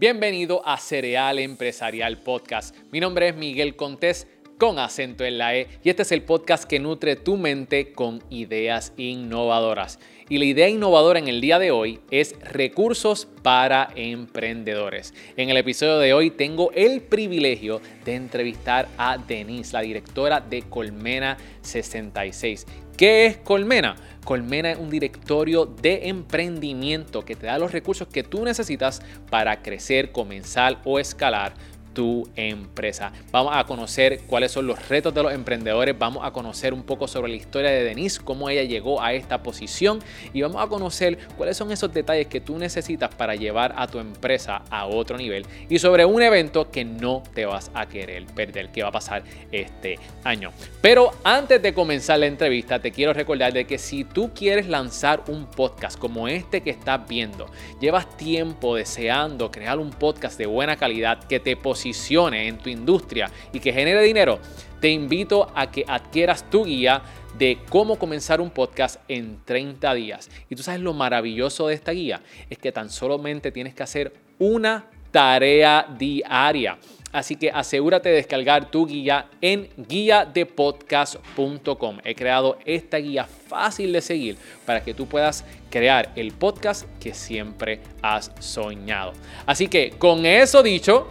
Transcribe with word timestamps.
Bienvenido 0.00 0.66
a 0.66 0.78
Cereal 0.78 1.38
Empresarial 1.38 2.16
Podcast. 2.16 2.74
Mi 2.90 3.00
nombre 3.00 3.28
es 3.28 3.36
Miguel 3.36 3.76
Contés 3.76 4.26
con 4.56 4.78
acento 4.78 5.26
en 5.26 5.36
la 5.36 5.54
E 5.54 5.68
y 5.84 5.90
este 5.90 6.00
es 6.00 6.12
el 6.12 6.22
podcast 6.22 6.64
que 6.64 6.78
nutre 6.78 7.16
tu 7.16 7.36
mente 7.36 7.92
con 7.92 8.22
ideas 8.30 8.94
innovadoras. 8.96 9.98
Y 10.30 10.38
la 10.38 10.46
idea 10.46 10.70
innovadora 10.70 11.18
en 11.18 11.28
el 11.28 11.42
día 11.42 11.58
de 11.58 11.70
hoy 11.70 12.00
es 12.10 12.34
recursos 12.40 13.28
para 13.42 13.90
emprendedores. 13.94 15.12
En 15.36 15.50
el 15.50 15.58
episodio 15.58 15.98
de 15.98 16.14
hoy 16.14 16.30
tengo 16.30 16.70
el 16.72 17.02
privilegio 17.02 17.82
de 18.06 18.14
entrevistar 18.14 18.88
a 18.96 19.18
Denise, 19.18 19.74
la 19.74 19.82
directora 19.82 20.40
de 20.40 20.62
Colmena 20.62 21.36
66. 21.60 22.64
¿Qué 23.00 23.24
es 23.24 23.38
Colmena? 23.38 23.96
Colmena 24.26 24.72
es 24.72 24.78
un 24.78 24.90
directorio 24.90 25.64
de 25.64 26.08
emprendimiento 26.08 27.24
que 27.24 27.34
te 27.34 27.46
da 27.46 27.58
los 27.58 27.72
recursos 27.72 28.06
que 28.08 28.22
tú 28.22 28.44
necesitas 28.44 29.00
para 29.30 29.62
crecer, 29.62 30.12
comenzar 30.12 30.82
o 30.84 30.98
escalar 30.98 31.54
tu 31.92 32.28
empresa. 32.36 33.12
Vamos 33.30 33.52
a 33.56 33.64
conocer 33.64 34.20
cuáles 34.26 34.52
son 34.52 34.66
los 34.66 34.88
retos 34.88 35.14
de 35.14 35.22
los 35.22 35.32
emprendedores, 35.32 35.98
vamos 35.98 36.24
a 36.24 36.32
conocer 36.32 36.72
un 36.72 36.82
poco 36.82 37.08
sobre 37.08 37.30
la 37.30 37.36
historia 37.36 37.70
de 37.70 37.84
Denise, 37.84 38.20
cómo 38.22 38.48
ella 38.48 38.62
llegó 38.62 39.02
a 39.02 39.12
esta 39.12 39.42
posición 39.42 40.00
y 40.32 40.42
vamos 40.42 40.62
a 40.62 40.68
conocer 40.68 41.18
cuáles 41.36 41.56
son 41.56 41.72
esos 41.72 41.92
detalles 41.92 42.26
que 42.26 42.40
tú 42.40 42.58
necesitas 42.58 43.14
para 43.14 43.34
llevar 43.34 43.74
a 43.76 43.86
tu 43.86 43.98
empresa 43.98 44.62
a 44.70 44.86
otro 44.86 45.16
nivel 45.16 45.46
y 45.68 45.78
sobre 45.78 46.04
un 46.04 46.22
evento 46.22 46.70
que 46.70 46.84
no 46.84 47.22
te 47.34 47.46
vas 47.46 47.70
a 47.74 47.86
querer 47.86 48.26
perder, 48.26 48.70
que 48.70 48.82
va 48.82 48.88
a 48.88 48.92
pasar 48.92 49.22
este 49.50 49.98
año. 50.24 50.52
Pero 50.80 51.10
antes 51.24 51.60
de 51.60 51.74
comenzar 51.74 52.18
la 52.18 52.26
entrevista, 52.26 52.80
te 52.80 52.92
quiero 52.92 53.12
recordar 53.12 53.52
de 53.52 53.66
que 53.66 53.78
si 53.78 54.04
tú 54.04 54.30
quieres 54.34 54.68
lanzar 54.68 55.22
un 55.28 55.46
podcast 55.46 55.98
como 55.98 56.28
este 56.28 56.62
que 56.62 56.70
estás 56.70 57.06
viendo, 57.08 57.50
llevas 57.80 58.16
tiempo 58.16 58.76
deseando 58.76 59.50
crear 59.50 59.78
un 59.78 59.90
podcast 59.90 60.38
de 60.38 60.46
buena 60.46 60.76
calidad 60.76 61.24
que 61.24 61.40
te 61.40 61.56
posicione 61.56 61.79
en 61.84 62.58
tu 62.58 62.68
industria 62.68 63.30
y 63.52 63.60
que 63.60 63.72
genere 63.72 64.02
dinero, 64.02 64.40
te 64.80 64.90
invito 64.90 65.50
a 65.54 65.70
que 65.70 65.84
adquieras 65.86 66.50
tu 66.50 66.64
guía 66.64 67.02
de 67.38 67.58
cómo 67.68 67.98
comenzar 67.98 68.40
un 68.40 68.50
podcast 68.50 69.00
en 69.08 69.38
30 69.44 69.94
días. 69.94 70.30
Y 70.48 70.56
tú 70.56 70.62
sabes 70.62 70.80
lo 70.80 70.94
maravilloso 70.94 71.68
de 71.68 71.74
esta 71.74 71.92
guía, 71.92 72.22
es 72.48 72.58
que 72.58 72.72
tan 72.72 72.90
solamente 72.90 73.52
tienes 73.52 73.74
que 73.74 73.82
hacer 73.82 74.12
una 74.38 74.86
tarea 75.10 75.86
diaria. 75.98 76.78
Así 77.12 77.34
que 77.34 77.50
asegúrate 77.50 78.08
de 78.08 78.14
descargar 78.16 78.70
tu 78.70 78.86
guía 78.86 79.28
en 79.40 79.68
guiadepodcast.com. 79.76 81.98
He 82.04 82.14
creado 82.14 82.56
esta 82.64 82.98
guía 82.98 83.24
fácil 83.24 83.92
de 83.92 84.00
seguir 84.00 84.36
para 84.64 84.84
que 84.84 84.94
tú 84.94 85.08
puedas 85.08 85.44
crear 85.70 86.12
el 86.14 86.30
podcast 86.32 86.86
que 87.00 87.12
siempre 87.12 87.80
has 88.00 88.30
soñado. 88.38 89.12
Así 89.44 89.66
que 89.66 89.90
con 89.98 90.24
eso 90.24 90.62
dicho, 90.62 91.08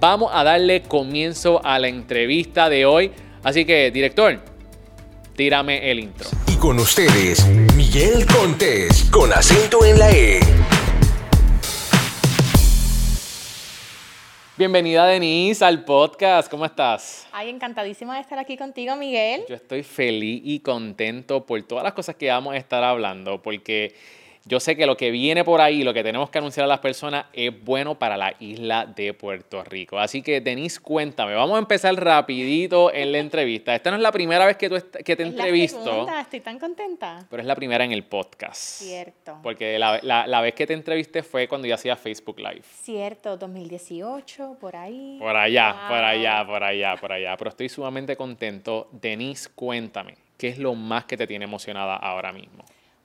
vamos 0.00 0.30
a 0.32 0.44
darle 0.44 0.82
comienzo 0.82 1.60
a 1.64 1.78
la 1.78 1.88
entrevista 1.88 2.68
de 2.68 2.86
hoy. 2.86 3.12
Así 3.42 3.64
que, 3.64 3.90
director, 3.90 4.40
tírame 5.36 5.90
el 5.90 6.00
intro. 6.00 6.28
Y 6.46 6.56
con 6.56 6.78
ustedes, 6.78 7.46
Miguel 7.76 8.26
Contés, 8.26 9.04
con 9.10 9.32
acento 9.32 9.84
en 9.84 9.98
la 9.98 10.10
E. 10.10 10.40
Bienvenida 14.56 15.04
Denise 15.06 15.64
al 15.64 15.84
podcast, 15.84 16.48
¿cómo 16.48 16.64
estás? 16.64 17.26
Ay, 17.32 17.50
encantadísima 17.50 18.14
de 18.14 18.20
estar 18.20 18.38
aquí 18.38 18.56
contigo, 18.56 18.94
Miguel. 18.94 19.42
Yo 19.48 19.56
estoy 19.56 19.82
feliz 19.82 20.42
y 20.44 20.60
contento 20.60 21.44
por 21.44 21.60
todas 21.64 21.82
las 21.82 21.92
cosas 21.92 22.14
que 22.14 22.28
vamos 22.28 22.54
a 22.54 22.56
estar 22.56 22.84
hablando, 22.84 23.42
porque 23.42 23.96
yo 24.46 24.60
sé 24.60 24.76
que 24.76 24.84
lo 24.84 24.96
que 24.96 25.10
viene 25.10 25.42
por 25.42 25.62
ahí, 25.62 25.82
lo 25.82 25.94
que 25.94 26.02
tenemos 26.02 26.28
que 26.28 26.36
anunciar 26.36 26.64
a 26.64 26.66
las 26.66 26.80
personas 26.80 27.26
es 27.32 27.64
bueno 27.64 27.98
para 27.98 28.18
la 28.18 28.34
isla 28.40 28.84
de 28.84 29.14
Puerto 29.14 29.64
Rico. 29.64 29.98
Así 29.98 30.20
que, 30.20 30.42
Denise, 30.42 30.80
cuéntame, 30.80 31.34
vamos 31.34 31.56
a 31.56 31.58
empezar 31.60 31.94
rapidito 31.94 32.92
en 32.92 33.12
la 33.12 33.18
entrevista. 33.18 33.74
Esta 33.74 33.90
no 33.90 33.96
es 33.96 34.02
la 34.02 34.12
primera 34.12 34.44
vez 34.44 34.58
que, 34.58 34.68
tú 34.68 34.76
que 35.04 35.16
te 35.16 35.22
es 35.22 35.28
entrevisto. 35.30 35.78
La 35.78 35.84
segunda, 35.84 36.20
estoy 36.20 36.40
tan 36.40 36.58
contenta. 36.58 37.26
Pero 37.30 37.40
es 37.40 37.46
la 37.46 37.54
primera 37.54 37.84
en 37.84 37.92
el 37.92 38.04
podcast. 38.04 38.82
Cierto. 38.82 39.38
Porque 39.42 39.78
la, 39.78 39.98
la, 40.02 40.26
la 40.26 40.40
vez 40.42 40.54
que 40.54 40.66
te 40.66 40.74
entrevisté 40.74 41.22
fue 41.22 41.48
cuando 41.48 41.66
yo 41.66 41.74
hacía 41.74 41.96
Facebook 41.96 42.38
Live. 42.38 42.64
Cierto, 42.82 43.38
2018, 43.38 44.58
por 44.60 44.76
ahí. 44.76 45.16
Por 45.18 45.36
allá, 45.36 45.86
por 45.88 46.04
allá, 46.04 46.46
por 46.46 46.62
allá, 46.62 46.96
por 46.96 47.12
allá. 47.12 47.36
Pero 47.38 47.48
estoy 47.48 47.70
sumamente 47.70 48.14
contento. 48.14 48.88
Denise, 48.92 49.48
cuéntame, 49.54 50.16
¿qué 50.36 50.48
es 50.48 50.58
lo 50.58 50.74
más 50.74 51.06
que 51.06 51.16
te 51.16 51.26
tiene 51.26 51.46
emocionada 51.46 51.96
ahora 51.96 52.30
mismo? 52.30 52.62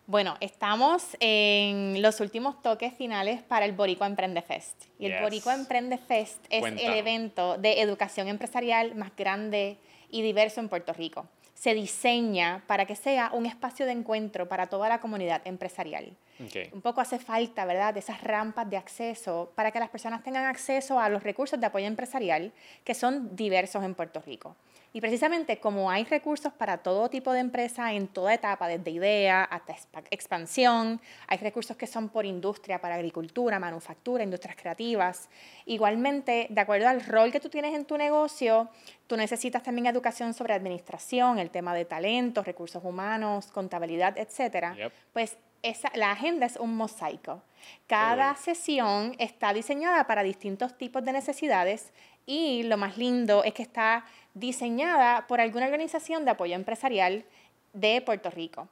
Bueno, 0.10 0.38
estamos 0.40 1.16
en 1.20 2.02
los 2.02 2.20
últimos 2.20 2.60
toques 2.64 2.96
finales 2.96 3.44
para 3.44 3.66
el 3.66 3.74
Boricua 3.74 4.08
Emprende 4.08 4.42
Fest. 4.42 4.86
Y 4.98 5.06
el. 5.06 5.22
Boricua 5.22 5.54
Emprende 5.54 6.00
Fest 6.00 6.44
es 6.50 6.66
el 6.66 6.96
evento 6.96 7.60
de 7.60 7.80
educación 7.80 8.28
empresarial 8.28 8.96
más 8.96 9.16
grande 9.16 9.78
y 10.10 10.24
diverso 10.24 10.62
en 10.62 10.68
Puerto 10.68 10.94
Rico. 10.94 11.28
Se 11.54 11.76
diseña 11.76 12.64
para 12.66 12.88
que 12.88 12.96
sea 12.96 13.30
un 13.34 13.46
espacio 13.46 13.86
de 13.86 13.92
encuentro 13.92 14.50
para 14.50 14.66
toda 14.66 14.90
la 14.90 15.00
comunidad 15.00 15.44
empresarial. 15.46 16.18
Un 16.74 16.82
poco 16.82 17.02
hace 17.02 17.20
falta, 17.20 17.66
¿verdad?, 17.66 17.94
de 17.94 18.00
esas 18.00 18.24
rampas 18.24 18.68
de 18.68 18.78
acceso 18.78 19.52
para 19.54 19.70
que 19.70 19.78
las 19.78 19.90
personas 19.90 20.24
tengan 20.24 20.46
acceso 20.46 21.00
a 21.00 21.08
los 21.10 21.22
recursos 21.22 21.60
de 21.60 21.68
apoyo 21.68 21.86
empresarial 21.86 22.52
que 22.84 22.96
son 22.96 23.36
diversos 23.36 23.84
en 23.84 23.94
Puerto 23.94 24.24
Rico. 24.26 24.56
Y 24.92 25.02
precisamente 25.02 25.60
como 25.60 25.92
hay 25.92 26.04
recursos 26.06 26.52
para 26.52 26.78
todo 26.78 27.10
tipo 27.10 27.32
de 27.32 27.40
empresa 27.40 27.94
en 27.94 28.08
toda 28.08 28.34
etapa, 28.34 28.68
desde 28.68 28.90
idea 28.90 29.44
hasta 29.44 29.74
expa- 29.74 30.08
expansión, 30.10 31.00
hay 31.28 31.38
recursos 31.38 31.78
que 31.78 31.86
son 31.86 32.10
por 32.10 32.26
industria, 32.26 32.82
para 32.82 32.96
agricultura, 32.96 33.60
manufactura, 33.60 34.24
industrias 34.24 34.56
creativas. 34.56 35.30
Igualmente, 35.66 36.48
de 36.50 36.62
acuerdo 36.62 36.88
al 36.88 37.06
rol 37.06 37.32
que 37.32 37.40
tú 37.40 37.50
tienes 37.50 37.76
en 37.76 37.86
tu 37.86 37.98
negocio, 37.98 38.70
tú 39.06 39.16
necesitas 39.16 39.62
también 39.62 39.86
educación 39.86 40.34
sobre 40.34 40.54
administración, 40.54 41.38
el 41.38 41.52
tema 41.52 41.76
de 41.76 41.86
talentos, 41.86 42.46
recursos 42.46 42.84
humanos, 42.84 43.48
contabilidad, 43.52 44.18
etcétera. 44.18 44.76
Yep. 44.76 44.94
Pues 45.14 45.38
esa, 45.64 45.92
la 45.96 46.12
agenda 46.12 46.46
es 46.46 46.58
un 46.58 46.76
mosaico. 46.76 47.42
Cada 47.88 48.16
bueno. 48.16 48.40
sesión 48.42 49.16
está 49.20 49.54
diseñada 49.54 50.06
para 50.08 50.24
distintos 50.24 50.78
tipos 50.78 51.04
de 51.04 51.14
necesidades 51.14 51.92
y 52.26 52.64
lo 52.64 52.78
más 52.78 52.98
lindo 52.98 53.44
es 53.44 53.54
que 53.54 53.64
está 53.64 54.06
diseñada 54.34 55.28
por 55.28 55.42
alguna 55.42 55.66
organización 55.66 56.26
de 56.26 56.32
apoyo 56.32 56.56
empresarial 56.56 57.26
de 57.74 58.02
Puerto 58.02 58.30
Rico. 58.30 58.68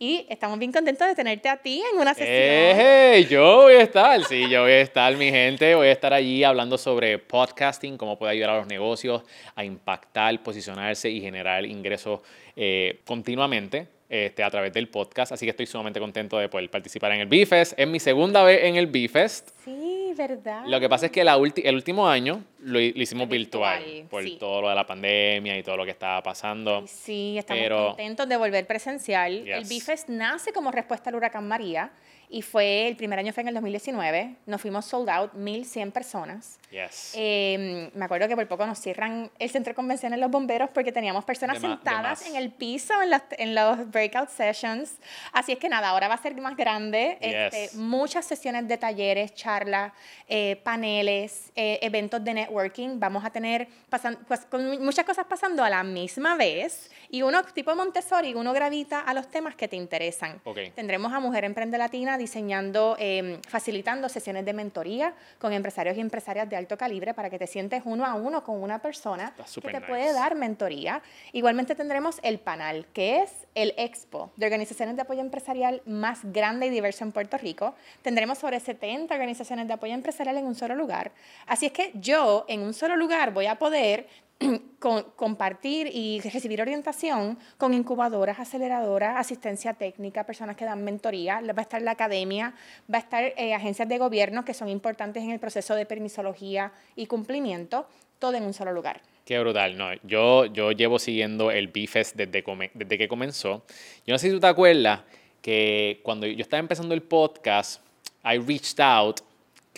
Y 0.00 0.26
estamos 0.28 0.60
bien 0.60 0.70
contentos 0.70 1.08
de 1.08 1.14
tenerte 1.16 1.48
a 1.48 1.56
ti 1.56 1.82
en 1.92 1.98
una 1.98 2.14
sesión. 2.14 2.30
¡Eh! 2.30 3.26
Yo 3.28 3.62
voy 3.62 3.74
a 3.74 3.82
estar, 3.82 4.22
sí, 4.24 4.48
yo 4.48 4.62
voy 4.62 4.70
a 4.70 4.80
estar, 4.80 5.16
mi 5.16 5.28
gente. 5.30 5.74
Voy 5.74 5.88
a 5.88 5.92
estar 5.92 6.14
allí 6.14 6.44
hablando 6.44 6.78
sobre 6.78 7.18
podcasting, 7.18 7.96
cómo 7.96 8.16
puede 8.16 8.32
ayudar 8.34 8.50
a 8.50 8.58
los 8.58 8.68
negocios 8.68 9.22
a 9.56 9.64
impactar, 9.64 10.40
posicionarse 10.40 11.10
y 11.10 11.20
generar 11.20 11.66
ingresos 11.66 12.20
eh, 12.54 13.00
continuamente 13.04 13.88
este, 14.08 14.42
a 14.42 14.50
través 14.50 14.72
del 14.72 14.88
podcast. 14.88 15.32
Así 15.32 15.44
que 15.46 15.50
estoy 15.50 15.66
sumamente 15.66 16.00
contento 16.00 16.38
de 16.38 16.48
poder 16.48 16.70
participar 16.70 17.12
en 17.12 17.20
el 17.20 17.26
B-Fest. 17.26 17.74
Es 17.76 17.86
mi 17.86 18.00
segunda 18.00 18.42
vez 18.42 18.64
en 18.64 18.76
el 18.76 18.86
B-Fest. 18.86 19.50
Sí, 19.64 20.12
¿verdad? 20.16 20.64
Lo 20.66 20.80
que 20.80 20.88
pasa 20.88 21.06
es 21.06 21.12
que 21.12 21.22
la 21.24 21.36
ulti- 21.38 21.62
el 21.64 21.74
último 21.74 22.08
año 22.08 22.42
lo, 22.60 22.80
hi- 22.80 22.92
lo 22.94 23.02
hicimos 23.02 23.28
virtual, 23.28 23.82
Virtual, 23.84 24.08
por 24.08 24.22
sí. 24.24 24.36
todo 24.40 24.62
lo 24.62 24.68
de 24.70 24.74
la 24.74 24.86
pandemia 24.86 25.58
y 25.58 25.62
todo 25.62 25.76
lo 25.76 25.84
que 25.84 25.90
estaba 25.92 26.22
pasando. 26.22 26.78
Ay, 26.78 26.84
Sí, 26.88 27.36
estamos 27.38 27.62
Pero- 27.62 27.86
contentos 27.88 28.28
de 28.28 28.36
volver 28.36 28.66
presencial. 28.66 29.46
El. 29.46 29.64
BIFEST 29.64 30.08
nace 30.08 30.52
como 30.52 30.70
respuesta 30.72 31.10
al 31.10 31.16
huracán 31.16 31.46
María 31.46 31.90
y 32.30 32.42
fue, 32.42 32.88
el 32.88 32.96
primer 32.96 33.18
año 33.18 33.32
fue 33.32 33.40
en 33.42 33.48
el 33.48 33.54
2019. 33.54 34.34
Nos 34.46 34.60
fuimos 34.60 34.84
sold 34.84 35.08
out, 35.08 35.32
1.100 35.34 35.92
personas. 35.92 36.58
Yes. 36.70 37.12
Eh, 37.16 37.90
me 37.94 38.04
acuerdo 38.04 38.28
que 38.28 38.36
por 38.36 38.46
poco 38.46 38.66
nos 38.66 38.78
cierran 38.78 39.30
el 39.38 39.48
centro 39.48 39.70
de 39.70 39.74
convenciones 39.74 40.18
los 40.18 40.30
bomberos 40.30 40.68
porque 40.74 40.92
teníamos 40.92 41.24
personas 41.24 41.62
De 41.62 41.66
sentadas 41.68 42.26
en 42.26 42.36
el 42.36 42.50
piso 42.50 43.00
en, 43.00 43.08
las- 43.10 43.22
en 43.38 43.54
los 43.54 43.90
breakout 43.90 44.28
sessions. 44.28 44.96
Así 45.32 45.52
es 45.52 45.58
que 45.58 45.70
nada, 45.70 45.88
ahora 45.88 46.08
va 46.08 46.14
a 46.14 46.22
ser 46.22 46.34
más 46.40 46.56
grande. 46.56 47.16
Yes. 47.22 47.54
Este, 47.54 47.76
muchas 47.78 48.26
sesiones 48.26 48.68
de 48.68 48.76
talleres, 48.76 49.34
charlas, 49.34 49.92
eh, 50.28 50.60
paneles, 50.62 51.50
eh, 51.56 51.78
eventos 51.80 52.22
de 52.22 52.34
networking. 52.34 53.00
Vamos 53.00 53.24
a 53.24 53.30
tener 53.30 53.66
pasan- 53.88 54.18
pues, 54.28 54.40
con 54.40 54.84
muchas 54.84 55.06
cosas 55.06 55.24
pasando 55.26 55.64
a 55.64 55.70
la 55.70 55.82
misma 55.82 56.36
vez 56.36 56.90
y 57.10 57.22
uno 57.22 57.42
tipo 57.44 57.74
Montessori, 57.74 58.34
uno 58.34 58.52
gravita 58.52 59.00
a 59.00 59.14
los 59.14 59.28
temas 59.30 59.54
que 59.56 59.68
te 59.68 59.76
interesan. 59.76 60.40
Ok. 60.44 60.58
Tendremos 60.74 61.10
a 61.14 61.20
Mujer 61.20 61.44
Emprende 61.44 61.78
Latina 61.78 62.17
diseñando, 62.18 62.96
eh, 62.98 63.40
facilitando 63.48 64.08
sesiones 64.08 64.44
de 64.44 64.52
mentoría 64.52 65.14
con 65.38 65.52
empresarios 65.52 65.96
y 65.96 66.00
empresarias 66.00 66.48
de 66.48 66.56
alto 66.56 66.76
calibre 66.76 67.14
para 67.14 67.30
que 67.30 67.38
te 67.38 67.46
sientes 67.46 67.82
uno 67.84 68.04
a 68.04 68.14
uno 68.14 68.44
con 68.44 68.62
una 68.62 68.80
persona 68.80 69.34
que 69.36 69.60
te 69.60 69.72
nice. 69.72 69.86
puede 69.86 70.12
dar 70.12 70.34
mentoría. 70.34 71.00
Igualmente 71.32 71.74
tendremos 71.74 72.18
el 72.22 72.38
panel, 72.38 72.86
que 72.92 73.22
es 73.22 73.46
el 73.54 73.72
expo 73.76 74.30
de 74.36 74.46
organizaciones 74.46 74.96
de 74.96 75.02
apoyo 75.02 75.20
empresarial 75.20 75.82
más 75.86 76.20
grande 76.24 76.66
y 76.66 76.70
diverso 76.70 77.04
en 77.04 77.12
Puerto 77.12 77.38
Rico. 77.38 77.74
Tendremos 78.02 78.38
sobre 78.38 78.60
70 78.60 79.14
organizaciones 79.14 79.66
de 79.66 79.74
apoyo 79.74 79.94
empresarial 79.94 80.36
en 80.36 80.46
un 80.46 80.54
solo 80.54 80.74
lugar. 80.74 81.12
Así 81.46 81.66
es 81.66 81.72
que 81.72 81.92
yo 81.94 82.44
en 82.48 82.60
un 82.60 82.74
solo 82.74 82.96
lugar 82.96 83.32
voy 83.32 83.46
a 83.46 83.58
poder 83.58 84.06
con- 84.78 85.02
compartir 85.16 85.88
y 85.92 86.20
recibir 86.20 86.60
orientación 86.62 87.38
con 87.56 87.74
incubadoras, 87.74 88.38
aceleradoras, 88.38 89.16
asistencia 89.16 89.74
técnica, 89.74 90.24
personas 90.24 90.56
que 90.56 90.64
dan 90.64 90.84
mentoría, 90.84 91.40
va 91.40 91.54
a 91.56 91.62
estar 91.62 91.82
la 91.82 91.92
academia, 91.92 92.54
va 92.92 92.98
a 92.98 93.00
estar 93.00 93.24
eh, 93.36 93.54
agencias 93.54 93.88
de 93.88 93.98
gobierno 93.98 94.44
que 94.44 94.54
son 94.54 94.68
importantes 94.68 95.22
en 95.22 95.30
el 95.30 95.40
proceso 95.40 95.74
de 95.74 95.86
permisología 95.86 96.72
y 96.96 97.06
cumplimiento, 97.06 97.86
todo 98.18 98.34
en 98.34 98.44
un 98.44 98.54
solo 98.54 98.72
lugar. 98.72 99.00
Qué 99.24 99.38
brutal, 99.38 99.76
no. 99.76 99.90
Yo, 100.04 100.46
yo 100.46 100.72
llevo 100.72 100.98
siguiendo 100.98 101.50
el 101.50 101.68
B-Fest 101.68 102.16
desde, 102.16 102.42
desde 102.74 102.98
que 102.98 103.08
comenzó. 103.08 103.62
Yo 104.06 104.14
no 104.14 104.18
sé 104.18 104.28
si 104.28 104.32
tú 104.32 104.40
te 104.40 104.46
acuerdas 104.46 105.00
que 105.42 106.00
cuando 106.02 106.26
yo 106.26 106.40
estaba 106.40 106.60
empezando 106.60 106.94
el 106.94 107.02
podcast, 107.02 107.82
I 108.24 108.38
reached 108.38 108.80
out. 108.80 109.20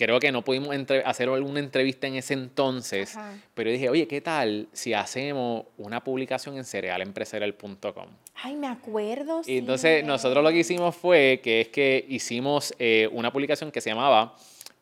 Creo 0.01 0.19
que 0.19 0.31
no 0.31 0.43
pudimos 0.43 0.75
hacer 1.05 1.29
alguna 1.29 1.59
entrevista 1.59 2.07
en 2.07 2.15
ese 2.15 2.33
entonces, 2.33 3.15
Ajá. 3.15 3.37
pero 3.53 3.69
yo 3.69 3.73
dije, 3.73 3.89
oye, 3.89 4.07
¿qué 4.07 4.19
tal 4.19 4.67
si 4.73 4.95
hacemos 4.95 5.65
una 5.77 6.03
publicación 6.03 6.57
en 6.57 6.65
cerealempresarial.com? 6.65 8.07
Ay, 8.33 8.55
me 8.55 8.65
acuerdo. 8.65 9.43
Y 9.45 9.59
entonces 9.59 10.01
sí. 10.01 10.07
nosotros 10.07 10.43
lo 10.43 10.49
que 10.49 10.57
hicimos 10.57 10.95
fue 10.95 11.39
que 11.43 11.61
es 11.61 11.67
que 11.67 12.03
hicimos 12.09 12.73
eh, 12.79 13.09
una 13.11 13.31
publicación 13.31 13.71
que 13.71 13.79
se 13.79 13.91
llamaba 13.91 14.35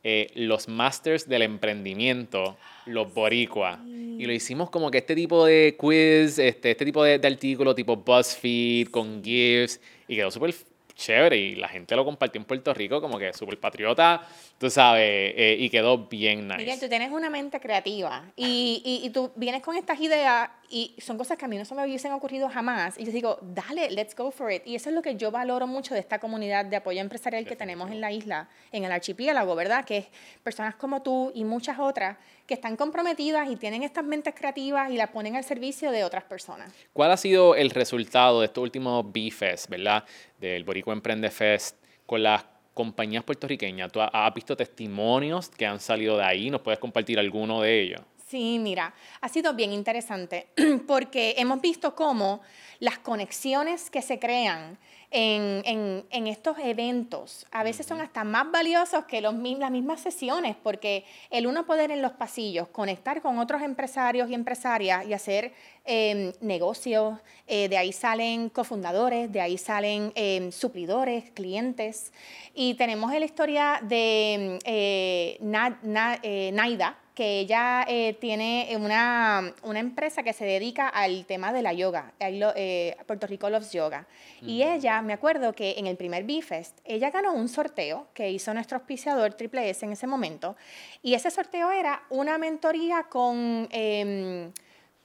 eh, 0.05 0.31
Los 0.35 0.69
Masters 0.69 1.27
del 1.27 1.41
Emprendimiento, 1.41 2.55
los 2.85 3.13
Boricua. 3.13 3.77
Y 3.85 4.25
lo 4.25 4.31
hicimos 4.31 4.69
como 4.69 4.89
que 4.89 4.99
este 4.99 5.15
tipo 5.15 5.45
de 5.45 5.75
quiz, 5.77 6.39
este, 6.39 6.71
este 6.71 6.85
tipo 6.85 7.03
de, 7.03 7.19
de 7.19 7.27
artículo 7.27 7.75
tipo 7.75 7.97
BuzzFeed, 7.97 8.87
con 8.87 9.21
GIFs, 9.21 9.81
y 10.07 10.15
quedó 10.15 10.31
súper 10.31 10.55
chévere. 10.99 11.37
Y 11.37 11.55
la 11.55 11.67
gente 11.67 11.95
lo 11.95 12.05
compartió 12.05 12.39
en 12.39 12.45
Puerto 12.45 12.73
Rico 12.73 13.01
como 13.01 13.17
que 13.17 13.33
súper 13.33 13.59
patriota, 13.59 14.27
tú 14.59 14.69
sabes, 14.69 15.33
eh, 15.35 15.55
y 15.57 15.69
quedó 15.69 15.97
bien 15.97 16.47
nice. 16.47 16.57
Miguel, 16.57 16.79
tú 16.79 16.89
tienes 16.89 17.11
una 17.11 17.29
mente 17.29 17.59
creativa 17.59 18.25
y, 18.35 18.81
y, 18.85 19.07
y 19.07 19.09
tú 19.09 19.31
vienes 19.35 19.63
con 19.63 19.75
estas 19.75 19.99
ideas 19.99 20.49
y 20.69 20.95
son 20.99 21.17
cosas 21.17 21.37
que 21.37 21.45
a 21.45 21.47
mí 21.47 21.57
no 21.57 21.65
se 21.65 21.73
me 21.73 21.83
hubiesen 21.83 22.11
ocurrido 22.11 22.49
jamás. 22.49 22.99
Y 22.99 23.05
yo 23.05 23.11
digo, 23.11 23.39
dale, 23.41 23.89
let's 23.89 24.15
go 24.15 24.29
for 24.29 24.51
it. 24.51 24.61
Y 24.65 24.75
eso 24.75 24.89
es 24.89 24.95
lo 24.95 25.01
que 25.01 25.15
yo 25.15 25.31
valoro 25.31 25.65
mucho 25.65 25.93
de 25.93 26.01
esta 26.01 26.19
comunidad 26.19 26.65
de 26.65 26.75
apoyo 26.75 26.99
empresarial 27.01 27.45
que 27.45 27.55
tenemos 27.55 27.89
en 27.89 28.01
la 28.01 28.11
isla, 28.11 28.49
en 28.71 28.83
el 28.83 28.91
archipiélago, 28.91 29.55
¿verdad? 29.55 29.85
Que 29.85 29.97
es 29.97 30.05
personas 30.43 30.75
como 30.75 31.01
tú 31.01 31.31
y 31.33 31.45
muchas 31.45 31.79
otras 31.79 32.17
que 32.45 32.53
están 32.53 32.75
comprometidas 32.75 33.49
y 33.49 33.55
tienen 33.55 33.83
estas 33.83 34.03
mentes 34.03 34.35
creativas 34.35 34.91
y 34.91 34.97
las 34.97 35.09
ponen 35.09 35.35
al 35.35 35.43
servicio 35.43 35.89
de 35.91 36.03
otras 36.03 36.25
personas. 36.25 36.71
¿Cuál 36.93 37.11
ha 37.11 37.17
sido 37.17 37.55
el 37.55 37.69
resultado 37.69 38.41
de 38.41 38.47
estos 38.47 38.61
últimos 38.61 39.11
B-Fest, 39.11 39.69
verdad? 39.69 40.03
Del 40.37 40.63
Boricua 40.65 40.93
Emprende 40.93 41.31
Fest 41.31 41.77
con 42.05 42.23
las 42.23 42.43
compañías 42.79 43.25
puertorriqueñas. 43.25 43.91
¿Tú 43.91 43.99
ha- 43.99 44.07
has 44.07 44.33
visto 44.33 44.55
testimonios 44.55 45.49
que 45.49 45.65
han 45.65 45.81
salido 45.81 46.15
de 46.15 46.23
ahí? 46.23 46.49
¿Nos 46.49 46.61
puedes 46.61 46.79
compartir 46.79 47.19
alguno 47.19 47.59
de 47.61 47.81
ellos? 47.81 48.01
Sí, 48.25 48.57
mira, 48.57 48.93
ha 49.19 49.27
sido 49.27 49.53
bien 49.53 49.73
interesante 49.73 50.47
porque 50.87 51.35
hemos 51.37 51.59
visto 51.59 51.93
cómo 51.93 52.39
las 52.79 52.97
conexiones 52.99 53.89
que 53.89 54.01
se 54.01 54.17
crean 54.17 54.77
en, 55.11 55.63
en- 55.65 56.05
en 56.11 56.27
estos 56.27 56.57
eventos 56.59 57.45
a 57.51 57.63
veces 57.63 57.85
son 57.87 57.99
hasta 57.99 58.23
más 58.23 58.51
valiosos 58.51 59.05
que 59.05 59.21
los, 59.21 59.33
las 59.33 59.71
mismas 59.71 60.01
sesiones 60.01 60.55
porque 60.61 61.03
el 61.31 61.47
uno 61.47 61.65
poder 61.65 61.89
en 61.91 62.01
los 62.01 62.11
pasillos 62.11 62.67
conectar 62.67 63.21
con 63.21 63.39
otros 63.39 63.61
empresarios 63.63 64.29
y 64.29 64.35
empresarias 64.35 65.05
y 65.07 65.13
hacer 65.13 65.53
eh, 65.85 66.33
negocios, 66.41 67.17
eh, 67.47 67.67
de 67.69 67.77
ahí 67.77 67.91
salen 67.91 68.49
cofundadores, 68.49 69.31
de 69.31 69.41
ahí 69.41 69.57
salen 69.57 70.11
eh, 70.13 70.51
suplidores, 70.51 71.31
clientes. 71.31 72.13
Y 72.53 72.75
tenemos 72.75 73.11
la 73.11 73.25
historia 73.25 73.79
de 73.81 74.59
eh, 74.65 75.37
Na- 75.41 75.79
Na- 75.81 76.19
eh, 76.21 76.51
Naida, 76.53 76.95
que 77.19 77.41
ella 77.41 77.83
eh, 77.85 78.13
tiene 78.13 78.69
una, 78.79 79.53
una 79.63 79.79
empresa 79.81 80.23
que 80.23 80.31
se 80.31 80.45
dedica 80.45 80.87
al 80.87 81.25
tema 81.25 81.51
de 81.51 81.61
la 81.61 81.73
yoga, 81.73 82.13
lo- 82.31 82.53
eh, 82.55 82.95
Puerto 83.05 83.27
Rico 83.27 83.49
Loves 83.49 83.73
Yoga. 83.73 84.07
Y 84.41 84.63
ella, 84.63 85.01
me 85.01 85.11
acuerdo 85.11 85.51
que 85.51 85.75
en 85.77 85.85
el 85.87 85.97
primer 85.97 86.23
B-Fest, 86.23 86.77
ella 86.85 87.11
ganó 87.11 87.33
un 87.33 87.49
sorteo 87.49 88.07
que 88.13 88.29
hizo 88.31 88.53
nuestro 88.53 88.77
auspiciador 88.77 89.33
Triple 89.33 89.69
S 89.69 89.85
en 89.85 89.91
ese 89.91 90.07
momento. 90.07 90.55
Y 91.01 91.13
ese 91.13 91.29
sorteo 91.29 91.71
era 91.71 92.03
una 92.09 92.37
mentoría 92.37 93.03
con, 93.09 93.67
em, 93.69 94.53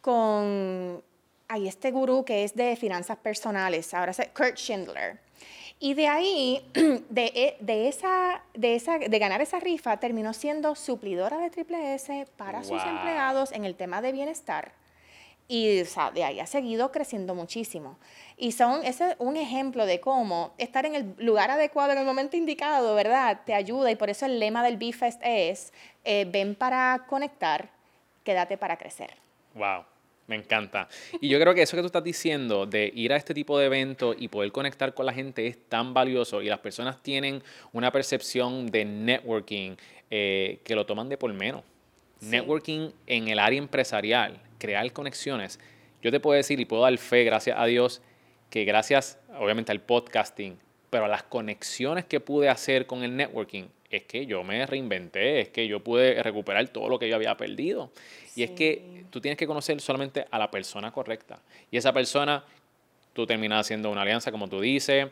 con 0.00 1.02
este 1.66 1.90
gurú 1.90 2.24
que 2.24 2.44
es 2.44 2.54
de 2.54 2.76
finanzas 2.76 3.16
personales, 3.16 3.92
ahora 3.92 4.12
se, 4.12 4.28
Kurt 4.28 4.54
Schindler. 4.56 5.18
Y 5.80 5.94
de 5.94 6.08
ahí, 6.08 6.64
de, 7.08 7.24
e- 7.34 7.56
de, 7.60 7.88
esa, 7.88 8.42
de, 8.54 8.74
esa, 8.74 8.98
de 8.98 9.18
ganar 9.18 9.40
esa 9.42 9.60
rifa, 9.60 9.98
terminó 9.98 10.32
siendo 10.32 10.74
suplidora 10.74 11.38
de 11.38 11.50
Triple 11.50 11.94
S 11.94 12.26
para 12.36 12.62
sus 12.64 12.82
empleados 12.84 13.52
en 13.52 13.64
el 13.64 13.74
tema 13.74 14.00
de 14.00 14.12
bienestar. 14.12 14.72
Y 15.46 15.82
o 15.82 15.84
sea, 15.84 16.10
de 16.10 16.24
ahí 16.24 16.40
ha 16.40 16.46
seguido 16.46 16.90
creciendo 16.90 17.34
muchísimo. 17.34 17.98
Y 18.38 18.52
son, 18.52 18.82
ese 18.82 19.10
es 19.10 19.16
un 19.18 19.36
ejemplo 19.36 19.84
de 19.84 20.00
cómo 20.00 20.54
estar 20.56 20.86
en 20.86 20.94
el 20.94 21.14
lugar 21.18 21.50
adecuado, 21.50 21.92
en 21.92 21.98
el 21.98 22.06
momento 22.06 22.36
indicado, 22.36 22.94
¿verdad? 22.94 23.42
Te 23.44 23.52
ayuda. 23.52 23.90
Y 23.90 23.96
por 23.96 24.08
eso 24.08 24.24
el 24.24 24.40
lema 24.40 24.64
del 24.64 24.78
B-Fest 24.78 25.20
es, 25.22 25.74
eh, 26.04 26.24
ven 26.26 26.54
para 26.54 27.04
conectar, 27.08 27.68
quédate 28.22 28.56
para 28.56 28.78
crecer. 28.78 29.16
Wow, 29.54 29.84
me 30.26 30.36
encanta. 30.36 30.88
Y 31.20 31.28
yo 31.28 31.38
creo 31.38 31.54
que 31.54 31.62
eso 31.62 31.76
que 31.76 31.82
tú 31.82 31.86
estás 31.86 32.04
diciendo 32.04 32.66
de 32.66 32.90
ir 32.94 33.12
a 33.12 33.16
este 33.16 33.34
tipo 33.34 33.58
de 33.58 33.66
eventos 33.66 34.16
y 34.18 34.28
poder 34.28 34.52
conectar 34.52 34.94
con 34.94 35.06
la 35.06 35.12
gente 35.12 35.46
es 35.46 35.58
tan 35.68 35.92
valioso 35.92 36.40
y 36.42 36.46
las 36.46 36.60
personas 36.60 37.02
tienen 37.02 37.42
una 37.72 37.90
percepción 37.92 38.66
de 38.66 38.84
networking 38.84 39.76
eh, 40.10 40.60
que 40.64 40.74
lo 40.74 40.86
toman 40.86 41.08
de 41.08 41.16
por 41.16 41.32
menos. 41.32 41.62
Sí. 42.20 42.26
Networking 42.26 42.90
en 43.06 43.28
el 43.28 43.38
área 43.38 43.58
empresarial, 43.58 44.40
crear 44.58 44.90
conexiones. 44.92 45.60
Yo 46.02 46.10
te 46.10 46.20
puedo 46.20 46.36
decir 46.36 46.60
y 46.60 46.64
puedo 46.64 46.82
dar 46.82 46.96
fe, 46.98 47.24
gracias 47.24 47.58
a 47.58 47.66
Dios, 47.66 48.00
que 48.50 48.64
gracias 48.64 49.18
obviamente 49.38 49.72
al 49.72 49.80
podcasting, 49.80 50.58
pero 50.90 51.06
a 51.06 51.08
las 51.08 51.22
conexiones 51.22 52.04
que 52.04 52.20
pude 52.20 52.48
hacer 52.48 52.86
con 52.86 53.02
el 53.02 53.16
networking, 53.16 53.64
es 53.96 54.04
que 54.04 54.26
yo 54.26 54.44
me 54.44 54.66
reinventé, 54.66 55.40
es 55.40 55.48
que 55.48 55.66
yo 55.66 55.80
pude 55.80 56.22
recuperar 56.22 56.68
todo 56.68 56.88
lo 56.88 56.98
que 56.98 57.08
yo 57.08 57.16
había 57.16 57.36
perdido. 57.36 57.90
Y 58.36 58.42
es 58.42 58.50
que 58.50 59.04
tú 59.10 59.20
tienes 59.20 59.38
que 59.38 59.46
conocer 59.46 59.80
solamente 59.80 60.26
a 60.30 60.38
la 60.38 60.50
persona 60.50 60.90
correcta. 60.92 61.40
Y 61.70 61.76
esa 61.76 61.92
persona, 61.92 62.44
tú 63.12 63.26
terminas 63.26 63.60
haciendo 63.60 63.90
una 63.90 64.02
alianza, 64.02 64.32
como 64.32 64.48
tú 64.48 64.60
dices, 64.60 65.08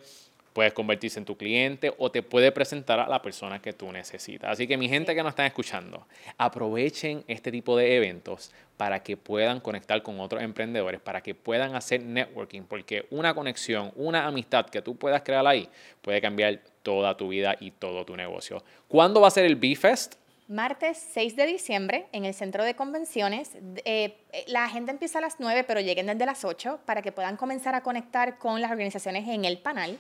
puedes 0.53 0.73
convertirse 0.73 1.19
en 1.19 1.25
tu 1.25 1.37
cliente 1.37 1.93
o 1.99 2.11
te 2.11 2.23
puede 2.23 2.53
presentar 2.53 3.01
a 3.01 3.09
la 3.09 3.23
persona 3.23 3.61
que 3.61 3.73
tú 3.73 3.91
necesitas. 3.91 4.51
Así 4.51 4.67
que 4.67 4.77
mi 4.77 4.89
gente 4.89 5.15
que 5.15 5.23
nos 5.23 5.31
están 5.31 5.47
escuchando, 5.47 6.07
aprovechen 6.39 7.25
este 7.27 7.51
tipo 7.51 7.77
de 7.77 7.97
eventos 7.97 8.53
para 8.77 9.03
que 9.03 9.17
puedan 9.17 9.61
conectar 9.61 10.03
con 10.03 10.21
otros 10.21 10.43
emprendedores, 10.43 11.01
para 11.01 11.21
que 11.21 11.35
puedan 11.35 11.75
hacer 11.75 12.03
networking, 12.03 12.63
porque 12.63 13.07
una 13.11 13.35
conexión, 13.35 13.93
una 13.97 14.27
amistad 14.27 14.67
que 14.67 14.83
tú 14.83 14.97
puedas 14.97 15.23
crear 15.23 15.47
ahí 15.47 15.69
puede 16.01 16.21
cambiar 16.21 16.61
toda 16.83 17.17
tu 17.17 17.29
vida 17.29 17.57
y 17.61 17.71
todo 17.71 18.05
tu 18.05 18.17
negocio. 18.17 18.65
¿Cuándo 18.89 19.21
va 19.21 19.29
a 19.29 19.31
ser 19.31 19.45
el 19.45 19.57
B-Fest? 19.57 20.17
Martes 20.49 20.99
6 21.13 21.37
de 21.37 21.47
diciembre 21.47 22.09
en 22.13 22.25
el 22.25 22.35
centro 22.35 22.65
de 22.65 22.75
convenciones. 22.75 23.55
eh, 23.85 24.19
eh, 24.33 24.45
la 24.49 24.65
agenda 24.65 24.93
empieza 24.93 25.19
a 25.19 25.23
las 25.23 25.37
9, 25.39 25.65
pero 25.65 25.81
lleguen 25.81 26.07
desde 26.07 26.27
las 26.27 26.45
8 26.45 26.81
para 26.85 27.01
que 27.01 27.13
puedan 27.13 27.37
comenzar 27.37 27.75
a 27.75 27.83
conectar 27.83 28.39
con 28.39 28.61
las 28.61 28.71
organizaciones 28.71 29.27
en 29.29 29.45
el 29.45 29.59
panel. 29.59 29.99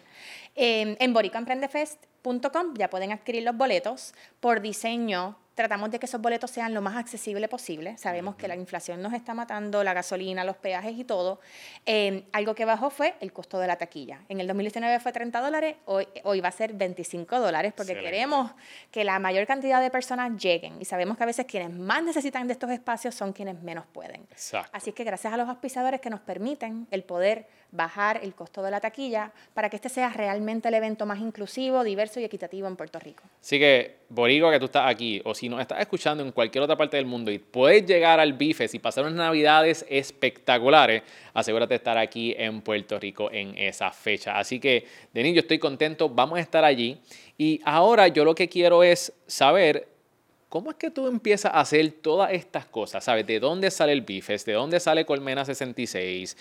Eh, 0.54 0.97
en 0.99 1.12
boricoemprendefest.com 1.12 2.75
ya 2.76 2.90
pueden 2.90 3.12
adquirir 3.12 3.42
los 3.42 3.56
boletos. 3.56 4.14
Por 4.40 4.61
diseño, 4.61 5.37
tratamos 5.54 5.90
de 5.90 5.99
que 5.99 6.06
esos 6.06 6.21
boletos 6.21 6.50
sean 6.50 6.75
lo 6.75 6.80
más 6.80 6.97
accesible 6.97 7.49
posible. 7.49 7.97
Sabemos 7.99 8.37
que 8.37 8.49
la 8.49 8.56
inflación 8.56 9.02
nos 9.02 9.12
está 9.12 9.35
matando, 9.35 9.85
la 9.85 9.92
gasolina, 9.92 10.44
los 10.44 10.56
peajes 10.56 10.97
y 10.97 11.04
todo. 11.04 11.40
Eh, 11.87 12.25
algo 12.32 12.54
que 12.54 12.64
bajó 12.64 12.90
fue 12.90 13.14
el 13.21 13.32
costo 13.32 13.59
de 13.59 13.66
la 13.66 13.76
taquilla. 13.76 14.21
En 14.28 14.40
el 14.40 14.47
2019 14.47 15.00
fue 15.00 15.12
30 15.12 15.40
dólares, 15.40 15.76
hoy, 15.85 16.06
hoy 16.25 16.40
va 16.40 16.49
a 16.49 16.52
ser 16.52 16.73
25 16.73 17.40
dólares 17.40 17.73
porque 17.76 17.92
Excelente. 17.92 18.16
queremos 18.16 18.52
que 18.90 19.04
la 19.04 19.18
mayor 19.18 19.47
cantidad 19.47 19.80
de 19.80 19.90
personas 19.90 20.40
lleguen 20.42 20.80
y 20.80 20.85
sabemos 20.85 21.16
que 21.16 21.23
a 21.23 21.26
veces 21.26 21.47
quienes 21.47 21.71
más 21.71 22.02
necesitan 22.02 22.47
de 22.47 22.54
estos 22.54 22.71
espacios 22.71 23.14
son 23.14 23.32
quienes 23.32 23.61
menos 23.62 23.85
pueden. 23.92 24.23
Exacto. 24.30 24.71
Así 24.73 24.92
que 24.92 25.04
gracias 25.04 25.32
a 25.32 25.37
los 25.37 25.49
auspiciadores 25.49 26.00
que 26.00 26.11
nos 26.11 26.21
permiten 26.21 26.87
el 26.90 27.04
poder 27.04 27.47
bajar 27.71 28.21
el 28.23 28.35
costo 28.35 28.62
de 28.62 28.71
la 28.71 28.80
taquilla 28.80 29.32
para 29.54 29.71
que 29.71 29.76
este 29.76 29.88
sea 29.88 30.11
realmente 30.11 30.42
el 30.49 30.75
evento 30.75 31.07
más 31.07 31.21
inclusivo, 31.21 31.85
diverso 31.85 32.21
y 32.21 32.25
equitativo 32.25 32.69
en 32.69 32.77
Puerto 32.77 32.99
Rico. 32.99 33.23
Así 33.41 33.59
que, 33.59 33.97
Boricua, 34.09 34.53
que 34.53 34.59
tú 34.59 34.67
estás 34.67 34.91
aquí, 34.91 35.21
o 35.25 35.35
si 35.35 35.49
nos 35.49 35.61
estás 35.61 35.81
escuchando 35.81 36.23
en 36.23 36.33
cualquier 36.33 36.65
otra 36.65 36.77
parte 36.77 36.97
del 36.97 37.07
mundo 37.07 37.31
y 37.31 37.39
puedes 37.39 37.87
llegar 37.87 38.21
al 38.21 38.33
Bifes 38.35 38.75
y 38.75 38.79
pasar 38.79 39.05
unas 39.05 39.17
navidades 39.17 39.87
espectaculares, 39.89 41.03
asegúrate 41.33 41.71
de 41.71 41.77
estar 41.77 41.99
aquí 41.99 42.35
en 42.37 42.61
Puerto 42.61 42.99
Rico 42.99 43.31
en 43.31 43.57
esa 43.57 43.91
fecha. 43.91 44.39
Así 44.39 44.61
que, 44.61 44.87
Denis, 45.13 45.35
yo 45.35 45.41
estoy 45.41 45.59
contento, 45.59 46.09
vamos 46.09 46.39
a 46.39 46.43
estar 46.43 46.65
allí. 46.65 47.01
Y 47.39 47.61
ahora 47.65 48.09
yo 48.09 48.25
lo 48.25 48.35
que 48.35 48.49
quiero 48.49 48.83
es 48.83 49.13
saber 49.27 49.93
¿Cómo 50.53 50.71
es 50.71 50.77
que 50.77 50.91
tú 50.91 51.07
empiezas 51.07 51.51
a 51.55 51.61
hacer 51.61 51.91
todas 52.03 52.31
estas 52.31 52.67
cosas? 52.67 53.03
¿Sabes? 53.03 53.27
¿De 53.27 53.41
dónde 53.41 53.71
sale 53.71 53.93
el 53.93 54.03
Bifes? 54.03 54.45
¿De 54.45 54.53
dónde 54.53 54.81
sale 54.81 55.07
Colmena 55.07 55.47
66? 55.47 56.37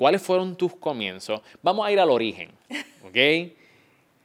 ¿Cuáles 0.00 0.22
fueron 0.22 0.56
tus 0.56 0.74
comienzos? 0.76 1.42
Vamos 1.62 1.86
a 1.86 1.92
ir 1.92 2.00
al 2.00 2.08
origen, 2.08 2.52
¿ok? 3.04 3.52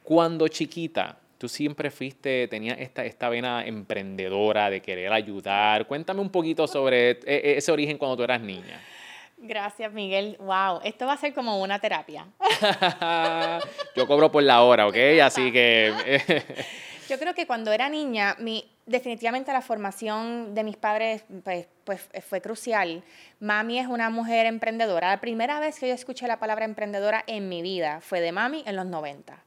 Cuando 0.02 0.48
chiquita, 0.48 1.18
tú 1.38 1.48
siempre 1.48 1.90
fuiste, 1.90 2.48
tenías 2.48 2.78
esta, 2.78 3.04
esta 3.04 3.28
vena 3.28 3.66
emprendedora 3.66 4.70
de 4.70 4.80
querer 4.80 5.12
ayudar. 5.12 5.86
Cuéntame 5.86 6.20
un 6.20 6.30
poquito 6.30 6.66
sobre 6.66 7.10
e, 7.10 7.18
e, 7.26 7.56
ese 7.58 7.72
origen 7.72 7.98
cuando 7.98 8.16
tú 8.16 8.22
eras 8.22 8.40
niña. 8.40 8.80
Gracias, 9.38 9.92
Miguel. 9.92 10.36
Wow, 10.38 10.80
esto 10.82 11.06
va 11.06 11.12
a 11.12 11.16
ser 11.16 11.34
como 11.34 11.60
una 11.60 11.78
terapia. 11.78 12.26
Yo 13.96 14.06
cobro 14.06 14.32
por 14.32 14.42
la 14.42 14.62
hora, 14.62 14.86
¿ok? 14.86 14.96
Así 15.22 15.52
que... 15.52 16.22
Yo 17.08 17.18
creo 17.18 17.34
que 17.34 17.46
cuando 17.46 17.70
era 17.72 17.88
niña, 17.88 18.34
mi, 18.38 18.68
definitivamente 18.86 19.52
la 19.52 19.60
formación 19.60 20.54
de 20.54 20.64
mis 20.64 20.76
padres 20.76 21.24
pues, 21.44 21.66
pues, 21.84 22.08
fue 22.26 22.40
crucial. 22.40 23.02
Mami 23.40 23.80
es 23.80 23.88
una 23.88 24.10
mujer 24.10 24.46
emprendedora. 24.46 25.10
La 25.10 25.20
primera 25.20 25.60
vez 25.60 25.78
que 25.78 25.88
yo 25.88 25.94
escuché 25.94 26.26
la 26.26 26.38
palabra 26.38 26.64
emprendedora 26.64 27.22
en 27.26 27.48
mi 27.48 27.62
vida 27.62 28.00
fue 28.00 28.20
de 28.20 28.32
mami 28.32 28.62
en 28.66 28.76
los 28.76 28.86
90. 28.86 29.42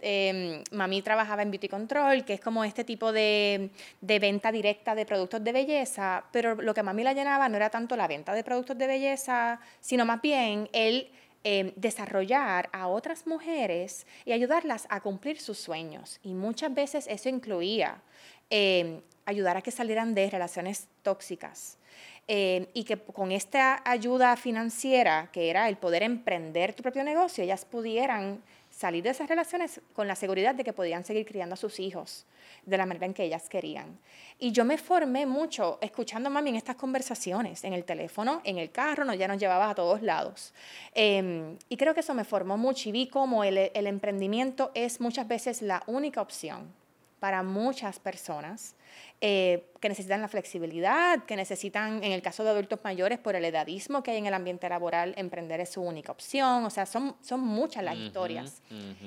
Em, 0.00 0.64
mami 0.72 1.02
trabajaba 1.02 1.42
en 1.42 1.50
Beauty 1.50 1.68
Control, 1.68 2.24
que 2.24 2.34
es 2.34 2.40
como 2.40 2.64
este 2.64 2.82
tipo 2.82 3.12
de, 3.12 3.70
de, 4.00 4.18
venta 4.18 4.50
directa 4.50 4.94
de 4.94 5.06
productos 5.06 5.44
de 5.44 5.52
belleza, 5.52 6.24
pero 6.32 6.56
lo 6.56 6.74
que 6.74 6.82
mami 6.82 7.04
la 7.04 7.12
llenaba 7.12 7.48
no 7.48 7.56
era 7.56 7.70
tanto 7.70 7.96
la 7.96 8.08
venta 8.08 8.34
de 8.34 8.42
productos 8.42 8.76
de 8.76 8.86
belleza, 8.86 9.60
sino 9.80 10.04
más 10.04 10.20
bien 10.20 10.68
el 10.72 11.08
em, 11.44 11.72
desarrollar 11.76 12.68
a 12.72 12.88
otras 12.88 13.26
mujeres 13.26 14.06
y 14.24 14.32
ayudarlas 14.32 14.86
a 14.90 15.00
cumplir 15.00 15.40
sus 15.40 15.58
sueños. 15.58 16.18
Y 16.22 16.34
muchas 16.34 16.74
veces 16.74 17.06
eso 17.06 17.28
incluía 17.28 18.02
em, 18.50 19.00
ayudar 19.26 19.56
a 19.56 19.62
que 19.62 19.70
salieran 19.70 20.14
de 20.14 20.30
relaciones 20.30 20.88
tóxicas. 21.02 21.78
y 22.26 22.84
que 22.84 22.96
con 22.96 23.32
esta 23.32 23.82
ayuda 23.84 24.34
financiera, 24.36 25.28
que 25.30 25.50
era 25.50 25.68
el 25.68 25.76
poder 25.76 26.02
emprender 26.02 26.72
tu 26.72 26.82
propio 26.82 27.04
negocio, 27.04 27.44
ellas 27.44 27.66
pudieran 27.66 28.40
salir 28.70 29.04
de 29.04 29.10
esas 29.10 29.28
relaciones 29.28 29.80
con 29.92 30.08
la 30.08 30.16
seguridad 30.16 30.54
de 30.54 30.64
que 30.64 30.72
podían 30.72 31.04
seguir 31.04 31.26
criando 31.26 31.54
a 31.54 31.56
sus 31.56 31.78
hijos 31.78 32.26
de 32.66 32.76
la 32.76 32.86
manera 32.86 33.06
en 33.06 33.14
que 33.14 33.24
ellas 33.24 33.48
querían. 33.48 33.98
Y 34.38 34.52
yo 34.52 34.64
me 34.64 34.78
formé 34.78 35.26
mucho 35.26 35.78
escuchando 35.80 36.28
a 36.28 36.32
mami 36.32 36.50
en 36.50 36.56
estas 36.56 36.76
conversaciones, 36.76 37.62
en 37.64 37.72
el 37.72 37.84
teléfono, 37.84 38.40
en 38.44 38.58
el 38.58 38.70
carro, 38.70 39.04
no, 39.04 39.14
ya 39.14 39.28
nos 39.28 39.38
llevaba 39.38 39.70
a 39.70 39.74
todos 39.74 40.02
lados. 40.02 40.52
Em, 40.94 41.56
y 41.68 41.76
creo 41.76 41.94
que 41.94 42.00
eso 42.00 42.14
me 42.14 42.24
formó 42.24 42.56
mucho 42.56 42.88
y 42.88 42.92
vi 42.92 43.06
cómo 43.06 43.44
el, 43.44 43.70
el 43.72 43.86
emprendimiento 43.86 44.70
es 44.74 45.00
muchas 45.00 45.28
veces 45.28 45.62
la 45.62 45.82
única 45.86 46.20
opción 46.20 46.83
para 47.24 47.42
muchas 47.42 47.98
personas 48.00 48.76
eh, 49.22 49.72
que 49.80 49.88
necesitan 49.88 50.20
la 50.20 50.28
flexibilidad, 50.28 51.24
que 51.24 51.36
necesitan, 51.36 52.04
en 52.04 52.12
el 52.12 52.20
caso 52.20 52.44
de 52.44 52.50
adultos 52.50 52.80
mayores, 52.84 53.18
por 53.18 53.34
el 53.34 53.46
edadismo 53.46 54.02
que 54.02 54.10
hay 54.10 54.18
en 54.18 54.26
el 54.26 54.34
ambiente 54.34 54.68
laboral, 54.68 55.14
emprender 55.16 55.58
es 55.58 55.70
su 55.70 55.80
única 55.80 56.12
opción. 56.12 56.66
O 56.66 56.68
sea, 56.68 56.84
son, 56.84 57.16
son 57.22 57.40
muchas 57.40 57.82
las 57.82 57.96
historias. 57.96 58.60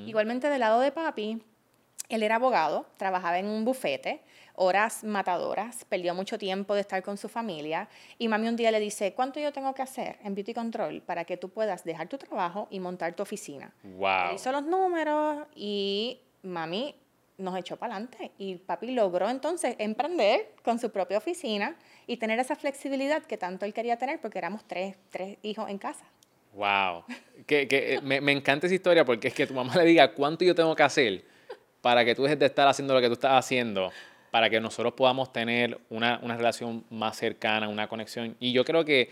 Igualmente 0.07 0.49
del 0.49 0.61
lado 0.61 0.79
de 0.79 0.91
papi, 0.91 1.43
él 2.09 2.23
era 2.23 2.37
abogado, 2.37 2.87
trabajaba 2.97 3.37
en 3.37 3.45
un 3.45 3.63
bufete, 3.63 4.23
horas 4.55 5.03
matadoras, 5.03 5.85
perdió 5.85 6.15
mucho 6.15 6.39
tiempo 6.39 6.73
de 6.73 6.81
estar 6.81 7.03
con 7.03 7.17
su 7.17 7.29
familia 7.29 7.87
y 8.17 8.29
mami 8.29 8.47
un 8.47 8.55
día 8.55 8.71
le 8.71 8.79
dice, 8.79 9.13
¿cuánto 9.13 9.39
yo 9.39 9.53
tengo 9.53 9.75
que 9.75 9.83
hacer 9.83 10.17
en 10.23 10.33
Beauty 10.33 10.55
Control 10.55 11.03
para 11.03 11.23
que 11.23 11.37
tú 11.37 11.49
puedas 11.49 11.83
dejar 11.83 12.07
tu 12.07 12.17
trabajo 12.17 12.67
y 12.71 12.79
montar 12.79 13.13
tu 13.13 13.21
oficina? 13.21 13.75
Wow. 13.83 14.33
hizo 14.33 14.51
los 14.51 14.63
números 14.63 15.45
y 15.53 16.19
mami 16.41 16.95
nos 17.37 17.57
echó 17.57 17.77
para 17.77 17.95
adelante 17.95 18.31
y 18.37 18.55
papi 18.55 18.91
logró 18.91 19.29
entonces 19.29 19.75
emprender 19.77 20.53
con 20.63 20.79
su 20.79 20.91
propia 20.91 21.17
oficina 21.17 21.75
y 22.07 22.17
tener 22.17 22.39
esa 22.39 22.55
flexibilidad 22.55 23.23
que 23.23 23.37
tanto 23.37 23.65
él 23.65 23.73
quería 23.73 23.97
tener 23.97 24.19
porque 24.19 24.39
éramos 24.39 24.63
tres, 24.65 24.95
tres 25.09 25.37
hijos 25.43 25.69
en 25.69 25.77
casa. 25.77 26.05
¡Wow! 26.53 27.03
Que, 27.45 27.67
que 27.67 27.95
eh, 27.95 28.01
me, 28.01 28.19
me, 28.19 28.31
encanta 28.31 28.65
esa 28.65 28.75
historia 28.75 29.05
porque 29.05 29.27
es 29.27 29.33
que 29.33 29.45
tu 29.45 29.53
mamá 29.53 29.75
le 29.75 29.85
diga 29.85 30.11
cuánto 30.13 30.43
yo 30.43 30.55
tengo 30.55 30.75
que 30.75 30.83
hacer 30.83 31.23
para 31.81 32.03
que 32.03 32.15
tú 32.15 32.23
dejes 32.23 32.39
de 32.39 32.47
estar 32.47 32.67
haciendo 32.67 32.93
lo 32.93 33.01
que 33.01 33.07
tú 33.07 33.13
estás 33.13 33.33
haciendo, 33.33 33.91
para 34.31 34.49
que 34.49 34.59
nosotros 34.59 34.93
podamos 34.93 35.31
tener 35.31 35.79
una, 35.89 36.19
una 36.23 36.35
relación 36.35 36.83
más 36.89 37.15
cercana, 37.17 37.69
una 37.69 37.87
conexión. 37.87 38.35
Y 38.39 38.51
yo 38.51 38.65
creo 38.65 38.83
que, 38.83 39.09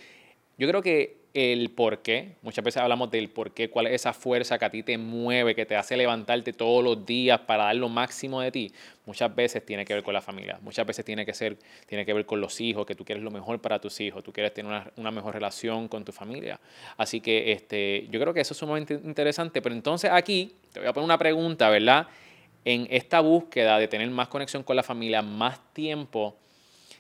yo 0.58 0.68
creo 0.68 0.82
que 0.82 1.25
el 1.36 1.70
por 1.70 2.00
qué. 2.00 2.38
Muchas 2.42 2.64
veces 2.64 2.82
hablamos 2.82 3.12
del 3.12 3.30
por 3.30 3.52
qué, 3.52 3.70
cuál 3.70 3.88
es 3.88 3.94
esa 3.94 4.14
fuerza 4.14 4.58
que 4.58 4.66
a 4.66 4.70
ti 4.70 4.84
te 4.84 4.98
mueve, 4.98 5.54
que 5.54 5.66
te 5.66 5.76
hace 5.76 5.98
levantarte 5.98 6.54
todos 6.54 6.82
los 6.82 7.06
días 7.06 7.42
para 7.42 7.66
dar 7.66 7.76
lo 7.76 7.90
máximo 7.90 8.40
de 8.40 8.52
ti. 8.52 8.72
Muchas 9.06 9.36
veces 9.36 9.66
tiene 9.66 9.84
que 9.84 9.94
ver 9.94 10.02
con 10.02 10.14
la 10.14 10.22
familia, 10.22 10.58
muchas 10.62 10.88
veces 10.88 11.04
tiene 11.04 11.26
que, 11.26 11.34
ser, 11.34 11.58
tiene 11.88 12.06
que 12.06 12.14
ver 12.14 12.26
con 12.26 12.40
los 12.40 12.62
hijos, 12.62 12.86
que 12.86 12.96
tú 12.96 13.04
quieres 13.04 13.22
lo 13.22 13.32
mejor 13.32 13.60
para 13.60 13.80
tus 13.80 14.00
hijos, 14.00 14.24
tú 14.24 14.32
quieres 14.32 14.54
tener 14.54 14.72
una, 14.72 14.90
una 14.96 15.12
mejor 15.12 15.34
relación 15.34 15.90
con 15.90 16.06
tu 16.06 16.14
familia. 16.14 16.58
Así 16.96 17.20
que 17.20 17.52
este, 17.52 18.08
yo 18.10 18.20
creo 18.22 18.34
que 18.34 18.40
eso 18.40 18.54
es 18.54 18.58
sumamente 18.58 18.94
interesante. 18.94 19.62
Pero 19.62 19.76
entonces 19.76 20.12
aquí 20.12 20.54
te 20.72 20.80
voy 20.80 20.88
a 20.88 20.94
poner 20.94 21.06
una 21.06 21.18
pregunta, 21.18 21.70
¿verdad? 21.70 22.08
En 22.64 22.88
esta 22.90 23.20
búsqueda 23.20 23.78
de 23.78 23.90
tener 23.90 24.10
más 24.10 24.30
conexión 24.30 24.64
con 24.64 24.78
la 24.78 24.84
familia, 24.84 25.22
más 25.22 25.60
tiempo, 25.74 26.38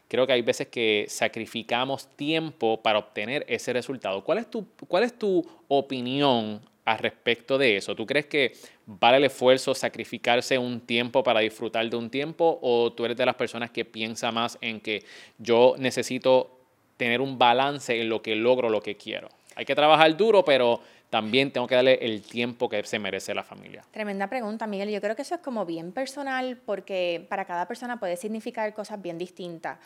creo 0.07 0.27
que 0.27 0.33
hay 0.33 0.41
veces 0.41 0.67
que 0.67 1.05
sacrificamos 1.07 2.07
tiempo 2.15 2.81
para 2.81 2.99
obtener 2.99 3.45
ese 3.47 3.73
resultado. 3.73 4.23
¿Cuál 4.23 4.39
es 4.39 4.49
tu, 4.49 4.67
cuál 4.87 5.03
es 5.03 5.17
tu 5.17 5.45
opinión 5.67 6.61
al 6.85 6.97
respecto 6.99 7.57
de 7.57 7.77
eso? 7.77 7.95
¿Tú 7.95 8.05
crees 8.05 8.25
que 8.27 8.53
vale 8.85 9.17
el 9.17 9.25
esfuerzo 9.25 9.73
sacrificarse 9.73 10.57
un 10.57 10.81
tiempo 10.81 11.23
para 11.23 11.39
disfrutar 11.39 11.89
de 11.89 11.95
un 11.95 12.09
tiempo 12.09 12.59
o 12.61 12.93
tú 12.93 13.05
eres 13.05 13.17
de 13.17 13.25
las 13.25 13.35
personas 13.35 13.71
que 13.71 13.85
piensa 13.85 14.31
más 14.31 14.57
en 14.61 14.79
que 14.79 15.03
yo 15.37 15.75
necesito 15.77 16.59
tener 16.97 17.21
un 17.21 17.37
balance 17.37 17.99
en 17.99 18.09
lo 18.09 18.21
que 18.21 18.35
logro, 18.35 18.69
lo 18.69 18.81
que 18.81 18.95
quiero? 18.95 19.29
Hay 19.55 19.65
que 19.65 19.75
trabajar 19.75 20.15
duro, 20.17 20.43
pero 20.43 20.81
también 21.15 21.49
tengo 21.49 21.65
que 21.65 21.75
darle 21.75 21.97
el 22.01 22.21
tiempo 22.23 22.67
que 22.67 22.83
se 22.83 22.99
merece 22.99 23.33
la 23.33 23.41
familia. 23.41 23.85
Tremenda 23.91 24.27
pregunta, 24.27 24.67
Miguel. 24.67 24.89
Yo 24.89 24.99
creo 24.99 25.15
que 25.15 25.21
eso 25.21 25.35
es 25.35 25.39
como 25.39 25.65
bien 25.65 25.93
personal 25.93 26.57
porque 26.65 27.25
para 27.29 27.45
cada 27.45 27.69
persona 27.69 28.01
puede 28.01 28.17
significar 28.17 28.73
cosas 28.73 29.01
bien 29.01 29.17
distintas. 29.17 29.79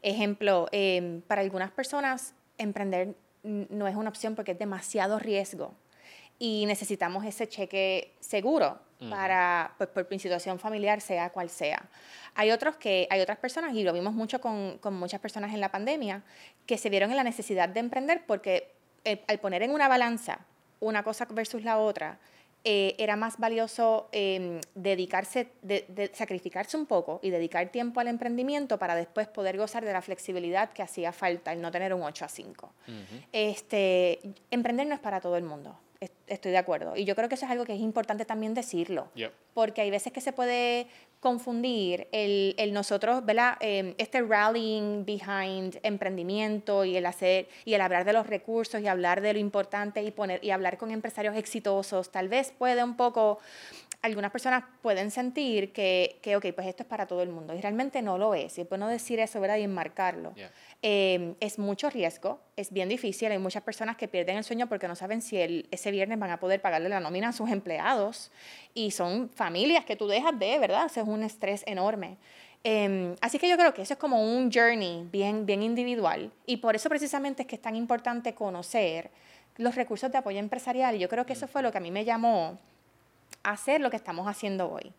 Ejemplo, 0.00 0.68
em, 0.70 1.22
para 1.22 1.40
algunas 1.40 1.72
personas 1.72 2.34
emprender 2.56 3.16
no 3.42 3.88
es 3.88 3.96
una 3.96 4.10
opción 4.10 4.36
porque 4.36 4.52
es 4.52 4.60
demasiado 4.60 5.18
riesgo 5.18 5.74
y 6.38 6.66
necesitamos 6.66 7.24
ese 7.24 7.48
cheque 7.48 8.14
seguro 8.20 8.78
para, 9.10 9.74
pues, 9.78 9.88
por 9.88 10.06
situación 10.20 10.60
familiar, 10.60 11.00
sea 11.00 11.30
cual 11.30 11.50
sea. 11.50 11.82
Hay 12.36 12.52
otros 12.52 12.76
que, 12.76 13.08
hay 13.10 13.20
otras 13.20 13.38
personas, 13.38 13.74
y 13.74 13.82
lo 13.82 13.92
vimos 13.92 14.14
mucho 14.14 14.40
con, 14.40 14.78
con 14.78 14.94
muchas 14.94 15.18
personas 15.18 15.52
en 15.52 15.60
la 15.60 15.72
pandemia, 15.72 16.22
que 16.64 16.78
se 16.78 16.90
vieron 16.90 17.10
en 17.10 17.16
la 17.16 17.24
necesidad 17.24 17.68
de 17.68 17.80
emprender 17.80 18.22
porque 18.24 18.70
eh, 19.04 19.24
al 19.26 19.40
poner 19.40 19.64
en 19.64 19.72
una 19.72 19.88
balanza 19.88 20.46
una 20.80 21.02
cosa 21.02 21.26
versus 21.30 21.64
la 21.64 21.78
otra, 21.78 22.18
eh, 22.68 22.96
era 22.98 23.14
más 23.14 23.38
valioso 23.38 24.08
em, 24.10 24.60
dedicarse, 24.74 25.52
de, 25.62 26.10
sacrificarse 26.12 26.76
un 26.76 26.86
poco 26.86 27.20
y 27.22 27.30
dedicar 27.30 27.68
tiempo 27.68 28.00
al 28.00 28.08
emprendimiento 28.08 28.76
para 28.76 28.96
después 28.96 29.28
poder 29.28 29.56
gozar 29.56 29.84
de 29.84 29.92
la 29.92 30.02
flexibilidad 30.02 30.72
que 30.72 30.82
hacía 30.82 31.12
falta, 31.12 31.52
el 31.52 31.60
no 31.60 31.70
tener 31.70 31.94
un 31.94 32.02
8 32.02 32.24
a 32.24 32.28
5. 32.28 32.72
este, 33.30 34.18
emprender 34.50 34.88
no 34.88 34.94
es 34.94 35.00
para 35.00 35.20
todo 35.20 35.36
el 35.36 35.44
mundo. 35.44 35.78
Estoy 36.26 36.50
de 36.50 36.58
acuerdo. 36.58 36.96
Y 36.96 37.04
yo 37.04 37.14
creo 37.14 37.28
que 37.28 37.36
eso 37.36 37.46
es 37.46 37.52
algo 37.52 37.64
que 37.64 37.72
es 37.72 37.80
importante 37.80 38.24
también 38.24 38.52
decirlo. 38.52 39.08
Porque 39.54 39.82
hay 39.82 39.90
veces 39.90 40.12
que 40.12 40.20
se 40.20 40.32
puede 40.32 40.88
confundir 41.26 42.06
el, 42.12 42.54
el 42.56 42.72
nosotros, 42.72 43.24
¿verdad? 43.26 43.56
Em, 43.58 43.94
este 43.98 44.22
rallying 44.22 45.04
behind 45.04 45.76
emprendimiento 45.82 46.84
y 46.84 46.96
el 46.96 47.04
hacer 47.04 47.48
y 47.64 47.74
el 47.74 47.80
hablar 47.80 48.04
de 48.04 48.12
los 48.12 48.28
recursos 48.28 48.80
y 48.80 48.86
hablar 48.86 49.20
de 49.20 49.32
lo 49.32 49.40
importante 49.40 50.04
y 50.04 50.12
poner 50.12 50.38
y 50.44 50.52
hablar 50.52 50.78
con 50.78 50.92
empresarios 50.92 51.34
exitosos, 51.34 52.12
tal 52.12 52.28
vez 52.28 52.52
puede 52.56 52.84
un 52.84 52.96
poco 52.96 53.40
algunas 54.02 54.30
personas 54.30 54.64
pueden 54.82 55.10
sentir 55.10 55.72
que, 55.72 56.18
que, 56.22 56.36
ok, 56.36 56.46
pues 56.54 56.66
esto 56.66 56.82
es 56.82 56.88
para 56.88 57.06
todo 57.06 57.22
el 57.22 57.28
mundo 57.28 57.54
y 57.54 57.60
realmente 57.60 58.02
no 58.02 58.18
lo 58.18 58.34
es. 58.34 58.56
Y 58.58 58.62
es 58.62 58.68
bueno 58.68 58.88
decir 58.88 59.18
eso, 59.20 59.40
¿verdad? 59.40 59.56
Y 59.56 59.62
enmarcarlo. 59.62 60.34
Em, 60.82 61.34
es 61.40 61.58
mucho 61.58 61.90
riesgo, 61.90 62.40
es 62.56 62.72
bien 62.72 62.88
difícil. 62.88 63.30
Hay 63.32 63.38
muchas 63.38 63.62
personas 63.62 63.96
que 63.96 64.08
pierden 64.08 64.36
el 64.36 64.44
sueño 64.44 64.68
porque 64.68 64.88
no 64.88 64.94
saben 64.94 65.22
si 65.22 65.38
el, 65.38 65.68
ese 65.70 65.90
viernes 65.90 66.18
van 66.18 66.30
a 66.30 66.38
poder 66.38 66.60
pagarle 66.60 66.88
la 66.88 67.00
nómina 67.00 67.30
a 67.30 67.32
sus 67.32 67.50
empleados. 67.50 68.30
Y 68.74 68.90
son 68.92 69.30
familias 69.30 69.84
que 69.84 69.96
tú 69.96 70.06
dejas 70.06 70.38
de, 70.38 70.58
¿verdad? 70.58 70.86
Eso 70.86 71.00
es 71.00 71.08
un 71.08 71.22
estrés 71.22 71.64
enorme. 71.66 72.16
Em, 72.62 73.14
así 73.20 73.38
que 73.38 73.48
yo 73.48 73.56
creo 73.56 73.72
que 73.74 73.82
eso 73.82 73.94
es 73.94 73.98
como 73.98 74.22
un 74.22 74.50
journey 74.52 75.08
bien, 75.10 75.46
bien 75.46 75.62
individual. 75.62 76.32
Y 76.46 76.58
por 76.58 76.76
eso 76.76 76.88
precisamente 76.88 77.42
es 77.42 77.48
que 77.48 77.56
es 77.56 77.62
tan 77.62 77.76
importante 77.76 78.34
conocer 78.34 79.10
los 79.56 79.74
recursos 79.74 80.12
de 80.12 80.18
apoyo 80.18 80.38
empresarial. 80.38 80.94
Y 80.96 80.98
yo 80.98 81.08
creo 81.08 81.26
que 81.26 81.32
eso 81.32 81.48
fue 81.48 81.62
lo 81.62 81.72
que 81.72 81.78
a 81.78 81.80
mí 81.80 81.90
me 81.90 82.04
llamó 82.04 82.58
hacer 83.42 83.80
lo 83.80 83.90
que 83.90 83.96
estamos 83.96 84.26
haciendo 84.28 84.70
hoy. 84.70 84.92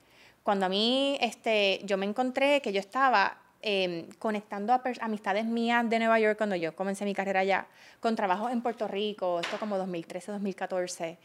Cuando 0.43 0.65
a 0.65 0.69
mí, 0.69 1.17
este, 1.22 1.81
yo 1.84 1.98
me 1.98 2.05
encontré 2.05 2.62
que 2.62 2.72
yo 2.72 2.79
estaba 2.79 3.38
Em, 3.63 4.07
conectando 4.19 4.72
a 4.72 4.81
amistades 5.01 5.43
mías 5.46 5.89
de 5.89 5.98
Nueva 5.98 6.19
York 6.19 6.38
cuando 6.38 6.55
yo 6.55 6.75
comencé 6.75 7.05
mi 7.05 7.15
carrera 7.15 7.39
allá, 7.39 7.67
con 8.00 8.15
trabajos 8.15 8.51
en 8.51 8.62
Puerto 8.62 8.88
Rico, 8.88 9.39
esto 9.39 9.57
como 9.57 9.77
2013, 9.77 10.31
2014. 10.31 11.17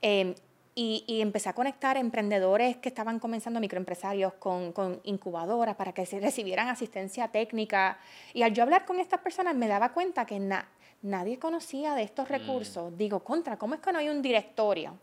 Em, 0.00 0.34
y, 0.76 1.04
y, 1.08 1.20
empecé 1.20 1.48
a 1.48 1.52
conectar 1.52 1.96
emprendedores 1.96 2.76
que 2.76 2.88
estaban 2.88 3.18
comenzando, 3.18 3.58
microempresarios, 3.58 4.34
con, 4.34 4.72
con 4.72 5.00
incubadoras 5.02 5.74
para 5.74 5.92
que 5.92 6.06
se 6.06 6.20
recibieran 6.20 6.68
asistencia 6.68 7.26
técnica. 7.28 7.98
Y 8.34 8.42
al 8.42 8.54
yo 8.54 8.62
hablar 8.62 8.86
con 8.86 9.00
estas 9.00 9.20
personas 9.20 9.56
me 9.56 9.66
daba 9.66 9.92
cuenta 9.92 10.24
que 10.26 10.40
nadie 11.02 11.38
conocía 11.40 11.96
de 11.96 12.04
estos 12.04 12.28
mm. 12.28 12.32
recursos. 12.32 12.96
Digo, 12.96 13.24
contra, 13.24 13.58
¿cómo 13.58 13.74
es 13.74 13.80
que 13.80 13.92
no 13.92 13.98
hay 13.98 14.08
un 14.08 14.22
directorio? 14.22 14.96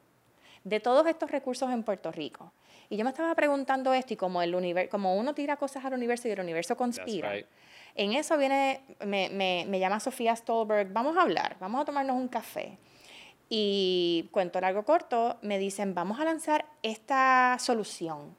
De 0.67 0.79
todos 0.79 1.07
estos 1.07 1.31
recursos 1.31 1.71
en 1.71 1.83
Puerto 1.83 2.12
Rico. 2.12 2.51
Y 2.89 2.97
yo 2.97 3.03
me 3.03 3.09
estaba 3.09 3.33
preguntando 3.36 3.93
esto 3.93 4.13
y 4.13 4.17
como, 4.17 4.41
el 4.41 4.55
universo, 4.55 4.89
como 4.89 5.15
uno 5.15 5.33
tira 5.33 5.57
cosas 5.57 5.83
al 5.86 5.93
universo 5.93 6.27
y 6.27 6.31
el 6.31 6.39
universo 6.39 6.75
conspira. 6.75 7.33
right. 7.33 7.45
En 7.95 8.13
eso 8.13 8.38
viene, 8.38 8.81
me, 9.05 9.29
me, 9.29 9.65
me 9.67 9.79
llama 9.79 10.00
Sofía 10.00 10.36
Stolberg, 10.36 10.93
vamos 10.93 11.17
a 11.17 11.24
hablar, 11.24 11.57
vamos 11.59 11.81
a 11.81 11.86
tomarnos 11.86 12.15
un 12.15 12.27
café. 12.27 12.77
Y 13.50 14.29
cuento 14.31 14.62
largo 14.62 14.83
corto, 14.83 15.38
me 15.41 15.57
dicen, 15.57 15.93
vamos 15.93 16.19
a 16.19 16.25
lanzar 16.25 16.65
esta 16.83 17.57
solución, 17.59 18.36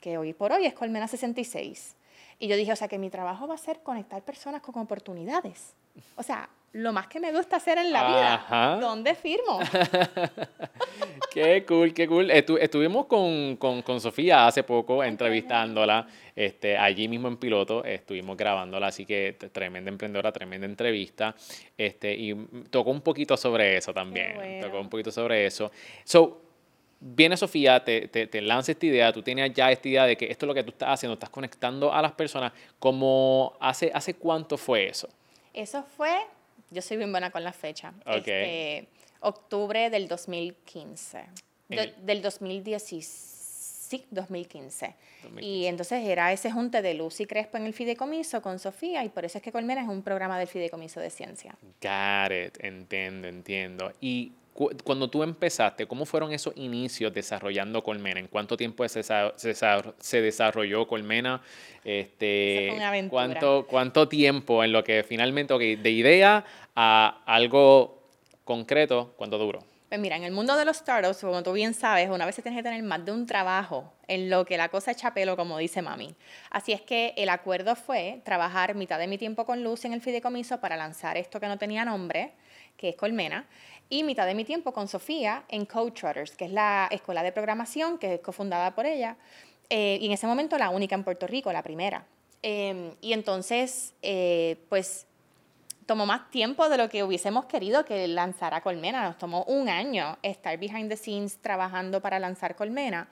que 0.00 0.18
hoy 0.18 0.34
por 0.34 0.52
hoy 0.52 0.66
es 0.66 0.74
Colmena 0.74 1.08
66. 1.08 1.96
Y 2.38 2.48
yo 2.48 2.56
dije, 2.56 2.72
o 2.72 2.76
sea, 2.76 2.88
que 2.88 2.98
mi 2.98 3.10
trabajo 3.10 3.46
va 3.46 3.54
a 3.54 3.58
ser 3.58 3.80
conectar 3.80 4.22
personas 4.22 4.62
con 4.62 4.78
oportunidades. 4.78 5.74
O 6.16 6.22
sea, 6.22 6.48
lo 6.72 6.92
más 6.92 7.06
que 7.06 7.20
me 7.20 7.32
gusta 7.32 7.56
hacer 7.56 7.76
en 7.78 7.92
la 7.92 8.06
vida. 8.08 8.34
Ajá. 8.34 8.76
¿Dónde 8.80 9.14
firmo? 9.14 9.60
Qué 11.32 11.64
cool, 11.66 11.94
qué 11.94 12.06
cool. 12.06 12.30
Estu- 12.30 12.58
estuvimos 12.60 13.06
con, 13.06 13.56
con- 13.56 13.80
con 13.82 14.00
Sofía 14.00 14.46
hace 14.46 14.62
poco 14.62 15.02
entrevistándola, 15.02 16.06
este, 16.36 16.76
allí 16.76 17.08
mismo 17.08 17.28
en 17.28 17.38
piloto, 17.38 17.82
estuvimos 17.84 18.36
grabándola, 18.36 18.88
así 18.88 19.06
que 19.06 19.36
tremenda 19.50 19.90
emprendedora, 19.90 20.30
tremenda 20.30 20.66
entrevista. 20.66 21.34
Este, 21.76 22.12
y 22.14 22.34
tocó 22.70 22.90
un 22.90 23.00
poquito 23.00 23.36
sobre 23.36 23.76
eso 23.78 23.94
también. 23.94 24.34
bueno. 24.34 24.66
Tocó 24.66 24.80
un 24.80 24.90
poquito 24.90 25.10
sobre 25.10 25.46
eso. 25.46 25.70
So, 26.04 26.42
viene 27.00 27.36
Sofía, 27.36 27.82
te, 27.82 28.08
te, 28.08 28.26
te 28.26 28.42
lanza 28.42 28.72
esta 28.72 28.84
idea, 28.86 29.10
tú 29.12 29.22
tienes 29.22 29.52
ya 29.54 29.70
esta 29.72 29.88
idea 29.88 30.04
de 30.06 30.16
que 30.16 30.26
esto 30.30 30.44
es 30.44 30.48
lo 30.48 30.54
que 30.54 30.62
tú 30.64 30.70
estás 30.70 30.90
haciendo, 30.90 31.14
estás 31.14 31.30
conectando 31.30 31.92
a 31.92 32.02
las 32.02 32.12
personas. 32.12 32.52
Como 32.78 33.54
hace, 33.58 33.90
¿Hace 33.94 34.14
cuánto 34.14 34.58
fue 34.58 34.86
eso? 34.88 35.08
Eso 35.54 35.84
fue, 35.96 36.16
yo 36.70 36.82
soy 36.82 36.96
bien 36.96 37.10
buena 37.10 37.30
con 37.30 37.44
la 37.44 37.52
fecha, 37.52 37.92
Ok. 38.06 38.16
este, 38.28 38.88
octubre 39.20 39.90
del 39.90 40.08
2015, 40.08 41.18
En 41.68 41.76
de- 41.76 41.82
el- 41.82 41.94
del 42.06 42.22
2016, 42.22 43.06
sí, 43.88 44.06
2015. 44.10 44.94
2015. 45.22 45.44
Y 45.46 45.66
entonces 45.66 46.04
era 46.04 46.32
ese 46.32 46.50
junte 46.50 46.82
de 46.82 46.94
Lucy 46.94 47.26
Crespo 47.26 47.56
en 47.58 47.66
el 47.66 47.74
fideicomiso 47.74 48.40
con 48.42 48.58
Sofía 48.58 49.04
y 49.04 49.08
por 49.10 49.24
eso 49.24 49.38
es 49.38 49.44
que 49.44 49.52
Colmena 49.52 49.82
es 49.82 49.88
un 49.88 50.02
programa 50.02 50.38
del 50.38 50.48
fideicomiso 50.48 50.98
de 51.00 51.10
ciencia. 51.10 51.54
Got 51.80 52.32
it, 52.32 52.58
entiendo, 52.64 53.28
entiendo. 53.28 53.92
Y 54.00 54.32
cuando 54.84 55.08
tú 55.08 55.22
empezaste, 55.22 55.86
¿cómo 55.86 56.04
fueron 56.04 56.32
esos 56.32 56.54
inicios 56.56 57.12
desarrollando 57.12 57.82
Colmena? 57.82 58.20
¿En 58.20 58.28
cuánto 58.28 58.56
tiempo 58.56 58.86
se, 58.88 59.00
desa- 59.00 59.32
se 59.36 59.50
desa- 59.54 59.94
se 59.98 60.20
desarrolló 60.20 60.86
Colmena? 60.86 61.40
Este, 61.84 62.66
fue 62.68 62.76
una 62.76 62.88
aventura. 62.88 63.10
¿cuánto, 63.10 63.66
¿Cuánto 63.68 64.08
tiempo 64.08 64.62
en 64.64 64.72
lo 64.72 64.84
que 64.84 65.02
finalmente, 65.02 65.52
ok, 65.54 65.60
de 65.60 65.90
idea 65.90 66.44
a 66.74 67.22
algo 67.26 68.02
concreto, 68.44 69.14
cuánto 69.16 69.38
duró? 69.38 69.64
Pues 69.92 70.00
mira, 70.00 70.16
en 70.16 70.24
el 70.24 70.32
mundo 70.32 70.56
de 70.56 70.64
los 70.64 70.78
startups, 70.78 71.18
como 71.18 71.42
tú 71.42 71.52
bien 71.52 71.74
sabes, 71.74 72.08
una 72.08 72.24
vez 72.24 72.34
se 72.34 72.40
tiene 72.40 72.56
que 72.56 72.62
tener 72.62 72.82
más 72.82 73.04
de 73.04 73.12
un 73.12 73.26
trabajo 73.26 73.92
en 74.08 74.30
lo 74.30 74.46
que 74.46 74.56
la 74.56 74.70
cosa 74.70 74.92
echa 74.92 75.12
pelo, 75.12 75.36
como 75.36 75.58
dice 75.58 75.82
mami. 75.82 76.14
Así 76.48 76.72
es 76.72 76.80
que 76.80 77.12
el 77.18 77.28
acuerdo 77.28 77.76
fue 77.76 78.22
trabajar 78.24 78.74
mitad 78.74 78.98
de 78.98 79.06
mi 79.06 79.18
tiempo 79.18 79.44
con 79.44 79.62
Lucy 79.62 79.88
en 79.88 79.92
el 79.92 80.00
fideicomiso 80.00 80.60
para 80.60 80.78
lanzar 80.78 81.18
esto 81.18 81.38
que 81.40 81.46
no 81.46 81.58
tenía 81.58 81.84
nombre, 81.84 82.32
que 82.78 82.88
es 82.88 82.96
Colmena, 82.96 83.46
y 83.90 84.02
mitad 84.02 84.24
de 84.24 84.34
mi 84.34 84.46
tiempo 84.46 84.72
con 84.72 84.88
Sofía 84.88 85.44
en 85.50 85.66
Code 85.66 85.90
Trotters, 85.90 86.36
que 86.38 86.46
es 86.46 86.52
la 86.52 86.88
escuela 86.90 87.22
de 87.22 87.30
programación 87.30 87.98
que 87.98 88.14
es 88.14 88.20
cofundada 88.20 88.74
por 88.74 88.86
ella, 88.86 89.18
eh, 89.68 89.98
y 90.00 90.06
en 90.06 90.12
ese 90.12 90.26
momento 90.26 90.56
la 90.56 90.70
única 90.70 90.94
en 90.94 91.04
Puerto 91.04 91.26
Rico, 91.26 91.52
la 91.52 91.62
primera. 91.62 92.06
Eh, 92.42 92.94
y 93.02 93.12
entonces, 93.12 93.92
eh, 94.00 94.56
pues 94.70 95.06
tomó 95.86 96.06
más 96.06 96.30
tiempo 96.30 96.68
de 96.68 96.76
lo 96.76 96.88
que 96.88 97.04
hubiésemos 97.04 97.46
querido 97.46 97.84
que 97.84 98.06
lanzara 98.08 98.60
Colmena. 98.60 99.02
Nos 99.04 99.18
tomó 99.18 99.44
un 99.44 99.68
año 99.68 100.18
estar 100.22 100.58
behind 100.58 100.88
the 100.88 100.96
scenes 100.96 101.38
trabajando 101.38 102.00
para 102.00 102.18
lanzar 102.18 102.56
Colmena. 102.56 103.08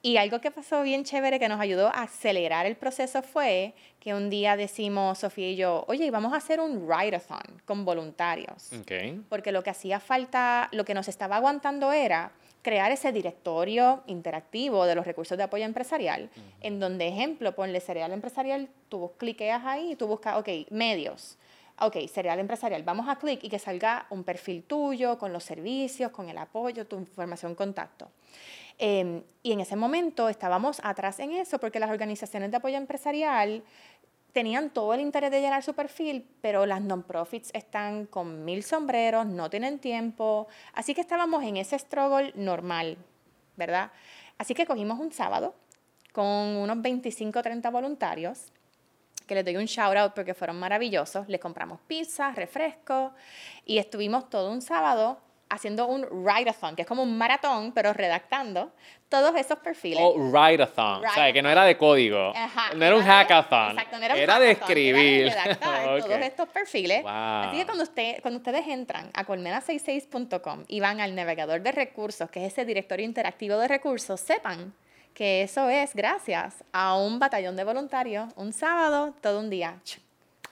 Y 0.00 0.16
algo 0.16 0.40
que 0.40 0.52
pasó 0.52 0.82
bien 0.82 1.02
chévere 1.02 1.40
que 1.40 1.48
nos 1.48 1.60
ayudó 1.60 1.88
a 1.88 2.02
acelerar 2.02 2.66
el 2.66 2.76
proceso 2.76 3.22
fue 3.22 3.74
que 3.98 4.14
un 4.14 4.30
día 4.30 4.56
decimos, 4.56 5.18
Sofía 5.18 5.50
y 5.50 5.56
yo, 5.56 5.84
oye, 5.88 6.08
vamos 6.12 6.32
a 6.32 6.36
hacer 6.36 6.60
un 6.60 6.86
write-a-thon 6.86 7.62
con 7.64 7.84
voluntarios 7.84 8.70
porque 9.28 9.50
lo 9.50 9.64
que 9.64 9.70
hacía 9.70 9.98
falta, 9.98 10.68
lo 10.70 10.84
que 10.84 10.94
nos 10.94 11.08
estaba 11.08 11.36
aguantando 11.36 11.90
era 11.92 12.30
crear 12.62 12.92
ese 12.92 13.10
directorio 13.12 14.02
interactivo 14.06 14.86
de 14.86 14.94
los 14.94 15.04
recursos 15.04 15.36
de 15.36 15.44
apoyo 15.44 15.64
empresarial, 15.64 16.30
en 16.60 16.78
donde, 16.78 17.08
ejemplo, 17.08 17.54
ponle 17.54 17.80
cereal 17.80 18.12
empresarial, 18.12 18.68
tú 18.88 19.12
cliqueas 19.16 19.64
ahí 19.64 19.92
y 19.92 19.96
tú 19.96 20.06
buscas, 20.06 20.36
ok, 20.36 20.70
medios. 20.70 21.38
Ok, 21.80 21.96
cereal 22.08 22.40
empresarial, 22.40 22.82
vamos 22.82 23.08
a 23.08 23.16
clic 23.16 23.44
y 23.44 23.48
que 23.48 23.60
salga 23.60 24.06
un 24.10 24.24
perfil 24.24 24.64
tuyo 24.64 25.16
con 25.16 25.32
los 25.32 25.44
servicios, 25.44 26.10
con 26.10 26.28
el 26.28 26.36
apoyo, 26.36 26.86
tu 26.88 26.96
información, 26.96 27.54
contacto. 27.54 28.10
Eh, 28.78 29.22
y 29.44 29.52
en 29.52 29.60
ese 29.60 29.76
momento 29.76 30.28
estábamos 30.28 30.80
atrás 30.82 31.20
en 31.20 31.32
eso 31.32 31.58
porque 31.58 31.78
las 31.78 31.90
organizaciones 31.90 32.50
de 32.50 32.56
apoyo 32.56 32.76
empresarial 32.76 33.62
tenían 34.32 34.70
todo 34.70 34.94
el 34.94 35.00
interés 35.00 35.30
de 35.30 35.40
llenar 35.40 35.62
su 35.62 35.74
perfil, 35.74 36.28
pero 36.40 36.66
las 36.66 36.80
non-profits 36.80 37.50
están 37.54 38.06
con 38.06 38.44
mil 38.44 38.62
sombreros, 38.62 39.26
no 39.26 39.48
tienen 39.48 39.78
tiempo, 39.78 40.48
así 40.74 40.94
que 40.94 41.00
estábamos 41.00 41.42
en 41.44 41.56
ese 41.56 41.78
struggle 41.78 42.32
normal, 42.34 42.98
¿verdad? 43.56 43.90
Así 44.36 44.54
que 44.54 44.66
cogimos 44.66 44.98
un 44.98 45.12
sábado 45.12 45.54
con 46.12 46.26
unos 46.26 46.82
25 46.82 47.38
o 47.38 47.42
30 47.42 47.70
voluntarios, 47.70 48.52
que 49.28 49.36
les 49.36 49.44
doy 49.44 49.56
un 49.56 49.66
shout 49.66 49.96
out 49.96 50.12
porque 50.14 50.34
fueron 50.34 50.58
maravillosos, 50.58 51.28
les 51.28 51.38
compramos 51.40 51.78
pizza, 51.86 52.32
refresco 52.32 53.12
y 53.64 53.78
estuvimos 53.78 54.28
todo 54.28 54.50
un 54.50 54.60
sábado 54.60 55.20
haciendo 55.50 55.86
un 55.86 56.04
write-a-thon, 56.10 56.76
que 56.76 56.82
es 56.82 56.88
como 56.88 57.02
un 57.02 57.16
maratón, 57.16 57.72
pero 57.72 57.94
redactando 57.94 58.70
todos 59.08 59.34
esos 59.36 59.58
perfiles. 59.60 60.00
O 60.02 60.14
write-a-thon, 60.14 61.04
o 61.06 61.10
sea, 61.14 61.32
que 61.32 61.40
no 61.40 61.48
era 61.48 61.64
de 61.64 61.76
código, 61.78 62.32
Ajá, 62.36 62.74
no 62.74 62.84
era 62.84 62.94
un 62.96 63.02
hackathon, 63.02 63.70
Exacto, 63.70 63.98
no 63.98 64.04
era, 64.04 64.14
un 64.14 64.20
era 64.20 64.38
de 64.38 64.48
hackathon, 64.48 64.62
escribir. 64.68 65.26
Era 65.28 65.34
de 65.34 65.42
redactar 65.54 65.88
Ok. 65.98 66.04
todos 66.04 66.20
estos 66.20 66.48
perfiles. 66.48 67.02
Wow. 67.02 67.10
Así 67.12 67.56
que 67.58 67.64
cuando, 67.64 67.84
usted, 67.84 68.20
cuando 68.20 68.38
ustedes 68.38 68.66
entran 68.66 69.10
a 69.14 69.24
colmena66.com 69.24 70.64
y 70.68 70.80
van 70.80 71.00
al 71.00 71.14
navegador 71.14 71.62
de 71.62 71.72
recursos, 71.72 72.30
que 72.30 72.44
es 72.44 72.52
ese 72.52 72.64
directorio 72.66 73.06
interactivo 73.06 73.56
de 73.56 73.68
recursos, 73.68 74.20
sepan 74.20 74.74
que 75.18 75.42
eso 75.42 75.68
es 75.68 75.96
gracias 75.96 76.62
a 76.70 76.94
un 76.94 77.18
batallón 77.18 77.56
de 77.56 77.64
voluntarios, 77.64 78.28
un 78.36 78.52
sábado, 78.52 79.16
todo 79.20 79.40
un 79.40 79.50
día. 79.50 79.80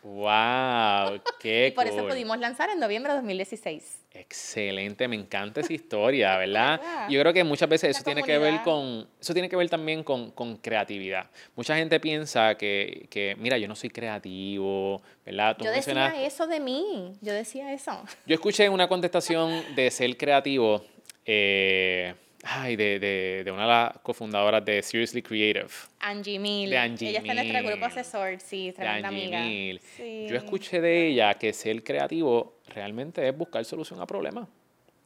Wow, 0.03 1.21
qué 1.41 1.69
Y 1.69 1.71
por 1.71 1.87
eso 1.87 2.05
pudimos 2.09 2.37
lanzar 2.41 2.71
en 2.71 2.81
noviembre 2.81 3.13
de 3.13 3.19
2016. 3.19 3.99
Excelente, 4.11 5.07
me 5.07 5.15
encanta 5.15 5.61
esa 5.61 5.73
historia, 5.73 6.37
¿verdad? 6.39 6.81
Yo 7.09 7.21
creo 7.21 7.33
que 7.33 7.45
muchas 7.45 7.69
veces 7.69 7.91
eso 7.91 8.03
tiene 8.03 8.25
que 8.25 8.39
ver 8.39 8.61
con, 8.65 9.07
eso 9.21 9.33
tiene 9.33 9.49
que 9.49 9.55
ver 9.55 9.71
también 9.71 10.03
con, 10.03 10.33
con 10.33 10.57
creatividad. 10.57 11.31
Mucha 11.55 11.77
gente 11.77 12.01
piensa 12.01 12.57
que, 12.57 13.07
que, 13.09 13.37
mira, 13.39 13.59
yo 13.59 13.69
no 13.69 13.77
soy 13.77 13.91
creativo, 13.91 15.01
¿verdad? 15.25 15.57
Tú 15.57 15.65
Yo 15.65 15.71
decía 15.71 16.25
eso 16.25 16.49
de 16.49 16.59
mí, 16.59 17.13
yo 17.21 17.33
decía 17.33 17.73
eso. 17.73 18.03
Yo 18.27 18.35
escuché 18.35 18.69
una 18.69 18.89
contestación 18.89 19.77
de 19.77 19.93
ser 19.93 20.17
creativo, 20.17 20.85
eh, 21.25 22.15
ay, 22.45 22.77
de, 22.77 22.99
de, 22.99 23.43
de 23.45 23.51
una 23.51 23.63
de 23.63 23.69
las 23.69 23.99
cofundadoras 23.99 24.65
de 24.65 24.83
Seriously 24.83 25.23
Creative, 25.23 25.69
Angie 26.01 26.39
Mill. 26.39 26.71
De 26.71 26.79
Angie 26.79 27.09
Ella 27.11 27.19
está 27.19 27.33
en 27.33 27.49
nuestro 27.49 27.71
grupo 27.71 27.87
asesor, 27.87 28.41
sí, 28.41 28.67
de 28.67 28.73
tremenda 28.75 29.09
Angie 29.09 29.23
amiga. 29.25 29.41
Mill. 29.41 29.81
Sí. 29.97 30.27
Yo 30.29 30.37
escuché 30.37 30.81
de 30.81 31.09
ella 31.09 31.35
que 31.35 31.53
ser 31.53 31.83
creativo 31.83 32.55
realmente 32.69 33.27
es 33.27 33.37
buscar 33.37 33.65
solución 33.65 34.01
a 34.01 34.07
problemas. 34.07 34.49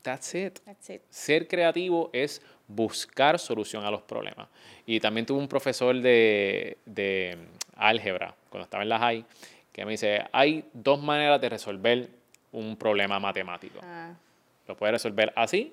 That's 0.02 0.34
it. 0.34 0.58
That's 0.64 0.90
it. 0.90 1.02
Ser 1.10 1.46
creativo 1.46 2.10
es 2.12 2.40
buscar 2.66 3.38
solución 3.38 3.84
a 3.84 3.90
los 3.90 4.02
problemas. 4.02 4.48
Y 4.86 4.98
también 5.00 5.26
tuve 5.26 5.38
un 5.38 5.48
profesor 5.48 5.94
de, 6.00 6.78
de 6.86 7.36
álgebra, 7.76 8.34
cuando 8.48 8.64
estaba 8.64 8.82
en 8.82 8.88
la 8.88 8.98
high, 8.98 9.24
que 9.72 9.84
me 9.84 9.92
dice, 9.92 10.24
hay 10.32 10.64
dos 10.72 11.02
maneras 11.02 11.40
de 11.40 11.48
resolver 11.48 12.08
un 12.52 12.76
problema 12.76 13.20
matemático. 13.20 13.78
Ah. 13.82 14.14
Lo 14.66 14.76
puedes 14.76 14.94
resolver 14.94 15.32
así 15.36 15.72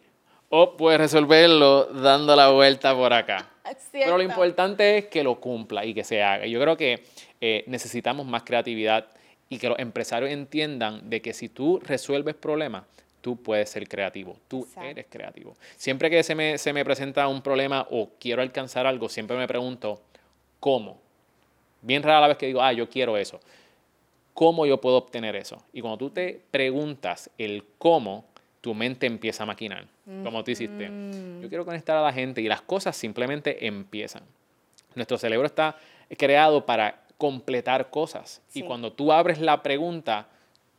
o 0.50 0.78
puedes 0.78 1.00
resolverlo 1.00 1.86
dando 1.86 2.36
la 2.36 2.50
vuelta 2.50 2.96
por 2.96 3.14
acá. 3.14 3.50
Pero 3.92 4.18
lo 4.18 4.24
importante 4.24 4.98
es 4.98 5.06
que 5.08 5.24
lo 5.24 5.40
cumpla 5.40 5.86
y 5.86 5.94
que 5.94 6.04
se 6.04 6.24
haga. 6.24 6.46
Yo 6.46 6.60
creo 6.62 6.78
que 6.78 7.04
eh, 7.42 7.64
necesitamos 7.68 8.26
más 8.26 8.44
creatividad 8.44 9.08
y 9.50 9.58
que 9.60 9.70
los 9.70 9.80
empresarios 9.80 10.32
entiendan 10.32 11.10
de 11.10 11.22
que 11.22 11.34
si 11.34 11.50
tú 11.50 11.80
resuelves 11.84 12.36
problemas, 12.36 12.84
tú 13.22 13.42
puedes 13.42 13.70
ser 13.70 13.88
creativo. 13.88 14.38
Tú 14.48 14.64
Exacto. 14.64 14.90
eres 14.90 15.06
creativo. 15.10 15.56
Siempre 15.76 16.10
que 16.10 16.24
se 16.24 16.36
me, 16.36 16.58
se 16.58 16.72
me 16.72 16.86
presenta 16.86 17.28
un 17.28 17.42
problema 17.42 17.86
o 17.92 18.12
quiero 18.20 18.42
alcanzar 18.42 18.88
algo, 18.88 19.10
siempre 19.10 19.38
me 19.38 19.48
pregunto, 19.48 20.02
¿cómo? 20.60 21.00
Bien 21.82 22.04
rara 22.04 22.22
la 22.22 22.28
vez 22.30 22.38
que 22.38 22.48
digo, 22.48 22.62
ah, 22.62 22.74
yo 22.74 22.90
quiero 22.90 23.18
eso. 23.18 23.40
¿Cómo 24.34 24.66
yo 24.66 24.80
puedo 24.80 24.98
obtener 24.98 25.36
eso? 25.36 25.62
Y 25.74 25.82
cuando 25.82 25.98
tú 25.98 26.10
te 26.12 26.40
preguntas 26.52 27.30
el 27.38 27.64
cómo, 27.78 28.26
tu 28.62 28.74
mente 28.74 29.06
empieza 29.06 29.44
a 29.44 29.46
maquinar, 29.46 29.88
como 30.24 30.44
tú 30.44 30.52
hiciste. 30.52 30.90
Yo 31.42 31.50
quiero 31.50 31.66
conectar 31.66 31.96
a 31.98 32.02
la 32.02 32.14
gente 32.14 32.42
y 32.42 32.48
las 32.48 32.62
cosas 32.62 32.96
simplemente 32.96 33.68
empiezan. 33.68 34.24
Nuestro 34.96 35.18
cerebro 35.18 35.46
está 35.46 35.78
creado 36.18 36.66
para 36.66 37.04
completar 37.18 37.90
cosas. 37.90 38.42
Y 38.54 38.64
cuando 38.64 38.92
tú 38.94 39.12
abres 39.12 39.40
la 39.40 39.62
pregunta, 39.64 40.28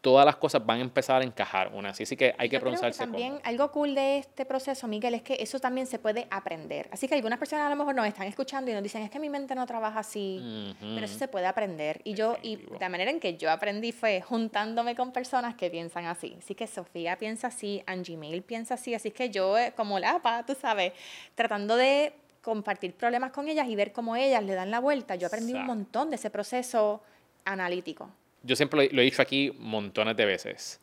todas 0.00 0.24
las 0.24 0.36
cosas 0.36 0.64
van 0.64 0.78
a 0.78 0.82
empezar 0.82 1.22
a 1.22 1.24
encajar 1.24 1.72
una 1.74 1.90
así. 1.90 2.04
Así 2.04 2.16
que 2.16 2.34
hay 2.38 2.48
que 2.48 2.56
Yo 2.56 2.60
creo 2.60 2.72
preguntarse 2.72 2.98
también 3.00 3.40
algo 3.42 3.70
cool 3.72 3.94
de 3.94 4.18
este 4.18 4.44
proceso, 4.44 4.86
Miguel, 4.86 5.14
es 5.14 5.22
que 5.22 5.36
eso 5.40 5.58
también 5.58 5.86
se 5.86 5.98
puede 5.98 6.26
aprender. 6.30 6.88
Así 6.92 7.08
que 7.08 7.14
algunas 7.14 7.38
personas 7.38 7.66
a 7.66 7.70
lo 7.70 7.76
mejor 7.76 7.94
nos 7.94 8.06
están 8.06 8.26
escuchando 8.26 8.70
y 8.70 8.74
nos 8.74 8.82
dicen, 8.82 9.02
es 9.02 9.10
que 9.10 9.18
mi 9.18 9.28
mente 9.28 9.54
no 9.54 9.66
trabaja 9.66 10.00
así, 10.00 10.74
pero 10.80 11.04
eso 11.04 11.18
se 11.18 11.28
puede 11.28 11.46
aprender. 11.46 12.00
Y 12.04 12.14
yo, 12.14 12.36
y 12.42 12.58
la 12.78 12.88
manera 12.88 13.10
en 13.10 13.18
que 13.18 13.36
yo 13.36 13.50
aprendí 13.50 13.92
fue 13.92 14.20
juntándome 14.20 14.94
con 14.94 15.12
personas 15.12 15.56
que 15.56 15.70
piensan 15.70 16.06
así. 16.06 16.36
Así 16.38 16.54
que 16.54 16.66
Sofía 16.66 17.18
piensa 17.18 17.48
así, 17.48 17.82
Angie 17.86 18.16
Mail 18.16 18.42
piensa 18.42 18.74
así, 18.74 18.94
así 18.94 19.10
que 19.10 19.30
yo, 19.30 19.58
eh, 19.58 19.72
como 19.76 19.98
la 19.98 20.20
pa, 20.20 20.46
tú 20.46 20.54
sabes, 20.54 20.92
tratando 21.34 21.76
de 21.76 22.12
compartir 22.40 22.94
problemas 22.94 23.32
con 23.32 23.48
ellas 23.48 23.68
y 23.68 23.74
ver 23.74 23.92
cómo 23.92 24.16
ellas 24.16 24.42
le 24.42 24.54
dan 24.54 24.70
la 24.70 24.78
vuelta, 24.80 25.16
yo 25.16 25.26
aprendí 25.26 25.54
un 25.54 25.66
montón 25.66 26.08
de 26.10 26.16
ese 26.16 26.30
proceso 26.30 27.02
analítico. 27.44 28.10
Yo 28.48 28.56
siempre 28.56 28.88
lo, 28.90 29.02
he 29.02 29.04
dicho 29.04 29.20
aquí 29.20 29.54
montones 29.58 30.16
de 30.16 30.24
veces. 30.24 30.80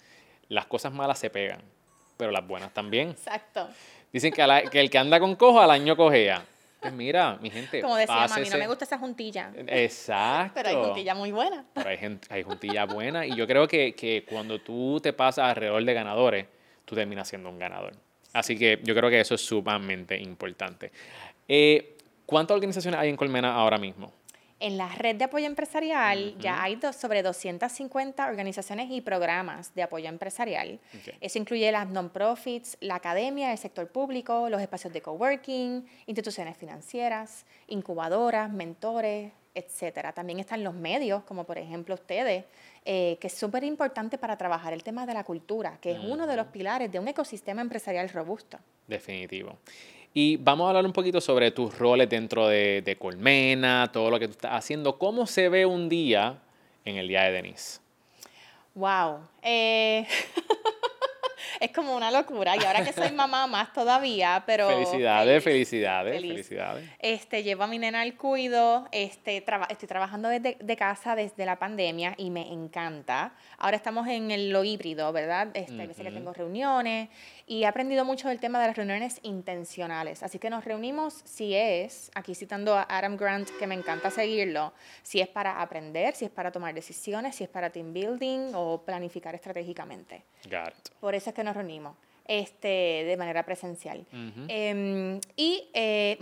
Las 0.50 0.68
cosas 0.68 0.94
malas 0.94 1.18
se 1.18 1.32
pegan, 1.32 1.60
pero 2.16 2.32
las 2.32 2.46
buenas 2.48 2.72
también. 2.74 3.10
Exacto. 3.10 3.68
Dicen 4.14 4.32
que, 4.32 4.42
a 4.44 4.48
la- 4.48 4.62
que 4.70 4.80
el 4.80 4.90
que 4.92 5.00
anda 5.00 5.20
con 5.20 5.36
cojo 5.36 5.60
al 5.60 5.72
año 5.72 5.98
cojea. 5.98 6.46
Pues 6.80 6.94
mira, 6.94 7.38
mi 7.42 7.50
gente. 7.50 7.82
Como 7.82 7.96
decía 7.96 8.14
mami, 8.16 8.28
no 8.30 8.36
pásese- 8.46 8.60
me 8.60 8.68
gusta 8.68 8.86
esa 8.86 9.00
juntilla. 9.00 9.52
Exacto. 9.66 10.52
Pero 10.54 10.70
hay 10.70 10.76
juntilla 10.76 11.16
muy 11.16 11.32
buena. 11.32 11.66
Pero 11.74 11.90
hay, 11.90 11.98
gente, 11.98 12.28
hay 12.30 12.44
juntilla 12.44 12.86
buena 12.86 13.26
y 13.26 13.36
yo 13.36 13.48
creo 13.48 13.68
que, 13.68 13.94
que 13.96 14.24
cuando 14.30 14.60
tú 14.62 15.00
te 15.02 15.12
pasas 15.12 15.50
alrededor 15.50 15.84
de 15.84 15.94
ganadores, 15.96 16.46
tú 16.86 16.94
terminas 16.94 17.28
siendo 17.28 17.50
un 17.50 17.58
ganador. 17.58 17.94
Así 18.34 18.56
que 18.56 18.80
yo 18.84 18.94
creo 18.94 19.10
que 19.10 19.20
eso 19.20 19.34
es 19.34 19.42
sumamente 19.42 20.16
importante. 20.22 20.92
Eh, 21.48 21.98
¿Cuántas 22.28 22.54
organizaciones 22.54 23.00
hay 23.00 23.10
en 23.10 23.16
Colmena 23.18 23.56
ahora 23.56 23.80
mismo? 23.80 24.14
En 24.66 24.80
la 24.80 24.90
red 24.90 25.16
de 25.16 25.26
apoyo 25.26 25.46
empresarial 25.46 26.36
ya 26.40 26.64
hay 26.64 26.76
dos- 26.76 26.96
sobre 26.96 27.22
250 27.22 28.26
organizaciones 28.26 28.90
y 28.90 29.00
programas 29.02 29.76
de 29.76 29.84
apoyo 29.84 30.10
empresarial. 30.10 30.80
Eso 31.22 31.38
incluye 31.38 31.72
las 31.72 31.88
non-profits, 31.88 32.76
la 32.82 32.96
academia, 32.96 33.52
el 33.52 33.60
sector 33.60 33.88
público, 33.88 34.50
los 34.50 34.60
espacios 34.60 34.92
de 34.92 35.02
coworking, 35.04 35.86
instituciones 36.08 36.58
financieras, 36.58 37.46
incubadoras, 37.68 38.50
mentores, 38.52 39.32
etcétera. 39.54 40.14
También 40.14 40.40
están 40.40 40.64
los 40.64 40.74
medios, 40.74 41.24
como 41.26 41.44
por 41.44 41.60
ejemplo 41.60 41.94
ustedes, 41.94 42.46
eh, 42.86 43.18
que 43.22 43.28
es 43.28 43.34
súper 43.34 43.64
importante 43.64 44.18
para 44.18 44.36
trabajar 44.36 44.74
el 44.74 44.82
tema 44.84 45.06
de 45.06 45.14
la 45.14 45.24
cultura, 45.24 45.78
que 45.80 45.92
es 45.92 46.00
uno 46.00 46.26
de 46.26 46.36
los 46.38 46.48
pilares 46.48 46.92
de 46.92 46.98
un 47.00 47.08
ecosistema 47.08 47.62
empresarial 47.62 48.10
robusto. 48.10 48.58
Definitivo. 48.88 49.58
Y 50.18 50.38
vamos 50.38 50.64
a 50.66 50.70
hablar 50.70 50.86
un 50.86 50.94
poquito 50.94 51.20
sobre 51.20 51.52
tus 51.52 51.78
roles 51.78 52.08
dentro 52.08 52.48
de, 52.48 52.82
de 52.82 52.96
Colmena, 52.96 53.90
todo 53.92 54.10
lo 54.10 54.18
que 54.18 54.28
tú 54.28 54.32
estás 54.32 54.54
haciendo. 54.54 54.98
¿Cómo 54.98 55.28
se 55.28 55.50
ve 55.50 55.66
un 55.66 55.90
día 55.90 56.40
en 56.86 56.96
el 56.96 57.10
día 57.10 57.24
de 57.24 57.34
Denise? 57.34 57.82
Wow. 58.76 59.20
Eh, 59.42 60.08
es 61.60 61.72
como 61.72 61.96
una 61.98 62.12
locura. 62.12 62.56
Y 62.56 62.64
ahora 62.64 62.86
que 62.86 62.94
soy 62.94 63.12
mamá 63.14 63.46
más 63.48 63.74
todavía, 63.74 64.42
pero... 64.46 64.70
felicidades, 64.70 65.44
feliz, 65.44 65.68
felicidades, 65.70 66.14
feliz. 66.16 66.32
felicidades. 66.32 66.90
Este, 67.00 67.44
llevo 67.44 67.64
a 67.64 67.68
mi 67.68 67.78
nena 67.78 68.00
al 68.02 68.16
cuido, 68.16 68.88
este, 68.94 69.42
traba- 69.42 69.68
estoy 69.70 69.90
trabajando 69.90 70.30
desde 70.30 70.56
de 70.62 70.76
casa 70.78 71.16
desde 71.18 71.46
la 71.46 71.58
pandemia 71.60 72.14
y 72.18 72.30
me 72.30 72.54
encanta. 72.54 73.34
Ahora 73.58 73.76
estamos 73.76 74.08
en 74.08 74.32
el- 74.32 74.50
lo 74.50 74.64
híbrido, 74.64 75.12
¿verdad? 75.12 75.50
Este, 75.54 75.74
Hay 75.82 75.88
veces 75.88 76.06
que 76.06 76.12
tengo 76.12 76.32
reuniones 76.32 77.10
y 77.48 77.64
he 77.64 77.68
aprendido 77.68 78.06
mucho 78.06 78.28
del 78.28 78.40
tema 78.40 78.60
de 78.60 78.68
las 78.68 78.76
reuniones 78.76 79.20
intencionales. 79.22 80.24
Así 80.24 80.40
que 80.40 80.50
nos 80.50 80.66
reunimos 80.66 81.22
si 81.26 81.54
es, 81.54 82.12
aquí 82.16 82.34
citando 82.34 82.76
a 82.76 82.86
Adam 82.90 83.18
Grant, 83.18 83.50
que 83.60 83.68
me 83.68 83.76
encanta 83.76 84.10
seguirlo, 84.10 84.74
si 85.04 85.22
es 85.22 85.28
para 85.28 85.62
aprender, 85.62 86.16
si 86.16 86.26
es 86.26 86.32
para 86.32 86.52
tomar 86.52 86.74
decisiones, 86.74 87.36
si 87.36 87.44
es 87.44 87.50
para 87.50 87.70
team 87.70 87.94
building 87.94 88.54
o 88.56 88.82
planificar 88.82 89.36
estratégicamente. 89.36 90.24
Por 91.00 91.14
eso 91.14 91.30
es 91.30 91.36
que 91.36 91.44
nos 91.44 91.56
reunimos 91.56 91.96
este, 92.28 92.68
de 93.06 93.16
manera 93.18 93.44
presencial. 93.44 94.06
Em, 94.48 95.20
y 95.36 95.70
eh, 95.74 96.18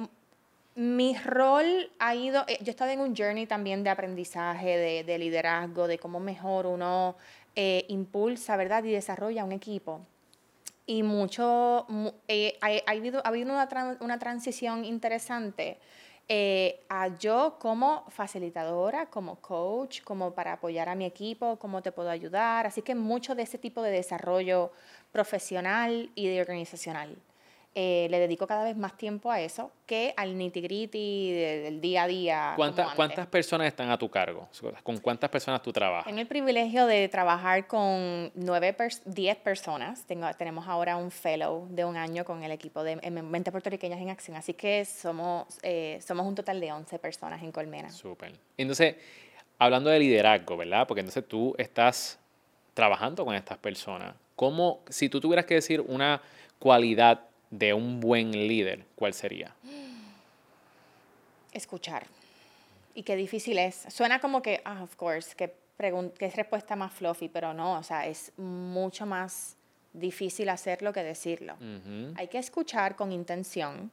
mi 0.75 1.15
rol 1.17 1.89
ha 1.99 2.15
ido, 2.15 2.43
eh, 2.47 2.57
yo 2.59 2.67
he 2.67 2.71
estado 2.71 2.91
en 2.91 2.99
un 2.99 3.15
journey 3.15 3.45
también 3.45 3.83
de 3.83 3.89
aprendizaje, 3.89 4.77
de, 4.77 5.03
de 5.05 5.17
liderazgo, 5.17 5.87
de 5.87 5.97
cómo 5.97 6.19
mejor 6.19 6.65
uno 6.65 7.15
eh, 7.55 7.85
impulsa, 7.87 8.57
¿verdad? 8.57 8.83
Y 8.83 8.91
desarrolla 8.91 9.45
un 9.45 9.51
equipo. 9.51 10.01
Y 10.85 11.03
mucho, 11.03 11.85
mu- 11.89 12.11
eh, 12.27 12.57
ha, 12.61 12.67
ha 12.67 12.91
habido, 12.91 13.21
ha 13.25 13.29
habido 13.29 13.53
una, 13.53 13.97
una 14.01 14.19
transición 14.19 14.83
interesante 14.85 15.79
eh, 16.29 16.83
a 16.89 17.07
yo 17.17 17.57
como 17.59 18.05
facilitadora, 18.09 19.05
como 19.07 19.37
coach, 19.37 20.01
como 20.03 20.31
para 20.33 20.53
apoyar 20.53 20.89
a 20.89 20.95
mi 20.95 21.05
equipo, 21.05 21.57
cómo 21.57 21.81
te 21.81 21.91
puedo 21.91 22.09
ayudar. 22.09 22.65
Así 22.67 22.81
que 22.81 22.95
mucho 22.95 23.35
de 23.35 23.43
ese 23.43 23.57
tipo 23.57 23.81
de 23.81 23.91
desarrollo 23.91 24.71
profesional 25.11 26.09
y 26.15 26.27
de 26.27 26.41
organizacional. 26.41 27.15
Eh, 27.75 28.07
le 28.11 28.19
dedico 28.19 28.45
cada 28.45 28.63
vez 28.63 28.77
más 28.77 28.95
tiempo 28.97 29.31
a 29.31 29.41
eso 29.41 29.71
que 29.87 30.13
al 30.15 30.37
nitty-gritty 30.37 31.31
de- 31.33 31.59
del 31.63 31.81
día 31.81 32.03
a 32.03 32.07
día. 32.07 32.53
¿Cuántas, 32.55 32.75
como 32.85 32.89
antes. 32.91 32.95
¿Cuántas 32.95 33.27
personas 33.27 33.65
están 33.67 33.89
a 33.89 33.97
tu 33.97 34.09
cargo? 34.09 34.47
¿Con 34.83 34.99
cuántas 34.99 35.27
personas 35.31 35.61
tú 35.63 35.73
trabajas? 35.73 36.05
Tengo 36.05 36.19
el 36.21 36.27
privilegio 36.27 36.85
de 36.85 37.09
trabajar 37.09 37.65
con 37.65 38.31
nueve, 38.35 38.77
pers- 38.77 39.01
10 39.05 39.37
personas. 39.37 40.05
Tengo, 40.05 40.31
tenemos 40.37 40.67
ahora 40.67 40.97
un 40.97 41.09
fellow 41.09 41.67
de 41.71 41.83
un 41.83 41.97
año 41.97 42.23
con 42.25 42.43
el 42.43 42.51
equipo 42.51 42.83
de 42.83 42.99
em- 43.01 43.27
Mente 43.27 43.51
Puertorriqueñas 43.51 43.99
en 43.99 44.11
Acción. 44.11 44.37
Así 44.37 44.53
que 44.53 44.85
somos, 44.85 45.47
eh, 45.63 45.99
somos 46.05 46.27
un 46.27 46.35
total 46.35 46.59
de 46.59 46.71
11 46.71 46.99
personas 46.99 47.41
en 47.41 47.51
Colmena. 47.51 47.89
Súper. 47.89 48.33
Entonces, 48.55 48.97
hablando 49.57 49.89
de 49.89 49.97
liderazgo, 49.97 50.57
¿verdad? 50.57 50.85
Porque 50.87 50.99
entonces 51.01 51.27
tú 51.27 51.55
estás 51.57 52.19
trabajando 52.75 53.25
con 53.25 53.33
estas 53.33 53.57
personas. 53.57 54.13
¿Cómo, 54.35 54.81
si 54.89 55.09
tú 55.09 55.19
tuvieras 55.19 55.45
que 55.45 55.55
decir 55.55 55.81
una 55.81 56.21
cualidad 56.59 57.21
de 57.53 57.71
un 57.71 57.99
buen 57.99 58.31
líder, 58.31 58.83
cuál 58.95 59.13
sería? 59.13 59.53
Escuchar. 61.51 62.07
Y 62.95 63.03
qué 63.03 63.15
difícil 63.15 63.59
es. 63.59 63.85
Suena 63.89 64.19
como 64.19 64.41
que, 64.41 64.61
ah, 64.65 64.81
of 64.81 64.95
course, 64.95 65.35
que, 65.35 65.53
que 66.17 66.25
es 66.25 66.35
respuesta 66.35 66.75
más 66.75 66.93
fluffy, 66.93 67.29
pero 67.29 67.53
no, 67.53 67.77
o 67.77 67.83
sea, 67.83 68.07
es 68.07 68.31
mucho 68.37 69.05
más 69.05 69.55
difícil 69.93 70.49
hacerlo 70.49 70.91
que 70.93 71.03
decirlo. 71.03 71.55
Hay 72.15 72.27
que 72.27 72.39
escuchar 72.39 72.95
con 72.95 73.11
intención 73.11 73.91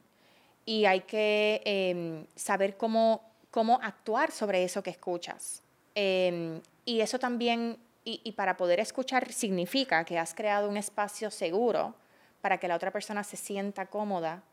y 0.65 0.85
hay 0.85 1.01
que 1.01 1.61
em, 1.63 2.25
saber 2.35 2.77
cómo, 2.77 3.21
cómo 3.51 3.79
actuar 3.83 4.31
sobre 4.31 4.63
eso 4.63 4.81
que 4.81 4.89
escuchas. 4.89 5.61
Em, 5.93 6.61
y 6.83 7.01
eso 7.01 7.19
también, 7.19 7.77
y, 8.03 8.21
y 8.23 8.31
para 8.31 8.57
poder 8.57 8.79
escuchar 8.79 9.31
significa 9.31 10.03
que 10.03 10.17
has 10.17 10.33
creado 10.33 10.67
un 10.67 10.77
espacio 10.77 11.29
seguro 11.29 11.93
para 12.41 12.57
que 12.57 12.67
la 12.67 12.75
otra 12.75 12.91
persona 12.91 13.23
se 13.23 13.37
sienta 13.37 13.85
cómoda 13.85 14.43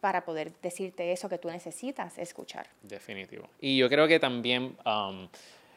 para 0.00 0.24
poder 0.24 0.52
decirte 0.60 1.12
eso 1.12 1.28
que 1.28 1.38
tú 1.38 1.48
necesitas 1.50 2.18
escuchar. 2.18 2.68
Definitivo. 2.82 3.48
Y 3.60 3.76
yo 3.76 3.88
creo 3.88 4.08
que 4.08 4.18
también, 4.18 4.76
um, 4.84 5.28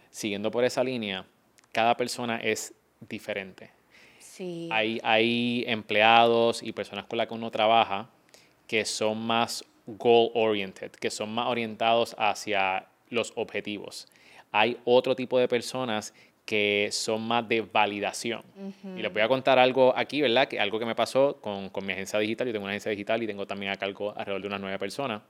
siguiendo 0.09 0.49
por 0.49 0.63
esa 0.63 0.83
línea, 0.83 1.25
cada 1.71 1.95
persona 1.95 2.37
es 2.37 2.73
diferente. 3.01 3.69
Sí. 4.19 4.69
Hay, 4.71 4.99
hay 5.03 5.65
empleados 5.67 6.63
y 6.63 6.71
personas 6.71 7.05
con 7.05 7.17
las 7.17 7.27
que 7.27 7.33
uno 7.33 7.51
trabaja 7.51 8.09
que 8.67 8.85
son 8.85 9.19
más 9.25 9.63
goal 9.85 10.31
oriented, 10.33 10.91
que 10.91 11.11
son 11.11 11.33
más 11.33 11.47
orientados 11.47 12.15
hacia 12.17 12.87
los 13.09 13.33
objetivos. 13.35 14.07
Hay 14.51 14.79
otro 14.85 15.15
tipo 15.15 15.37
de 15.37 15.47
personas 15.47 16.13
que 16.45 16.89
son 16.91 17.21
más 17.27 17.47
de 17.47 17.61
validación. 17.61 18.41
Y 18.97 19.01
les 19.01 19.11
voy 19.13 19.21
a 19.21 19.27
contar 19.27 19.57
algo 19.59 19.93
aquí, 19.95 20.21
¿verdad? 20.21 20.47
Que 20.47 20.59
algo 20.59 20.77
que 20.79 20.85
me 20.85 20.93
pasó 20.95 21.37
con, 21.41 21.69
con 21.69 21.85
mi 21.85 21.93
agencia 21.93 22.19
digital. 22.19 22.47
Yo 22.47 22.53
tengo 22.53 22.65
una 22.65 22.71
agencia 22.73 22.91
digital 22.91 23.23
y 23.23 23.27
tengo 23.27 23.47
también 23.47 23.71
a 23.71 23.75
cargo 23.77 24.11
alrededor 24.15 24.41
de 24.41 24.47
unas 24.47 24.59
nueve 24.61 24.77
personas. 24.77 25.21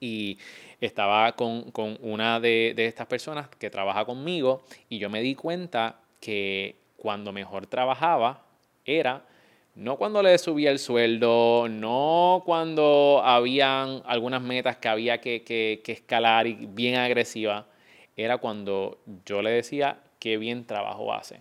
Y 0.00 0.38
estaba 0.80 1.32
con, 1.32 1.70
con 1.72 1.98
una 2.02 2.38
de, 2.38 2.72
de 2.76 2.86
estas 2.86 3.06
personas 3.08 3.48
que 3.48 3.68
trabaja 3.68 4.04
conmigo 4.04 4.62
y 4.88 4.98
yo 4.98 5.10
me 5.10 5.20
di 5.20 5.34
cuenta 5.34 5.96
que 6.20 6.76
cuando 6.96 7.32
mejor 7.32 7.66
trabajaba 7.66 8.44
era 8.84 9.24
no 9.74 9.96
cuando 9.96 10.22
le 10.22 10.36
subía 10.38 10.70
el 10.72 10.78
sueldo, 10.80 11.66
no 11.68 12.42
cuando 12.44 13.20
habían 13.24 14.02
algunas 14.06 14.40
metas 14.42 14.76
que 14.78 14.88
había 14.88 15.20
que, 15.20 15.42
que- 15.42 15.80
que 15.84 15.92
escalar 15.92 16.46
y 16.48 16.66
bien 16.66 16.96
agresiva, 16.96 17.66
era 18.16 18.38
cuando 18.38 18.98
yo 19.24 19.40
le 19.42 19.50
decía 19.50 19.98
qué 20.18 20.36
bien 20.38 20.64
trabajo 20.66 21.12
hace. 21.12 21.40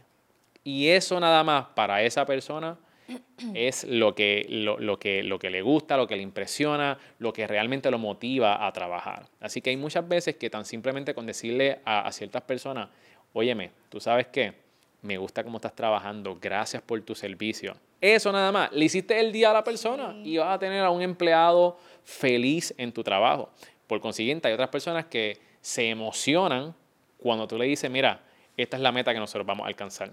Y 0.63 0.89
eso 0.89 1.19
nada 1.19 1.43
más 1.43 1.67
para 1.75 2.03
esa 2.03 2.25
persona 2.25 2.77
es 3.53 3.83
lo 3.85 4.15
que, 4.15 4.45
lo, 4.49 4.79
lo 4.79 4.99
que, 4.99 5.23
lo 5.23 5.39
que 5.39 5.49
le 5.49 5.61
gusta, 5.61 5.97
lo 5.97 6.07
que 6.07 6.15
le 6.15 6.23
impresiona, 6.23 6.97
lo 7.19 7.33
que 7.33 7.47
realmente 7.47 7.89
lo 7.89 7.97
motiva 7.97 8.65
a 8.65 8.71
trabajar. 8.73 9.27
Así 9.39 9.61
que 9.61 9.69
hay 9.69 9.77
muchas 9.77 10.07
veces 10.07 10.35
que 10.35 10.49
tan 10.49 10.65
simplemente 10.65 11.13
con 11.13 11.25
decirle 11.25 11.79
a, 11.85 12.01
a 12.01 12.11
ciertas 12.11 12.43
personas, 12.43 12.89
óyeme, 13.33 13.71
tú 13.89 13.99
sabes 13.99 14.27
qué, 14.27 14.53
me 15.01 15.17
gusta 15.17 15.43
cómo 15.43 15.57
estás 15.57 15.75
trabajando, 15.75 16.37
gracias 16.41 16.81
por 16.81 17.01
tu 17.01 17.15
servicio. 17.15 17.75
Eso 18.01 18.31
nada 18.31 18.51
más, 18.51 18.71
le 18.73 18.85
hiciste 18.85 19.19
el 19.19 19.31
día 19.31 19.49
a 19.49 19.53
la 19.53 19.63
persona 19.63 20.15
y 20.23 20.37
vas 20.37 20.55
a 20.55 20.59
tener 20.59 20.83
a 20.83 20.91
un 20.91 21.01
empleado 21.01 21.77
feliz 22.03 22.73
en 22.77 22.91
tu 22.91 23.03
trabajo. 23.03 23.49
Por 23.87 24.01
consiguiente, 24.01 24.47
hay 24.47 24.53
otras 24.53 24.69
personas 24.69 25.05
que 25.05 25.39
se 25.61 25.89
emocionan 25.89 26.75
cuando 27.17 27.47
tú 27.47 27.57
le 27.57 27.65
dices, 27.65 27.89
mira, 27.89 28.21
esta 28.63 28.78
es 28.78 28.84
la 28.84 28.91
meta 28.91 29.13
que 29.13 29.20
nosotros 29.20 29.46
vamos 29.46 29.65
a 29.65 29.67
alcanzar. 29.67 30.12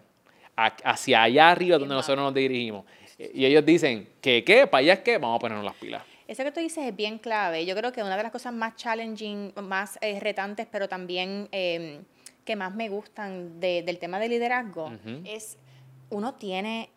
hacia 0.56 1.22
allá 1.22 1.50
arriba 1.50 1.78
donde 1.78 1.94
nosotros 1.94 2.24
nos 2.24 2.34
dirigimos. 2.34 2.84
Y 3.18 3.44
ellos 3.44 3.64
dicen, 3.64 4.08
¿qué 4.20 4.44
qué? 4.44 4.66
¿Para 4.66 4.80
allá 4.80 4.92
es 4.94 5.00
qué? 5.00 5.18
Vamos 5.18 5.36
a 5.36 5.40
ponernos 5.40 5.64
las 5.64 5.74
pilas. 5.74 6.02
Eso 6.26 6.42
que 6.42 6.52
tú 6.52 6.60
dices 6.60 6.86
es 6.86 6.96
bien 6.96 7.18
clave. 7.18 7.66
Yo 7.66 7.76
creo 7.76 7.92
que 7.92 8.02
una 8.02 8.16
de 8.16 8.22
las 8.22 8.32
cosas 8.32 8.52
más 8.52 8.76
challenging, 8.76 9.52
más 9.62 9.98
eh, 10.00 10.18
retantes, 10.20 10.66
pero 10.70 10.88
también 10.88 11.48
em, 11.52 12.02
que 12.44 12.56
más 12.56 12.74
me 12.74 12.88
gustan 12.88 13.60
del 13.60 13.98
tema 13.98 14.18
de 14.18 14.28
liderazgo 14.28 14.92
es 15.24 15.58
uno 16.10 16.34
tiene 16.34 16.90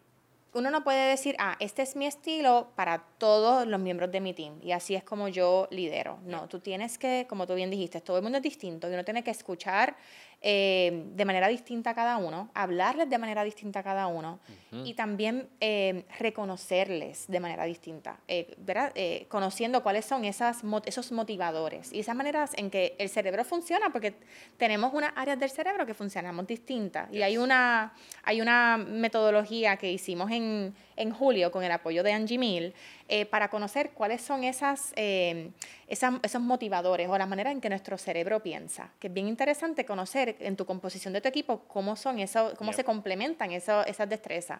uno 0.54 0.72
no 0.72 0.84
puede 0.84 1.10
decir, 1.10 1.36
ah, 1.40 1.56
este 1.60 1.84
es 1.84 1.96
mi 1.96 2.08
estilo 2.08 2.72
para 2.76 3.04
todos 3.20 3.68
los 3.68 3.80
miembros 3.80 4.12
de 4.12 4.22
mi 4.22 4.34
team 4.34 4.60
y 4.64 4.72
así 4.72 4.96
es 4.96 5.04
como 5.04 5.28
yo 5.28 5.68
lidero. 5.70 6.20
No, 6.26 6.48
tú 6.48 6.60
tienes 6.60 6.98
que, 6.98 7.28
como 7.30 7.46
tú 7.46 7.54
bien 7.54 7.70
dijiste, 7.70 8.02
todo 8.02 8.18
el 8.18 8.24
mundo 8.24 8.38
es 8.38 8.44
distinto 8.44 8.90
y 8.90 8.94
uno 8.94 9.04
tiene 9.04 9.24
que 9.24 9.30
escuchar 9.30 9.96
eh, 10.42 11.06
de 11.16 11.26
manera 11.26 11.48
distinta 11.48 11.90
a 11.90 11.96
cada 11.96 12.18
uno, 12.18 12.52
hablarles 12.54 13.10
de 13.10 13.18
manera 13.18 13.44
distinta 13.44 13.80
a 13.80 13.84
cada 13.84 14.06
uno 14.06 14.40
y 14.84 14.94
también 14.94 15.50
eh, 15.60 16.06
reconocerles 16.20 17.26
de 17.28 17.40
manera 17.40 17.64
distinta, 17.66 18.20
eh, 18.28 18.56
¿verdad? 18.60 18.94
conociendo 19.30 19.82
cuáles 19.82 20.06
son 20.06 20.26
esas, 20.26 20.62
esos 20.86 21.12
motivadores 21.12 21.92
y 21.92 22.02
esas 22.02 22.16
maneras 22.16 22.52
en 22.56 22.70
que 22.70 22.96
el 23.00 23.10
cerebro 23.10 23.44
funciona, 23.46 23.90
porque 23.92 24.14
tenemos 24.58 24.94
unas 24.94 25.12
áreas 25.16 25.40
del 25.40 25.50
cerebro 25.50 25.86
que 25.88 25.96
funcionamos 25.96 26.46
distintas 26.46 27.12
y 27.12 27.24
hay 27.24 27.38
una, 27.38 27.94
hay 28.24 28.40
una 28.40 28.78
metodología 28.78 29.78
que 29.78 29.92
hicimos 29.92 30.30
en, 30.30 30.76
en 30.98 31.12
julio 31.12 31.52
con 31.52 31.64
el 31.64 31.72
apoyo 31.72 32.04
de 32.04 32.12
Angie 32.12 32.38
Mill 32.38 32.74
eh, 33.08 33.26
para 33.26 33.50
conocer 33.50 33.92
cuáles 33.92 34.22
son 34.22 34.44
esas, 34.44 34.92
eh, 34.96 35.52
esos 35.88 36.42
motivadores 36.42 37.08
o 37.08 37.18
la 37.18 37.26
manera 37.26 37.52
en 37.52 37.62
que 37.62 37.70
nuestro 37.70 37.98
cerebro 37.98 38.44
piensa. 38.44 38.92
Que 39.00 39.08
es 39.08 39.14
bien 39.14 39.28
interesante 39.28 39.86
conocer 39.86 40.36
en 40.40 40.56
tu 40.56 40.66
composición 40.66 41.14
de 41.14 41.22
tu 41.22 41.30
equipo 41.30 41.62
cómo 41.68 41.96
son 41.96 42.20
eso, 42.20 42.54
cómo 42.58 42.74
se 42.74 42.84
complementan 42.84 43.52
eso, 43.52 43.86
esas 43.86 44.10
destrezas. 44.10 44.60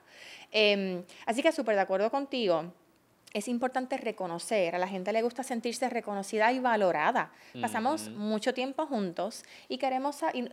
Em, 0.52 1.04
así 1.26 1.42
que 1.42 1.52
súper 1.52 1.76
de 1.76 1.82
acuerdo 1.82 2.10
contigo 2.10 2.72
es 3.34 3.48
importante 3.48 3.98
reconocer, 3.98 4.74
a 4.74 4.80
la 4.80 4.88
gente 4.88 5.12
le 5.12 5.22
gusta 5.22 5.44
sentirse 5.44 5.90
reconocida 5.90 6.52
y 6.52 6.60
valorada. 6.60 7.32
Pasamos 7.62 8.10
mucho 8.10 8.54
tiempo 8.54 8.88
juntos 8.88 9.44
y 9.68 9.78
queremos, 9.78 10.22
y, 10.34 10.50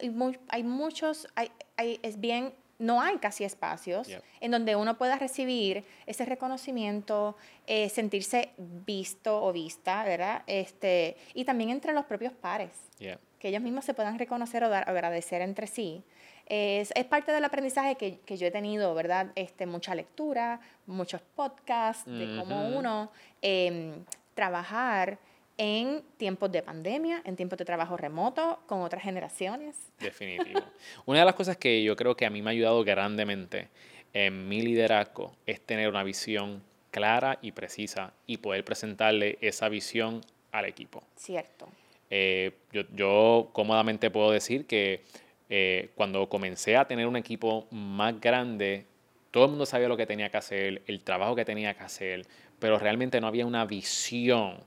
hay 0.48 0.64
muchos, 0.64 1.28
hay, 1.34 1.50
es 1.76 2.20
bien 2.20 2.52
no 2.78 3.00
hay 3.00 3.18
casi 3.18 3.44
espacios 3.44 4.08
en 4.40 4.50
donde 4.50 4.76
uno 4.76 4.96
pueda 4.98 5.18
recibir 5.18 5.84
ese 6.06 6.24
reconocimiento, 6.24 7.36
eh, 7.66 7.88
sentirse 7.88 8.50
visto 8.58 9.42
o 9.42 9.52
vista, 9.52 10.04
¿verdad? 10.04 10.42
Este, 10.46 11.16
y 11.34 11.44
también 11.44 11.70
entre 11.70 11.92
los 11.92 12.04
propios 12.04 12.32
pares, 12.32 12.70
que 12.98 13.48
ellos 13.48 13.62
mismos 13.62 13.84
se 13.84 13.94
puedan 13.94 14.18
reconocer 14.18 14.64
o 14.64 14.68
dar, 14.68 14.88
agradecer 14.88 15.42
entre 15.42 15.66
sí. 15.66 16.02
Es, 16.46 16.92
es, 16.94 17.04
parte 17.06 17.32
del 17.32 17.44
aprendizaje 17.44 17.94
que, 17.94 18.18
que, 18.20 18.36
yo 18.36 18.46
he 18.46 18.50
tenido, 18.50 18.94
¿verdad? 18.94 19.28
Este, 19.34 19.64
mucha 19.64 19.94
lectura, 19.94 20.60
muchos 20.86 21.22
podcasts 21.34 22.04
de 22.04 22.36
cómo 22.38 22.68
uno 22.68 23.10
eh, 23.40 23.94
trabajar 24.34 25.18
en 25.56 26.02
tiempos 26.16 26.50
de 26.50 26.62
pandemia, 26.62 27.22
en 27.24 27.36
tiempos 27.36 27.58
de 27.58 27.64
trabajo 27.64 27.96
remoto, 27.96 28.60
con 28.66 28.82
otras 28.82 29.02
generaciones. 29.02 29.76
Definitivo. 29.98 30.60
Una 31.06 31.20
de 31.20 31.24
las 31.24 31.34
cosas 31.34 31.56
que 31.56 31.82
yo 31.82 31.96
creo 31.96 32.16
que 32.16 32.26
a 32.26 32.30
mí 32.30 32.42
me 32.42 32.50
ha 32.50 32.52
ayudado 32.52 32.82
grandemente 32.84 33.68
en 34.12 34.48
mi 34.48 34.62
liderazgo 34.62 35.34
es 35.46 35.60
tener 35.60 35.88
una 35.88 36.02
visión 36.02 36.62
clara 36.90 37.38
y 37.42 37.52
precisa 37.52 38.12
y 38.26 38.38
poder 38.38 38.64
presentarle 38.64 39.38
esa 39.40 39.68
visión 39.68 40.20
al 40.52 40.64
equipo. 40.66 41.02
Cierto. 41.16 41.68
Eh, 42.10 42.52
yo, 42.72 42.82
yo, 42.94 43.50
cómodamente 43.52 44.10
puedo 44.10 44.30
decir 44.30 44.66
que 44.66 45.02
eh, 45.48 45.90
cuando 45.94 46.28
comencé 46.28 46.76
a 46.76 46.86
tener 46.86 47.06
un 47.06 47.16
equipo 47.16 47.66
más 47.70 48.20
grande, 48.20 48.86
todo 49.30 49.44
el 49.44 49.50
mundo 49.50 49.66
sabía 49.66 49.88
lo 49.88 49.96
que 49.96 50.06
tenía 50.06 50.30
que 50.30 50.36
hacer, 50.36 50.82
el 50.86 51.00
trabajo 51.02 51.34
que 51.34 51.44
tenía 51.44 51.74
que 51.74 51.82
hacer, 51.82 52.26
pero 52.58 52.78
realmente 52.78 53.20
no 53.20 53.26
había 53.26 53.44
una 53.44 53.64
visión 53.64 54.58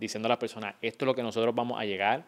diciendo 0.00 0.26
a 0.26 0.30
la 0.30 0.38
persona, 0.38 0.74
esto 0.82 1.04
es 1.04 1.06
lo 1.06 1.14
que 1.14 1.22
nosotros 1.22 1.54
vamos 1.54 1.78
a 1.78 1.84
llegar, 1.84 2.24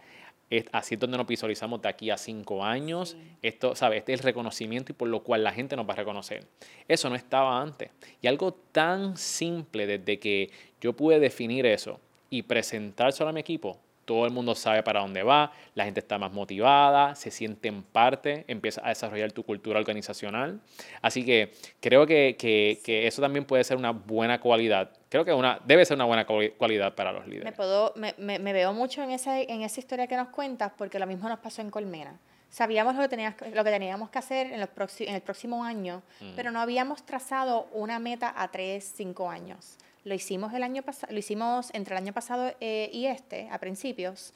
así 0.71 0.95
es 0.95 1.01
donde 1.01 1.17
nos 1.17 1.27
visualizamos 1.27 1.81
de 1.81 1.89
aquí 1.89 2.11
a 2.11 2.19
cinco 2.19 2.65
años, 2.65 3.17
esto, 3.41 3.75
¿sabes? 3.75 4.01
Este 4.01 4.13
es 4.13 4.21
el 4.21 4.25
reconocimiento 4.25 4.93
y 4.93 4.95
por 4.95 5.09
lo 5.09 5.23
cual 5.23 5.43
la 5.43 5.53
gente 5.53 5.75
nos 5.77 5.89
va 5.89 5.95
a 5.95 5.97
reconocer. 5.97 6.47
Eso 6.87 7.09
no 7.09 7.17
estaba 7.17 7.61
antes. 7.61 7.91
Y 8.21 8.27
algo 8.27 8.53
tan 8.53 9.17
simple 9.17 9.87
desde 9.87 10.19
que 10.19 10.51
yo 10.81 10.93
pude 10.93 11.19
definir 11.19 11.65
eso 11.65 11.99
y 12.29 12.43
presentárselo 12.43 13.31
a 13.31 13.33
mi 13.33 13.41
equipo, 13.41 13.79
todo 14.05 14.27
el 14.27 14.33
mundo 14.33 14.55
sabe 14.55 14.83
para 14.83 15.01
dónde 15.01 15.23
va, 15.23 15.53
la 15.75 15.85
gente 15.85 16.01
está 16.01 16.19
más 16.19 16.33
motivada, 16.33 17.15
se 17.15 17.31
siente 17.31 17.69
en 17.69 17.83
parte, 17.83 18.45
empieza 18.49 18.81
a 18.85 18.89
desarrollar 18.89 19.33
tu 19.33 19.45
cultura 19.45 19.79
organizacional. 19.79 20.61
Así 21.01 21.25
que 21.25 21.53
creo 21.81 22.07
que, 22.07 22.37
que, 22.39 23.07
eso 23.07 23.23
también 23.23 23.45
puede 23.45 23.65
ser 23.65 23.77
una 23.77 23.93
buena 23.93 24.41
cualidad. 24.41 24.91
Creo 25.09 25.25
que 25.25 25.33
una, 25.33 25.61
debe 25.65 25.85
ser 25.85 25.97
una 25.97 26.05
buena 26.05 26.27
cualidad 26.27 26.95
para 26.95 27.13
los 27.13 27.27
líderes. 27.27 27.45
Me, 27.45 27.53
puedo, 27.53 27.93
me, 27.97 28.15
me, 28.19 28.53
veo 28.53 28.73
mucho 28.73 29.03
en 29.03 29.11
esa, 29.11 29.41
en 29.41 29.63
esa 29.63 29.81
historia 29.81 30.07
que 30.07 30.17
nos 30.17 30.29
cuentas 30.29 30.73
porque 30.77 30.99
lo 30.99 31.07
mismo 31.07 31.29
nos 31.29 31.39
pasó 31.39 31.63
en 31.63 31.71
Colmena. 31.71 32.19
Sabíamos 32.51 32.95
lo 32.95 33.01
que, 33.01 33.09
tenías, 33.09 33.35
lo 33.55 33.65
que 33.65 33.71
teníamos 33.71 34.11
que 34.11 34.19
hacer 34.19 34.53
en, 34.53 34.61
los 34.61 34.69
en 35.01 35.15
el 35.15 35.23
próximo 35.23 35.65
año, 35.65 36.03
mm. 36.21 36.33
pero 36.37 36.51
no 36.51 36.61
habíamos 36.61 37.03
trazado 37.03 37.67
una 37.73 37.99
meta 37.99 38.35
a 38.37 38.51
tres, 38.51 38.93
cinco 38.95 39.31
años. 39.31 39.79
Lo 40.05 40.15
hicimos 40.15 40.53
el 40.53 40.63
año 40.63 40.83
pasado, 40.83 41.13
lo 41.13 41.19
hicimos 41.19 41.71
entre 41.73 41.95
el 41.95 42.03
año 42.03 42.13
pasado 42.13 42.55
eh, 42.61 42.91
y 42.93 43.07
este, 43.07 43.49
a 43.51 43.59
principios, 43.59 44.33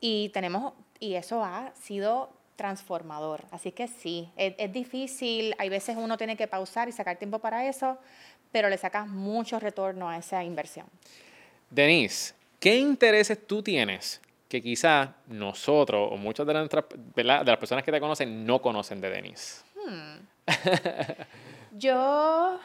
y 0.00 0.28
tenemos, 0.30 0.74
y 1.00 1.14
eso 1.14 1.42
ha 1.42 1.72
sido 1.74 2.30
transformador. 2.56 3.44
Así 3.50 3.72
que 3.72 3.86
sí, 3.86 4.28
es, 4.36 4.72
difícil, 4.72 5.54
hay 5.58 5.68
veces 5.68 5.96
uno 5.96 6.16
tiene 6.16 6.36
que 6.36 6.46
pausar 6.46 6.88
y 6.88 6.92
sacar 6.92 7.16
tiempo 7.18 7.38
para 7.38 7.66
eso, 7.68 7.98
pero 8.50 8.68
le 8.68 8.78
sacas 8.78 9.06
mucho 9.06 9.60
retorno 9.60 10.08
a 10.08 10.18
esa 10.18 10.42
inversión. 10.42 10.86
Denise, 11.70 12.34
¿qué 12.58 12.76
intereses 12.76 13.46
tú 13.46 13.62
tienes 13.62 14.20
que 14.48 14.62
quizás 14.62 15.10
nosotros 15.26 16.08
o 16.12 16.16
muchas 16.16 16.46
de, 16.46 16.54
nuestras, 16.54 16.84
de 17.14 17.24
las 17.24 17.56
personas 17.58 17.84
que 17.84 17.92
te 17.92 18.00
conocen 18.00 18.46
no 18.46 18.60
conocen 18.60 19.00
de 19.00 19.10
Denise? 19.10 19.62
Hmm. 19.74 20.26
Yo 21.78 22.58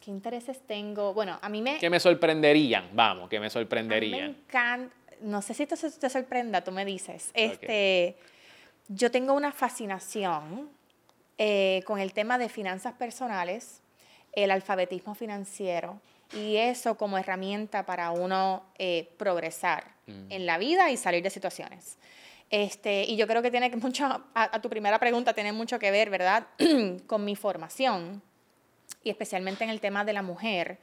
¿Qué 0.00 0.10
intereses 0.10 0.66
tengo? 0.66 1.12
Bueno, 1.12 1.38
a 1.42 1.48
mí 1.50 1.60
me... 1.60 1.76
¿Qué 1.78 1.90
me 1.90 2.00
sorprenderían? 2.00 2.88
Vamos, 2.94 3.28
que 3.28 3.38
me 3.38 3.50
sorprenderían. 3.50 4.32
me 4.32 4.38
encanta, 4.38 4.94
no 5.20 5.42
sé 5.42 5.52
si 5.52 5.64
esto 5.64 5.76
te 5.76 6.08
sorprenda, 6.08 6.64
tú 6.64 6.72
me 6.72 6.86
dices. 6.86 7.30
Este, 7.34 8.16
Yo 8.88 9.10
tengo 9.10 9.34
una 9.34 9.52
fascinación 9.52 10.70
eh, 11.36 11.82
con 11.86 11.98
el 11.98 12.14
tema 12.14 12.38
de 12.38 12.48
finanzas 12.48 12.94
personales, 12.94 13.82
el 14.32 14.50
alfabetismo 14.50 15.14
financiero 15.14 16.00
y 16.32 16.56
eso 16.56 16.96
como 16.96 17.18
herramienta 17.18 17.84
para 17.84 18.10
uno 18.10 18.62
eh, 18.78 19.10
progresar 19.18 19.84
mm. 20.06 20.30
en 20.30 20.46
la 20.46 20.56
vida 20.56 20.90
y 20.90 20.96
salir 20.96 21.22
de 21.22 21.30
situaciones. 21.30 21.98
Este, 22.48 23.04
y 23.04 23.16
yo 23.16 23.26
creo 23.26 23.42
que 23.42 23.50
tiene 23.50 23.68
mucho, 23.76 24.06
a, 24.06 24.24
a 24.34 24.62
tu 24.62 24.70
primera 24.70 24.98
pregunta, 24.98 25.34
tiene 25.34 25.52
mucho 25.52 25.78
que 25.78 25.90
ver, 25.90 26.08
¿verdad?, 26.08 26.46
con 27.06 27.24
mi 27.24 27.36
formación 27.36 28.22
y 29.02 29.10
especialmente 29.10 29.64
en 29.64 29.70
el 29.70 29.80
tema 29.80 30.04
de 30.04 30.12
la 30.12 30.22
mujer. 30.22 30.78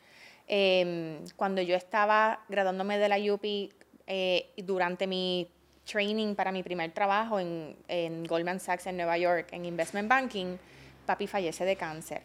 Em, 0.48 1.26
cuando 1.36 1.62
yo 1.62 1.76
estaba 1.76 2.43
graduándome 2.48 2.98
de 2.98 3.10
la 3.10 3.17
UPI 3.34 3.72
eh, 4.08 4.54
durante 4.58 5.06
mi 5.06 5.48
training 5.86 6.36
para 6.36 6.52
mi 6.52 6.63
primer 6.63 6.91
trabajo 6.91 7.39
en, 7.39 7.76
en, 7.88 8.24
Goldman 8.24 8.60
Sachs 8.60 8.88
en 8.88 8.98
Nueva 8.98 9.17
York, 9.17 9.50
en 9.52 9.65
Investment 9.65 10.08
Banking, 10.08 10.58
papi 11.06 11.28
fallece 11.28 11.65
de 11.65 11.76
cáncer. 11.76 12.22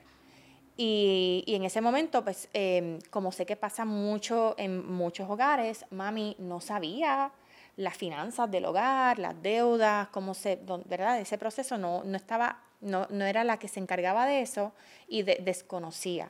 Y, 0.76 1.44
y 1.46 1.54
en 1.54 1.64
ese 1.64 1.80
momento, 1.80 2.24
pues, 2.24 2.48
em, 2.52 2.98
como 3.10 3.30
sé 3.30 3.44
que 3.44 3.56
pasa 3.56 3.84
mucho 3.84 4.54
en 4.56 4.90
muchos 4.90 5.28
hogares, 5.28 5.84
mami 5.90 6.34
no 6.38 6.60
sabía 6.60 7.30
las 7.76 7.96
finanzas 7.96 8.50
del 8.50 8.64
hogar, 8.64 9.18
las 9.18 9.40
deudas, 9.42 10.08
cómo 10.08 10.34
se, 10.34 10.58
¿verdad? 10.86 11.20
Ese 11.20 11.38
proceso 11.38 11.78
no, 11.78 12.02
no 12.04 12.16
estaba 12.16 12.58
no, 12.82 13.06
no 13.10 13.24
era 13.24 13.44
la 13.44 13.58
que 13.58 13.68
se 13.68 13.80
encargaba 13.80 14.26
de 14.26 14.42
eso 14.42 14.72
y 15.08 15.22
desconocía. 15.22 16.28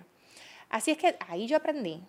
Así 0.69 0.93
es 0.93 0.99
que 0.99 1.17
ahí 1.29 1.47
yo 1.47 1.57
aprendí. 1.57 2.03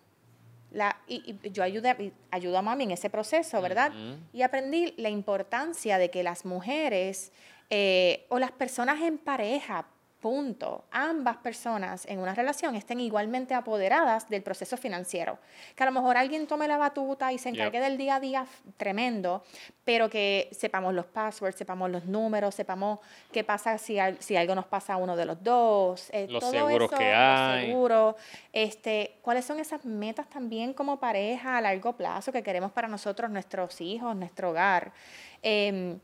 La, 0.72 0.98
y, 1.08 1.38
yo 1.50 1.64
ayudé, 1.64 2.14
ayudo 2.32 2.58
a 2.58 2.62
mami 2.62 2.86
en 2.86 2.92
ese 2.92 3.10
proceso, 3.10 3.62
¿verdad? 3.62 3.92
Y 4.32 4.42
aprendí 4.42 4.94
la 4.98 5.10
importancia 5.10 5.98
de 5.98 6.10
que 6.10 6.24
las 6.24 6.46
mujeres 6.46 7.32
eh, 7.70 8.26
o 8.30 8.40
las 8.40 8.52
personas 8.52 9.02
en 9.02 9.18
pareja 9.18 9.88
punto, 10.24 10.86
ambas 10.90 11.36
personas 11.36 12.06
en 12.06 12.18
una 12.18 12.34
relación 12.34 12.76
estén 12.76 13.02
igualmente 13.02 13.54
apoderadas 13.54 14.30
del 14.30 14.42
proceso 14.42 14.78
financiero. 14.78 15.38
Que 15.76 15.84
a 15.84 15.86
lo 15.86 15.92
mejor 15.92 16.16
alguien 16.16 16.48
tome 16.48 16.66
la 16.66 16.78
batuta 16.78 17.34
y 17.34 17.38
se 17.38 17.50
encargue 17.50 17.82
del 17.82 17.98
día 17.98 18.16
a 18.16 18.20
día 18.22 18.46
tremendo, 18.78 19.44
pero 19.84 20.10
que 20.10 20.48
sepamos 20.54 20.94
los 20.94 21.08
passwords, 21.08 21.58
sepamos 21.58 21.92
los 21.92 22.06
números, 22.06 22.56
sepamos 22.56 23.00
qué 23.34 23.44
pasa 23.44 23.78
si, 23.78 23.98
si 24.20 24.38
algo 24.38 24.56
nos 24.56 24.66
pasa 24.66 24.94
a 24.94 24.98
uno 24.98 25.18
de 25.18 25.26
los 25.26 25.44
dos. 25.44 26.10
Eh, 26.14 26.28
los 26.30 26.42
seguros 26.46 26.90
que 26.90 27.14
hay. 27.14 27.66
Seguro, 27.66 28.16
este, 28.54 29.18
¿Cuáles 29.22 29.44
son 29.44 29.60
esas 29.60 29.84
metas 29.84 30.30
también 30.30 30.74
como 30.74 31.02
pareja 31.02 31.58
a 31.58 31.62
largo 31.62 31.98
plazo 31.98 32.32
que 32.32 32.42
queremos 32.44 32.72
para 32.72 32.88
nosotros, 32.88 33.30
nuestros 33.30 33.82
hijos, 33.82 34.16
nuestro 34.16 34.52
hogar? 34.52 34.94
Em, 35.42 36.00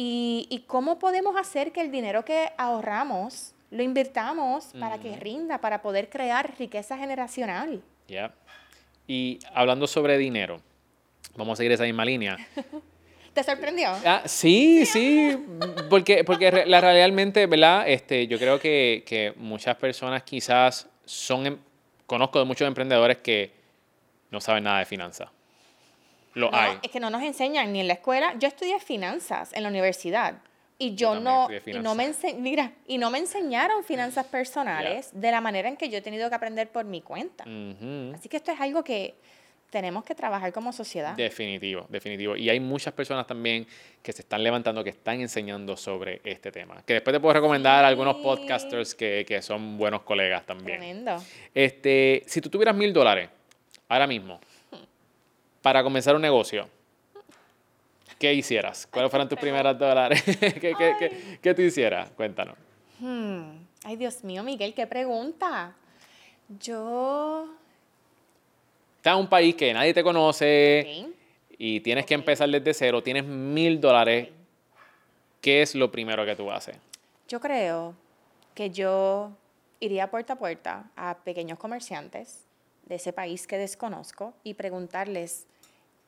y, 0.00 0.64
cómo 0.68 1.00
podemos 1.00 1.36
hacer 1.36 1.72
que 1.72 1.80
el 1.80 1.90
dinero 1.90 2.24
que 2.24 2.52
ahorramos 2.56 3.52
lo 3.72 3.82
invirtamos 3.82 4.66
para 4.78 4.98
que 4.98 5.16
rinda, 5.16 5.60
para 5.60 5.82
poder 5.82 6.08
crear 6.08 6.56
riqueza 6.56 6.96
generacional. 6.96 7.82
Ya. 8.06 8.32
Y 9.08 9.40
hablando 9.52 9.88
sobre 9.88 10.16
dinero, 10.16 10.60
vamos 11.36 11.54
a 11.54 11.56
seguir 11.56 11.72
esa 11.72 11.82
misma 11.82 12.04
línea. 12.04 12.36
¿Te 13.34 13.42
sorprendió? 13.42 13.88
Ah, 14.04 14.22
sí, 14.24 14.86
sí, 14.86 15.36
porque, 15.90 16.22
porque 16.22 16.64
la, 16.66 16.80
realmente, 16.80 17.46
¿verdad? 17.46 17.88
Este, 17.88 18.28
yo 18.28 18.38
creo 18.38 18.60
que, 18.60 19.02
que 19.04 19.32
muchas 19.36 19.74
personas 19.76 20.22
quizás 20.22 20.88
son, 21.04 21.46
em- 21.46 21.58
conozco 22.06 22.38
de 22.38 22.44
muchos 22.44 22.68
emprendedores 22.68 23.18
que 23.18 23.50
no 24.30 24.40
saben 24.40 24.62
nada 24.62 24.78
de 24.78 24.84
finanzas. 24.84 25.28
Lo 26.38 26.50
No, 26.50 26.56
hay. 26.56 26.78
es 26.82 26.90
que 26.90 27.00
no 27.00 27.10
nos 27.10 27.22
enseñan 27.22 27.72
ni 27.72 27.80
en 27.80 27.88
la 27.88 27.94
escuela. 27.94 28.34
Yo 28.38 28.46
estudié 28.48 28.78
finanzas 28.80 29.52
en 29.52 29.62
la 29.64 29.68
universidad 29.68 30.34
y 30.78 30.94
yo, 30.94 31.14
también 31.14 31.24
no, 31.24 31.48
y 31.66 31.82
no 31.82 31.94
me 31.96 32.12
mira, 32.38 32.72
y 32.86 32.98
no 32.98 33.10
me 33.10 33.18
enseñaron 33.18 33.82
finanzas 33.82 34.26
personales 34.26 35.10
de 35.12 35.30
la 35.32 35.40
manera 35.40 35.68
en 35.68 35.76
que 35.76 35.88
yo 35.88 35.98
he 35.98 36.02
tenido 36.02 36.28
que 36.28 36.34
aprender 36.36 36.68
por 36.68 36.84
mi 36.84 37.00
cuenta. 37.02 37.44
Ujú. 37.44 38.12
Así 38.14 38.28
que 38.28 38.36
esto 38.36 38.52
es 38.52 38.60
algo 38.60 38.84
que 38.84 39.16
tenemos 39.70 40.04
que 40.04 40.14
trabajar 40.14 40.50
como 40.52 40.72
sociedad. 40.72 41.14
Definitivo, 41.14 41.84
definitivo. 41.90 42.36
Y 42.36 42.48
hay 42.48 42.58
muchas 42.60 42.94
personas 42.94 43.26
también 43.26 43.66
que 44.02 44.12
se 44.12 44.22
están 44.22 44.42
levantando, 44.42 44.82
que 44.84 44.90
están 44.90 45.20
enseñando 45.20 45.76
sobre 45.76 46.20
este 46.24 46.50
tema. 46.52 46.82
Que 46.86 46.94
después 46.94 47.12
te 47.14 47.20
puedo 47.20 47.34
recomendar 47.34 47.84
a 47.84 47.88
algunos 47.88 48.16
Sí. 48.16 48.22
podcasters 48.22 48.94
que, 48.94 49.24
que 49.28 49.42
son 49.42 49.76
buenos 49.76 50.02
colegas 50.02 50.46
también. 50.46 50.78
Tremendo. 50.78 51.22
Este, 51.54 52.22
si 52.26 52.40
tú 52.40 52.48
tuvieras 52.48 52.74
mil 52.76 52.92
dólares 52.94 53.28
ahora 53.88 54.06
mismo 54.06 54.40
para 55.68 55.82
comenzar 55.82 56.16
un 56.16 56.22
negocio, 56.22 56.66
¿qué 58.18 58.32
hicieras? 58.32 58.86
¿Cuáles 58.86 59.10
fueran 59.10 59.28
tus 59.28 59.38
primeros 59.38 59.78
dólares? 59.78 60.22
¿Qué, 60.40 60.50
qué, 60.62 60.94
qué- 60.98 61.38
qué 61.42 61.52
tú 61.54 61.60
hicieras? 61.60 62.08
Cuéntanos. 62.12 62.56
Hmm. 62.98 63.50
Ay, 63.84 63.96
Dios 63.96 64.24
mío, 64.24 64.42
Miguel, 64.42 64.72
qué 64.72 64.86
pregunta. 64.86 65.74
Yo. 66.58 67.50
Estás 68.96 69.12
en 69.12 69.20
un 69.20 69.28
país 69.28 69.54
que 69.56 69.74
nadie 69.74 69.92
te 69.92 70.02
conoce 70.02 71.06
y 71.58 71.80
tienes 71.80 72.06
que 72.06 72.14
empezar 72.14 72.48
desde 72.48 72.72
cero, 72.72 73.02
tienes 73.02 73.24
mil 73.26 73.78
dólares. 73.78 74.30
¿Qué 75.42 75.60
es 75.60 75.74
lo 75.74 75.90
primero 75.90 76.24
que 76.24 76.34
tú 76.34 76.50
haces? 76.50 76.76
Yo 77.28 77.40
creo 77.40 77.94
que 78.54 78.70
yo 78.70 79.32
iría 79.80 80.10
puerta 80.10 80.32
a 80.32 80.36
puerta 80.36 80.90
a 80.96 81.18
pequeños 81.18 81.58
comerciantes 81.58 82.46
de 82.86 82.94
ese 82.94 83.12
país 83.12 83.46
que 83.46 83.58
desconozco 83.58 84.32
y 84.42 84.54
preguntarles 84.54 85.46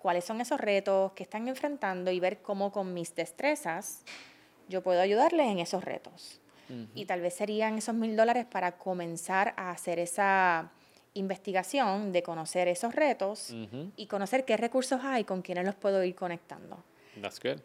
cuáles 0.00 0.24
son 0.24 0.40
esos 0.40 0.60
retos 0.60 1.12
que 1.12 1.22
están 1.22 1.46
enfrentando 1.48 2.10
y 2.10 2.18
ver 2.20 2.38
cómo 2.42 2.72
con 2.72 2.92
mis 2.94 3.14
destrezas 3.14 4.02
yo 4.68 4.82
puedo 4.82 5.00
ayudarles 5.00 5.46
en 5.48 5.58
esos 5.60 5.84
retos. 5.84 6.40
Y 6.94 7.04
tal 7.06 7.20
vez 7.20 7.34
serían 7.34 7.78
esos 7.78 7.96
mil 7.96 8.16
dólares 8.16 8.46
para 8.48 8.78
comenzar 8.78 9.54
a 9.56 9.70
hacer 9.72 9.98
esa 9.98 10.70
investigación 11.14 12.12
de 12.12 12.22
conocer 12.22 12.68
esos 12.68 12.94
retos 12.94 13.50
Ujú. 13.50 13.90
y 13.96 14.06
conocer 14.06 14.44
qué 14.44 14.56
recursos 14.56 15.00
hay 15.02 15.24
con 15.24 15.42
quienes 15.42 15.64
los 15.66 15.74
puedo 15.74 16.04
ir 16.04 16.14
conectando. 16.14 16.82
That's 17.20 17.40
good. 17.40 17.58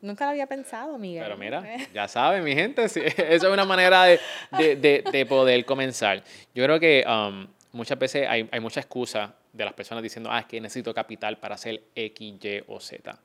Nunca 0.00 0.24
lo 0.24 0.30
había 0.30 0.46
pensado, 0.46 0.96
Miguel. 0.98 1.24
Pero 1.24 1.36
mira, 1.36 1.62
ya 1.92 2.08
saben, 2.08 2.42
mi 2.44 2.54
gente, 2.54 2.88
sí, 2.88 3.00
eso 3.04 3.48
es 3.48 3.52
una 3.52 3.64
manera 3.64 4.04
de, 4.04 4.20
de- 4.56 4.76
de- 4.76 5.04
de 5.10 5.26
poder 5.26 5.64
comenzar. 5.64 6.22
Yo 6.54 6.64
creo 6.64 6.80
que 6.80 7.04
um, 7.06 7.46
muchas 7.72 7.98
veces 7.98 8.26
hay, 8.28 8.48
hay 8.50 8.60
mucha 8.60 8.80
excusa 8.80 9.34
de 9.52 9.64
las 9.64 9.74
personas 9.74 10.02
diciendo, 10.02 10.30
ah, 10.32 10.40
es 10.40 10.46
que 10.46 10.60
necesito 10.60 10.92
capital 10.94 11.38
para 11.38 11.54
hacer 11.54 11.82
X, 11.94 12.20
Y 12.42 12.62
o 12.68 12.80
Z. 12.80 13.18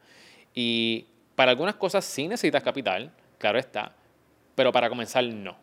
Y 0.53 1.05
para 1.35 1.51
algunas 1.51 1.75
cosas 1.75 2.05
sí 2.05 2.27
necesitas 2.27 2.63
capital, 2.63 3.11
claro 3.37 3.59
está, 3.59 3.93
pero 4.55 4.71
para 4.71 4.89
comenzar 4.89 5.23
no. 5.25 5.51
O 5.51 5.57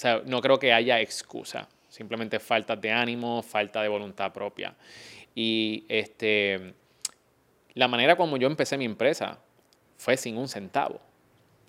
sea, 0.00 0.22
no 0.24 0.40
creo 0.40 0.58
que 0.58 0.72
haya 0.72 1.00
excusa. 1.00 1.68
Simplemente 1.88 2.38
falta 2.38 2.76
de 2.76 2.92
ánimo, 2.92 3.42
falta 3.42 3.82
de 3.82 3.88
voluntad 3.88 4.32
propia. 4.32 4.74
Y 5.34 5.84
este, 5.88 6.74
la 7.74 7.88
manera 7.88 8.16
como 8.16 8.36
yo 8.36 8.46
empecé 8.46 8.78
mi 8.78 8.84
empresa 8.84 9.38
fue 9.96 10.16
sin 10.16 10.36
un 10.38 10.48
centavo. 10.48 11.00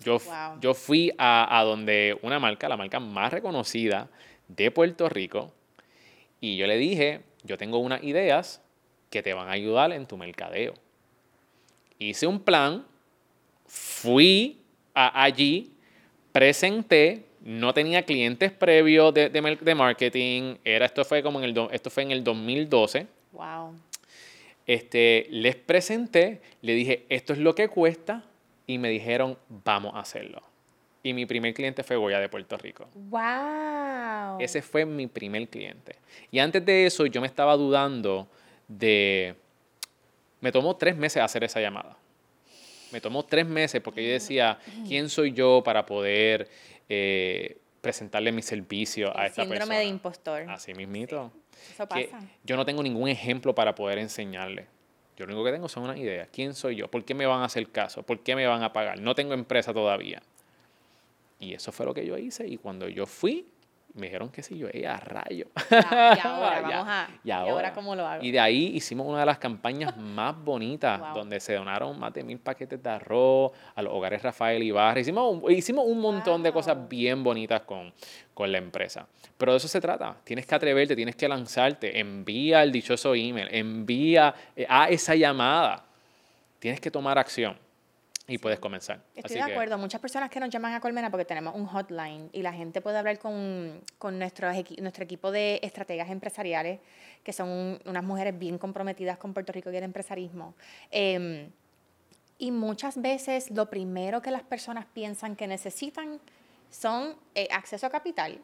Yo, 0.00 0.18
Wow. 0.20 0.60
yo 0.60 0.74
fui 0.74 1.12
a, 1.18 1.58
a 1.58 1.64
donde 1.64 2.18
una 2.22 2.38
marca, 2.38 2.68
la 2.68 2.76
marca 2.76 2.98
más 3.00 3.32
reconocida 3.32 4.08
de 4.48 4.70
Puerto 4.70 5.08
Rico, 5.08 5.52
y 6.42 6.56
yo 6.58 6.66
le 6.66 6.76
dije, 6.76 7.20
yo 7.44 7.56
tengo 7.56 7.78
unas 7.78 8.02
ideas 8.04 8.60
que 9.08 9.22
te 9.22 9.32
van 9.32 9.48
a 9.48 9.52
ayudar 9.52 9.92
en 9.92 10.04
tu 10.06 10.16
mercadeo. 10.18 10.74
Hice 11.98 12.26
un 12.26 12.40
plan, 12.40 12.84
fui 13.66 14.58
a- 14.94 15.22
allí, 15.22 15.70
presenté, 16.32 17.24
no 17.42 17.72
tenía 17.72 18.02
clientes 18.04 18.52
previos 18.52 19.14
de, 19.14 19.28
de 19.30 19.74
marketing, 19.74 20.56
era, 20.64 20.86
esto, 20.86 21.04
fue 21.04 21.22
como 21.22 21.38
en 21.40 21.44
el, 21.44 21.68
esto 21.72 21.90
fue 21.90 22.02
en 22.02 22.10
el 22.10 22.22
2012 22.24 23.06
Wow. 23.32 23.74
este, 24.66 25.26
les 25.30 25.56
presenté, 25.56 26.40
le 26.60 26.74
dije, 26.74 27.06
esto 27.08 27.32
es 27.32 27.38
lo 27.38 27.54
que 27.54 27.68
cuesta, 27.68 28.24
y 28.66 28.78
me 28.78 28.90
dijeron, 28.90 29.36
vamos 29.64 29.94
a 29.94 30.00
hacerlo. 30.00 30.42
Y 31.02 31.14
mi 31.14 31.26
primer 31.26 31.52
cliente 31.52 31.82
fue 31.82 31.96
Goya 31.96 32.20
de 32.20 32.28
Puerto 32.28 32.56
Rico. 32.56 32.88
Wow. 32.94 34.38
Ese 34.40 34.62
fue 34.62 34.86
mi 34.86 35.06
primer 35.08 35.48
cliente. 35.48 35.96
Y 36.30 36.38
antes 36.38 36.64
de 36.64 36.86
eso, 36.86 37.06
yo 37.06 37.20
me 37.20 37.26
estaba 37.26 37.56
dudando 37.56 38.28
de... 38.68 39.34
Me 40.40 40.52
tomó 40.52 40.76
tres 40.76 40.96
meses 40.96 41.22
hacer 41.22 41.44
esa 41.44 41.60
llamada. 41.60 41.96
Me 42.92 43.00
tomó 43.00 43.24
tres 43.24 43.46
meses 43.46 43.80
porque 43.80 44.04
yo 44.06 44.12
decía, 44.12 44.58
¿quién 44.86 45.08
soy 45.08 45.32
yo 45.32 45.62
para 45.64 45.86
poder 45.86 46.48
eh, 46.88 47.56
presentarle 47.80 48.32
mi 48.32 48.42
servicio 48.42 49.16
a 49.16 49.26
esta 49.26 49.42
síndrome 49.42 49.58
persona? 49.58 49.78
de 49.78 49.84
impostor. 49.86 50.50
Así 50.50 50.74
mismito 50.74 51.32
Eso 51.72 51.88
que 51.88 52.08
pasa. 52.10 52.26
yo 52.44 52.56
no 52.56 52.64
tengo 52.64 52.82
ningún 52.82 53.08
ejemplo 53.08 53.54
para 53.54 53.74
poder 53.74 53.98
enseñarle. 53.98 54.66
Yo 55.16 55.26
lo 55.26 55.32
único 55.32 55.44
que 55.44 55.52
tengo 55.52 55.68
son 55.68 55.84
unas 55.84 55.96
ideas. 55.96 56.28
¿Quién 56.32 56.54
soy 56.54 56.76
yo? 56.76 56.88
¿Por 56.88 57.04
qué 57.04 57.14
me 57.14 57.26
van 57.26 57.40
a 57.40 57.46
hacer 57.46 57.70
caso? 57.70 58.02
¿Por 58.02 58.20
qué 58.20 58.36
me 58.36 58.46
van 58.46 58.62
a 58.62 58.72
pagar? 58.72 59.00
No 59.00 59.14
tengo 59.14 59.34
empresa 59.34 59.72
todavía. 59.72 60.22
Y 61.42 61.54
eso 61.54 61.72
fue 61.72 61.84
lo 61.86 61.92
que 61.92 62.06
yo 62.06 62.16
hice. 62.16 62.46
Y 62.46 62.56
cuando 62.56 62.88
yo 62.88 63.04
fui, 63.04 63.48
me 63.94 64.06
dijeron 64.06 64.30
que 64.30 64.42
sí, 64.42 64.56
yo, 64.56 64.68
"Eh, 64.72 64.86
a 64.86 64.96
rayo. 64.96 65.48
Ya, 65.70 66.14
y 66.16 66.20
ahora, 66.26 66.60
Ya. 66.60 66.68
vamos 66.76 66.88
a. 66.88 67.08
Y 67.24 67.30
ahora, 67.30 67.72
cómo 67.74 67.94
lo 67.96 68.06
hago? 68.06 68.22
Y 68.24 68.30
de 68.30 68.40
ahí 68.40 68.70
hicimos 68.76 69.06
una 69.06 69.20
de 69.20 69.26
las 69.26 69.38
campañas 69.38 69.94
más 69.98 70.34
bonitas, 70.42 70.98
Wow. 71.00 71.14
donde 71.14 71.40
se 71.40 71.54
donaron 71.54 71.98
más 71.98 72.14
de 72.14 72.22
mil 72.22 72.38
paquetes 72.38 72.82
de 72.82 72.88
arroz 72.88 73.52
a 73.74 73.82
los 73.82 73.92
hogares 73.92 74.22
Rafael 74.22 74.62
Ibarra. 74.62 75.00
Hicimos, 75.00 75.42
un- 75.42 75.50
hicimos 75.52 75.84
un 75.86 76.00
montón 76.00 76.42
de 76.42 76.50
Wow. 76.50 76.54
cosas 76.60 76.88
bien 76.88 77.22
bonitas 77.24 77.62
con, 77.62 77.92
con 78.32 78.50
la 78.50 78.58
empresa. 78.58 79.06
Pero 79.36 79.52
de 79.52 79.58
eso 79.58 79.68
se 79.68 79.80
trata. 79.80 80.16
Tienes 80.24 80.46
que 80.46 80.54
atreverte, 80.54 80.94
tienes 80.96 81.16
que 81.16 81.28
lanzarte. 81.28 81.98
Envía 81.98 82.62
el 82.62 82.70
dichoso 82.72 83.14
email, 83.14 83.48
envía 83.50 84.32
eh, 84.56 84.64
a 84.68 84.88
esa 84.88 85.16
llamada. 85.16 85.84
Tienes 86.60 86.80
que 86.80 86.90
tomar 86.90 87.18
acción 87.18 87.58
y 88.28 88.38
puedes 88.38 88.60
comenzar. 88.60 89.02
Estoy 89.14 89.22
Así 89.24 89.34
de 89.34 89.44
que- 89.46 89.52
acuerdo. 89.52 89.78
Muchas 89.78 90.00
personas 90.00 90.30
que 90.30 90.38
nos 90.40 90.48
llaman 90.48 90.74
a 90.74 90.80
Colmena 90.80 91.10
porque 91.10 91.24
tenemos 91.24 91.54
un 91.54 91.66
hotline 91.66 92.30
y 92.32 92.42
la 92.42 92.52
gente 92.52 92.80
puede 92.80 92.98
hablar 92.98 93.18
con, 93.18 93.80
con 93.98 94.18
nuestros 94.18 94.54
equi- 94.54 94.80
nuestro 94.80 95.04
equipo 95.04 95.30
de 95.32 95.58
estrategas 95.62 96.08
empresariales, 96.10 96.80
que 97.24 97.32
son 97.32 97.48
un- 97.48 97.80
unas 97.84 98.04
mujeres 98.04 98.38
bien 98.38 98.58
comprometidas 98.58 99.18
con 99.18 99.34
Puerto 99.34 99.52
Rico 99.52 99.70
y 99.72 99.76
el 99.76 99.82
empresarismo. 99.84 100.54
Em, 100.90 101.50
y 102.38 102.50
muchas 102.52 103.00
veces 103.00 103.50
lo 103.50 103.68
primero 103.68 104.22
que 104.22 104.30
las 104.30 104.42
personas 104.42 104.86
piensan 104.92 105.36
que 105.36 105.46
necesitan 105.46 106.20
son 106.70 107.16
eh, 107.34 107.48
acceso 107.50 107.86
a 107.86 107.90
capital 107.90 108.38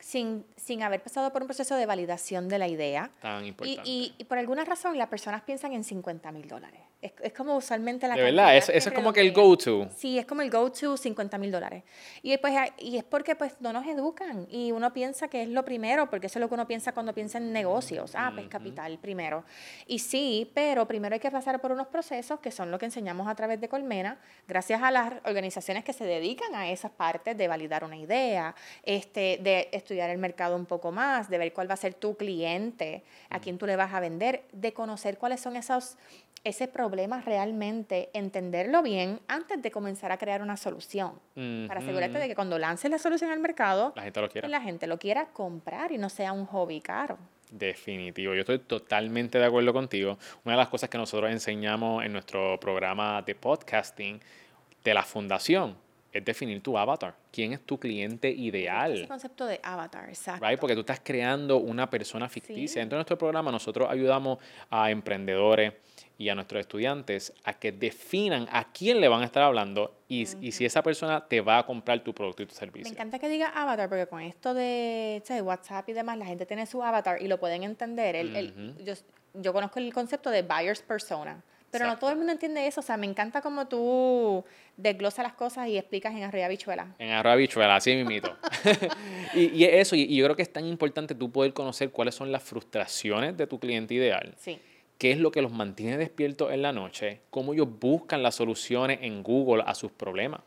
sin, 0.00 0.44
sin 0.56 0.82
haber 0.82 1.02
pasado 1.02 1.32
por 1.32 1.42
un 1.42 1.46
proceso 1.48 1.76
de 1.76 1.86
validación 1.86 2.48
de 2.48 2.58
la 2.58 2.66
idea. 2.68 3.10
Tan 3.20 3.44
Y, 3.44 3.48
importante. 3.48 3.82
y- 3.88 4.14
y 4.18 4.24
por 4.24 4.38
alguna 4.38 4.64
razón 4.64 4.98
las 4.98 5.08
personas 5.08 5.42
piensan 5.42 5.72
en 5.72 5.84
50 5.84 6.32
mil 6.32 6.48
dólares. 6.48 6.80
Es, 7.02 7.12
es 7.22 7.32
como 7.32 7.56
usualmente 7.56 8.06
la 8.06 8.14
de 8.14 8.22
verdad, 8.22 8.54
eso, 8.58 8.72
eso 8.72 8.90
es 8.90 8.94
como 8.94 9.10
que 9.14 9.22
el 9.22 9.32
go-to. 9.32 9.88
Sí, 9.96 10.18
es 10.18 10.26
como 10.26 10.42
el 10.42 10.50
go-to 10.50 10.98
50 10.98 11.38
mil 11.38 11.50
dólares. 11.50 11.82
Y, 12.22 12.36
pues, 12.36 12.54
y 12.78 12.98
es 12.98 13.04
porque 13.04 13.34
pues, 13.34 13.54
no 13.60 13.72
nos 13.72 13.86
educan 13.86 14.46
y 14.50 14.70
uno 14.72 14.92
piensa 14.92 15.28
que 15.28 15.42
es 15.44 15.48
lo 15.48 15.64
primero, 15.64 16.10
porque 16.10 16.26
eso 16.26 16.38
es 16.38 16.40
lo 16.42 16.48
que 16.48 16.54
uno 16.54 16.66
piensa 16.66 16.92
cuando 16.92 17.14
piensa 17.14 17.38
en 17.38 17.52
negocios. 17.54 18.12
Ah, 18.14 18.30
pues 18.34 18.48
capital 18.48 18.98
primero. 18.98 19.44
Y 19.86 20.00
sí, 20.00 20.50
pero 20.52 20.86
primero 20.86 21.14
hay 21.14 21.20
que 21.20 21.30
pasar 21.30 21.58
por 21.62 21.72
unos 21.72 21.86
procesos 21.86 22.38
que 22.40 22.50
son 22.50 22.70
lo 22.70 22.78
que 22.78 22.84
enseñamos 22.84 23.28
a 23.28 23.34
través 23.34 23.60
de 23.62 23.68
Colmena, 23.70 24.18
gracias 24.46 24.82
a 24.82 24.90
las 24.90 25.14
organizaciones 25.24 25.84
que 25.84 25.94
se 25.94 26.04
dedican 26.04 26.54
a 26.54 26.70
esas 26.70 26.90
partes 26.90 27.34
de 27.36 27.48
validar 27.48 27.82
una 27.82 27.96
idea, 27.96 28.54
este, 28.82 29.38
de 29.42 29.70
estudiar 29.90 30.10
el 30.10 30.18
mercado 30.18 30.54
un 30.54 30.66
poco 30.66 30.92
más, 30.92 31.28
de 31.28 31.36
ver 31.36 31.52
cuál 31.52 31.68
va 31.68 31.74
a 31.74 31.76
ser 31.76 31.94
tu 31.94 32.16
cliente, 32.16 33.02
a 33.28 33.40
quién 33.40 33.58
tú 33.58 33.66
le 33.66 33.74
vas 33.74 33.92
a 33.92 33.98
vender, 33.98 34.44
de 34.52 34.72
conocer 34.72 35.18
cuáles 35.18 35.40
son 35.40 35.56
esos 35.56 35.96
ese 36.42 36.68
problema 36.68 37.20
realmente, 37.20 38.08
entenderlo 38.14 38.82
bien 38.82 39.20
antes 39.28 39.60
de 39.60 39.70
comenzar 39.70 40.10
a 40.10 40.16
crear 40.16 40.40
una 40.40 40.56
solución. 40.56 41.12
Para 41.66 41.80
asegurarte 41.80 42.18
de 42.18 42.28
que 42.28 42.34
cuando 42.34 42.58
lances 42.58 42.90
la 42.90 42.98
solución 42.98 43.30
al 43.30 43.40
mercado, 43.40 43.92
La 43.94 44.04
gente 44.04 44.20
lo 44.22 44.28
quiere. 44.30 44.48
la 44.48 44.60
gente 44.62 44.86
lo 44.86 44.98
quiera 44.98 45.26
comprar 45.26 45.92
y 45.92 45.98
no 45.98 46.08
sea 46.08 46.32
un 46.32 46.46
hobby 46.46 46.80
caro. 46.80 47.18
Definitivo, 47.50 48.32
yo 48.32 48.40
estoy 48.40 48.60
totalmente 48.60 49.38
de 49.38 49.44
acuerdo 49.44 49.72
contigo. 49.74 50.18
Una 50.44 50.54
de 50.54 50.58
las 50.60 50.68
cosas 50.68 50.88
que 50.88 50.96
nosotros 50.96 51.30
enseñamos 51.30 52.04
en 52.04 52.12
nuestro 52.12 52.58
programa 52.58 53.20
de 53.22 53.34
podcasting 53.34 54.20
de 54.82 54.94
la 54.94 55.02
fundación 55.02 55.76
es 56.12 56.24
definir 56.24 56.62
tu 56.62 56.76
avatar. 56.76 57.14
¿Quién 57.32 57.52
es 57.52 57.60
tu 57.64 57.78
cliente 57.78 58.28
Ese 58.30 58.38
ideal? 58.40 59.06
concepto 59.08 59.46
de 59.46 59.60
avatar, 59.62 60.08
exacto. 60.08 60.44
Right? 60.46 60.58
Porque 60.58 60.74
tú 60.74 60.80
estás 60.80 61.00
creando 61.02 61.58
una 61.58 61.88
persona 61.88 62.28
ficticia. 62.28 62.68
Sí. 62.68 62.78
Dentro 62.80 62.96
de 62.96 63.00
nuestro 63.00 63.18
programa 63.18 63.50
nosotros 63.52 63.88
ayudamos 63.90 64.38
a 64.70 64.90
emprendedores 64.90 65.72
y 66.18 66.28
a 66.28 66.34
nuestros 66.34 66.60
estudiantes 66.60 67.32
a 67.44 67.54
que 67.54 67.72
definan 67.72 68.46
a 68.52 68.70
quién 68.72 69.00
le 69.00 69.08
van 69.08 69.22
a 69.22 69.24
estar 69.24 69.42
hablando 69.42 69.94
y, 70.08 70.26
y 70.44 70.52
si 70.52 70.64
esa 70.66 70.82
persona 70.82 71.26
te 71.26 71.40
va 71.40 71.58
a 71.58 71.66
comprar 71.66 72.00
tu 72.04 72.12
producto 72.12 72.42
y 72.42 72.46
tu 72.46 72.54
Me 72.54 72.58
servicio. 72.58 72.92
encanta 72.92 73.18
que 73.18 73.28
diga 73.28 73.48
avatar 73.48 73.88
porque 73.88 74.06
con 74.06 74.20
esto 74.20 74.52
de 74.52 75.22
¿sabes? 75.24 75.42
WhatsApp 75.42 75.88
y 75.88 75.92
demás, 75.94 76.18
la 76.18 76.26
gente 76.26 76.44
tiene 76.44 76.66
su 76.66 76.82
avatar 76.82 77.22
y 77.22 77.28
lo 77.28 77.38
pueden 77.40 77.62
entender. 77.62 78.16
El- 78.16 78.36
el- 78.36 78.74
yo, 78.84 78.92
yo 79.34 79.52
conozco 79.52 79.78
el 79.78 79.92
concepto 79.94 80.28
de 80.30 80.42
buyer's 80.42 80.82
persona, 80.82 81.42
pero 81.70 81.86
no 81.86 81.98
todo 81.98 82.10
el 82.10 82.16
mundo 82.16 82.32
entiende 82.32 82.66
eso. 82.66 82.80
O 82.80 82.82
sea, 82.82 82.96
me 82.96 83.06
encanta 83.06 83.40
como 83.40 83.66
tú 83.68 84.44
desglosas 84.76 85.22
las 85.24 85.34
cosas 85.34 85.68
y 85.68 85.76
explicas 85.78 86.12
en 86.14 86.22
arriba 86.22 86.48
bichuela. 86.48 86.94
En 86.98 87.10
arroba 87.10 87.36
bichuela, 87.36 87.76
así 87.76 87.94
mismito. 87.94 88.36
y, 89.34 89.46
y 89.56 89.64
eso, 89.64 89.94
y, 89.96 90.02
y 90.02 90.16
yo 90.16 90.24
creo 90.26 90.36
que 90.36 90.42
es 90.42 90.52
tan 90.52 90.66
importante 90.66 91.14
tú 91.14 91.30
poder 91.30 91.52
conocer 91.52 91.90
cuáles 91.90 92.14
son 92.14 92.32
las 92.32 92.42
frustraciones 92.42 93.36
de 93.36 93.46
tu 93.46 93.58
cliente 93.58 93.94
ideal, 93.94 94.34
Sí. 94.38 94.58
qué 94.98 95.12
es 95.12 95.18
lo 95.18 95.30
que 95.30 95.42
los 95.42 95.52
mantiene 95.52 95.96
despiertos 95.96 96.52
en 96.52 96.62
la 96.62 96.72
noche, 96.72 97.20
cómo 97.30 97.52
ellos 97.54 97.68
buscan 97.80 98.22
las 98.22 98.34
soluciones 98.34 98.98
en 99.02 99.22
Google 99.22 99.62
a 99.66 99.74
sus 99.74 99.92
problemas. 99.92 100.40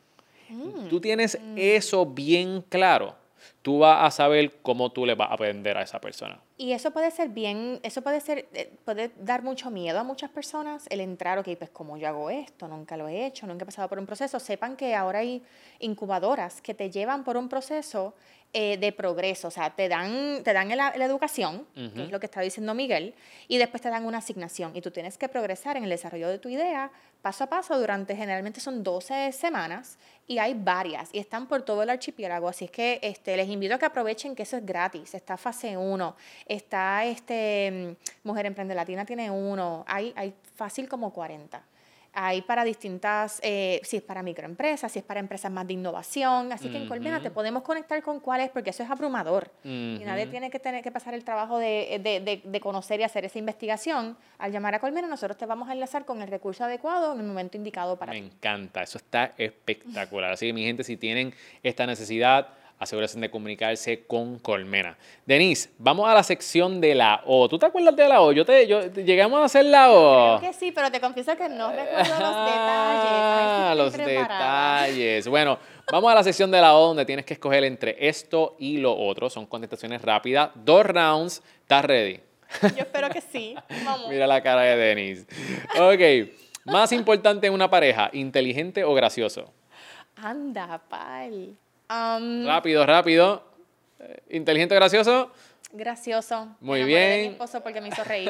Tú 0.90 1.00
tienes 1.02 1.40
eso 1.56 2.06
bien 2.06 2.64
claro, 2.70 3.16
tú 3.64 3.80
vas 3.80 4.06
a 4.06 4.12
saber 4.12 4.52
cómo 4.62 4.92
tú 4.92 5.04
le 5.06 5.16
vas 5.16 5.32
a 5.32 5.36
vender 5.36 5.78
a 5.78 5.82
esa 5.82 6.00
persona. 6.00 6.40
Y 6.64 6.72
eso 6.72 6.92
puede 6.92 7.12
ser 7.12 7.28
bien, 7.28 7.82
eso 7.84 8.02
puede 8.02 8.22
ser, 8.22 8.48
eh, 8.54 8.72
puede 8.86 9.12
dar 9.20 9.44
mucho 9.44 9.70
miedo 9.70 10.00
a 10.00 10.04
muchas 10.06 10.30
personas 10.30 10.86
el 10.90 11.02
entrar, 11.02 11.38
ok, 11.38 11.50
pues 11.58 11.70
como 11.70 11.98
yo 11.98 12.08
hago 12.08 12.30
esto, 12.30 12.70
nunca 12.70 12.96
lo 12.96 13.10
he 13.10 13.26
hecho, 13.26 13.46
nunca 13.46 13.64
he 13.64 13.66
pasado 13.66 13.90
por 13.90 14.00
un 14.00 14.06
proceso. 14.06 14.40
Sepan 14.40 14.78
que 14.78 14.96
ahora 14.96 15.20
hay 15.20 15.44
incubadoras 15.80 16.62
que 16.62 16.74
te 16.74 16.90
llevan 16.90 17.26
por 17.26 17.36
un 17.36 17.50
proceso 17.50 18.14
eh, 18.54 18.78
de 18.78 18.92
progreso, 18.92 19.48
o 19.48 19.52
sea, 19.52 19.72
te 19.72 19.90
dan, 19.90 20.42
te 20.44 20.54
dan 20.54 20.70
la, 20.70 20.94
la 20.96 21.06
educación, 21.06 21.66
que 21.74 22.04
es 22.04 22.12
lo 22.12 22.20
que 22.20 22.28
está 22.28 22.42
diciendo 22.42 22.74
Miguel, 22.74 23.16
y 23.48 23.58
después 23.58 23.82
te 23.82 23.90
dan 23.90 24.06
una 24.06 24.20
asignación 24.20 24.76
y 24.76 24.82
tú 24.82 24.92
tienes 24.92 25.18
que 25.18 25.28
progresar 25.28 25.76
en 25.76 25.84
el 25.84 25.90
desarrollo 25.90 26.30
de 26.30 26.38
tu 26.38 26.50
idea 26.50 26.92
paso 27.24 27.46
a 27.46 27.48
paso 27.48 27.80
durante, 27.80 28.16
generalmente 28.16 28.60
son 28.60 28.84
12 28.84 29.32
semanas 29.32 29.98
y 30.28 30.40
hay 30.40 30.54
varias 30.54 31.10
y 31.14 31.20
están 31.20 31.48
por 31.48 31.64
todo 31.64 31.82
el 31.82 31.90
archipiélago, 31.90 32.50
así 32.50 32.66
es 32.66 32.72
que 32.72 33.00
este, 33.02 33.38
les 33.38 33.48
invito 33.48 33.74
a 33.76 33.80
que 33.80 33.86
aprovechen 33.86 34.36
que 34.36 34.44
eso 34.44 34.58
es 34.58 34.66
gratis, 34.66 35.14
está 35.14 35.38
fase 35.38 35.78
1, 35.78 36.16
está 36.46 37.06
este, 37.06 37.96
mm, 38.24 38.28
Mujer 38.28 38.46
Emprende 38.46 38.76
Latina 38.76 39.06
tiene 39.06 39.32
uno, 39.32 39.86
hay, 39.88 40.14
hay 40.16 40.34
fácil 40.56 40.88
como 40.88 41.12
40. 41.12 41.64
Hay 42.16 42.44
para 42.44 42.64
distintas, 42.64 43.40
eh, 43.44 43.82
si 43.84 43.98
es 43.98 44.04
para 44.04 44.22
microempresas, 44.22 44.92
si 44.92 45.00
es 45.00 45.06
para 45.06 45.20
empresas 45.20 45.52
más 45.52 45.66
de 45.66 45.74
innovación. 45.74 46.52
Así 46.52 46.70
que 46.70 46.78
en 46.78 46.88
Colmena 46.88 47.22
te 47.22 47.32
podemos 47.32 47.64
conectar 47.64 48.02
con 48.04 48.20
cuál 48.20 48.42
es, 48.42 48.50
porque 48.52 48.70
eso 48.70 48.84
es 48.84 48.90
abrumador. 48.92 49.50
Y 49.64 50.02
nadie 50.06 50.28
tiene 50.28 50.52
que 50.52 50.60
tener 50.60 50.84
que 50.84 50.92
pasar 50.92 51.16
el 51.16 51.24
trabajo 51.24 51.58
de, 51.58 52.00
de- 52.04 52.20
de- 52.20 52.42
de 52.46 52.60
conocer 52.62 53.00
y 53.00 53.04
hacer 53.04 53.26
esa 53.26 53.40
investigación. 53.40 54.16
Al 54.38 54.52
llamar 54.52 54.76
a 54.76 54.80
Colmena, 54.80 55.08
nosotros 55.08 55.38
te 55.38 55.46
vamos 55.48 55.70
a 55.70 55.74
enlazar 55.74 56.06
con 56.06 56.22
el 56.22 56.28
recurso 56.28 56.64
adecuado 56.64 57.14
en 57.14 57.20
el 57.22 57.26
momento 57.26 57.58
indicado 57.58 57.98
para 57.98 58.14
Me 58.14 58.22
ti. 58.22 58.28
encanta, 58.28 58.84
eso 58.84 59.00
está 59.00 59.34
espectacular. 59.38 60.34
Así 60.34 60.46
que 60.48 60.54
mi 60.54 60.64
gente, 60.64 60.84
si 60.84 60.98
tienen 60.98 61.34
esta 61.64 61.88
necesidad, 61.88 62.48
asegúrense 62.80 63.20
de 63.20 63.30
comunicarse 63.30 64.06
con 64.06 64.40
Colmena. 64.40 64.98
Denise, 65.26 65.70
vamos 65.78 66.10
a 66.10 66.14
la 66.14 66.24
sección 66.24 66.82
de 66.82 66.96
la 66.96 67.22
O. 67.26 67.48
¿Tú 67.48 67.58
te 67.58 67.66
acuerdas 67.66 67.96
de 67.96 68.08
la 68.08 68.22
O? 68.22 68.32
Yo 68.32 68.46
te, 68.46 68.68
yo, 68.68 68.88
llegamos 68.94 69.40
a 69.42 69.46
hacer 69.46 69.66
la 69.66 69.92
O. 69.92 70.40
Creo 70.40 70.52
que 70.52 70.58
sí, 70.58 70.72
pero 70.72 70.92
te 70.92 71.00
confieso 71.00 71.36
que 71.38 71.50
no 71.50 71.70
recuerdo 71.72 71.98
los 71.98 72.08
detalles. 72.08 73.12
Ah, 73.16 73.74
los 73.78 73.94
preparada. 73.94 74.84
detalles. 74.84 75.28
Bueno, 75.28 75.60
vamos 75.92 76.12
a 76.12 76.16
la 76.16 76.24
sección 76.24 76.52
de 76.52 76.62
la 76.62 76.76
O 76.76 76.88
donde 76.88 77.06
tienes 77.06 77.26
que 77.26 77.34
escoger 77.36 77.64
entre 77.64 78.08
esto 78.08 78.56
y 78.60 78.78
lo 78.78 78.96
otro. 78.96 79.30
Son 79.30 79.46
contestaciones 79.46 80.02
rápidas. 80.02 80.52
Dos 80.56 80.86
rounds. 80.86 81.42
¿Estás 81.62 81.86
ready? 81.86 82.20
Yo 82.62 82.84
espero 82.84 83.10
que 83.10 83.22
sí. 83.22 83.56
Vamos. 83.86 84.10
Mira 84.10 84.28
la 84.28 84.42
cara 84.44 84.62
de 84.62 84.76
Denise. 84.76 85.26
Ok. 85.80 86.30
Más 86.66 86.92
importante 86.94 87.48
en 87.48 87.54
una 87.54 87.70
pareja, 87.70 88.10
inteligente 88.14 88.84
o 88.84 88.94
gracioso. 88.94 89.52
Anda, 90.16 90.82
pal. 90.88 91.58
Um, 91.94 92.46
Rápido, 92.48 92.86
rápido. 92.86 93.44
Eh, 94.00 94.24
Inteligente 94.32 94.74
o 94.74 94.78
gracioso. 94.78 95.32
gracioso. 95.72 96.56
Muy 96.60 96.84
Me 96.84 96.86
enamoré 96.86 97.10
de 97.10 97.16
bien. 97.18 97.28
mi 97.28 97.32
esposo 97.34 97.62
porque 97.62 97.82
me 97.82 97.90
hizo 97.90 98.04
reír. 98.04 98.30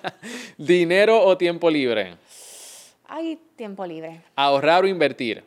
Dinero 0.58 1.22
o 1.22 1.36
tiempo 1.36 1.70
libre. 1.70 2.16
Ay, 3.06 3.38
tiempo 3.56 3.84
libre. 3.84 4.22
Ahorrar 4.36 4.84
o 4.84 4.86
invertir. 4.86 5.44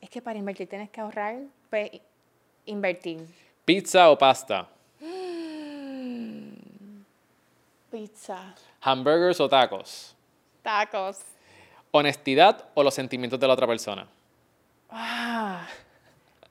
Es 0.00 0.08
que 0.10 0.22
para 0.22 0.38
invertir 0.38 0.68
tienes 0.68 0.88
que 0.90 1.00
ahorrar, 1.00 1.36
pues 1.68 1.90
invertir. 2.66 3.26
Pizza 3.64 4.08
o 4.10 4.16
pasta. 4.16 4.68
Pizza, 7.90 8.54
Hamburgers 8.82 9.40
o 9.40 9.48
tacos. 9.48 10.14
tacos. 10.62 11.20
Honestidad 11.90 12.66
o 12.74 12.82
los 12.82 12.94
sentimientos 12.94 13.40
de 13.40 13.46
la 13.46 13.54
otra 13.54 13.66
persona. 13.66 14.06
Ah, 14.90 15.66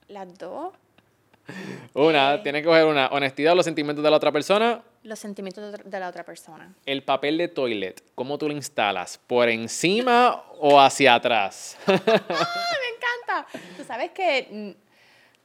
las 0.08 0.36
dos. 0.38 0.72
Una, 1.94 2.34
Ok. 2.34 2.42
tienes 2.42 2.62
que 2.62 2.66
coger 2.68 2.84
una. 2.84 3.06
Honestidad 3.08 3.52
o 3.52 3.56
los 3.56 3.64
sentimientos 3.64 4.04
de 4.04 4.10
la 4.10 4.16
otra 4.16 4.30
persona. 4.32 4.82
Los 5.02 5.18
sentimientos 5.18 5.72
de, 5.84 6.00
la 6.00 6.08
otra 6.08 6.24
persona. 6.24 6.74
El 6.84 7.02
papel 7.02 7.38
de 7.38 7.48
toilet, 7.48 8.02
¿cómo 8.14 8.36
tú 8.36 8.48
lo 8.48 8.52
instalas? 8.54 9.18
¿Por 9.26 9.48
encima 9.48 10.42
o 10.58 10.78
hacia 10.80 11.14
atrás? 11.14 11.78
¡Ah, 11.86 11.92
me 11.96 12.96
encanta! 12.96 13.46
Tú 13.76 13.84
sabes 13.84 14.10
que 14.10 14.76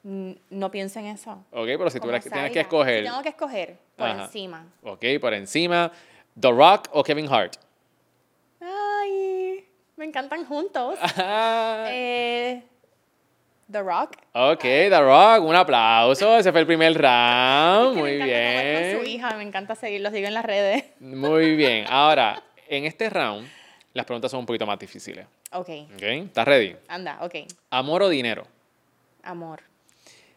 no 0.04 0.70
pienso 0.72 1.00
en 1.00 1.06
eso. 1.06 1.32
ok, 1.52 1.66
pero 1.66 1.90
si 1.90 2.00
tú 2.00 2.10
tienes 2.10 2.52
que 2.52 2.60
escoger. 2.60 3.04
Si 3.04 3.10
tengo 3.10 3.22
que 3.24 3.30
escoger 3.30 3.78
por 3.96 4.10
Ajá. 4.10 4.26
encima. 4.26 4.66
Ok, 4.82 5.06
por 5.22 5.34
encima. 5.34 5.92
The 6.40 6.52
Rock 6.52 6.90
o 6.92 7.04
Kevin 7.04 7.32
Hart. 7.32 7.56
Ay, 8.60 9.66
me 9.96 10.06
encantan 10.06 10.46
juntos. 10.46 11.00
Eh, 11.88 12.64
The 13.72 13.82
Rock. 13.82 14.18
Ok, 14.34 14.62
The 14.62 15.00
Rock, 15.02 15.44
un 15.44 15.56
aplauso. 15.56 16.38
Ese 16.38 16.52
fue 16.52 16.62
el 16.62 16.68
primer 16.68 16.94
round. 16.94 17.98
Muy 17.98 18.18
me 18.18 18.26
jugar 18.26 18.74
Con 18.74 18.92
su 18.92 19.04
bien. 19.04 19.08
hija, 19.08 19.36
me 19.38 19.44
encanta 19.44 19.76
seguirlo, 19.76 20.12
sigo 20.12 20.28
en 20.28 20.34
las 20.34 20.46
redes. 20.46 20.84
Muy 21.00 21.56
bien. 21.56 21.86
Ahora, 21.90 22.44
en 22.68 22.86
este 22.86 23.10
round, 23.10 23.48
las 23.94 24.06
preguntas 24.06 24.30
son 24.32 24.42
un 24.42 24.46
poquito 24.46 24.66
más 24.66 24.78
difíciles. 24.80 25.26
Ok, 25.52 25.70
Ok, 25.96 26.02
¿estás 26.02 26.46
ready? 26.48 26.76
anda, 26.88 27.18
ok. 27.22 27.36
Amor 27.70 28.04
o 28.04 28.10
dinero. 28.10 28.46
Amor. 29.24 29.62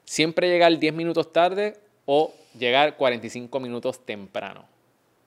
Siempre 0.04 0.48
llegar 0.48 0.78
10 0.78 0.94
minutos 0.94 1.32
tarde 1.32 1.76
o 2.04 2.32
llegar 2.58 2.96
45 2.96 3.58
minutos 3.60 4.04
temprano. 4.06 4.64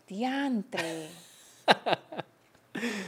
Diantre. 0.08 1.08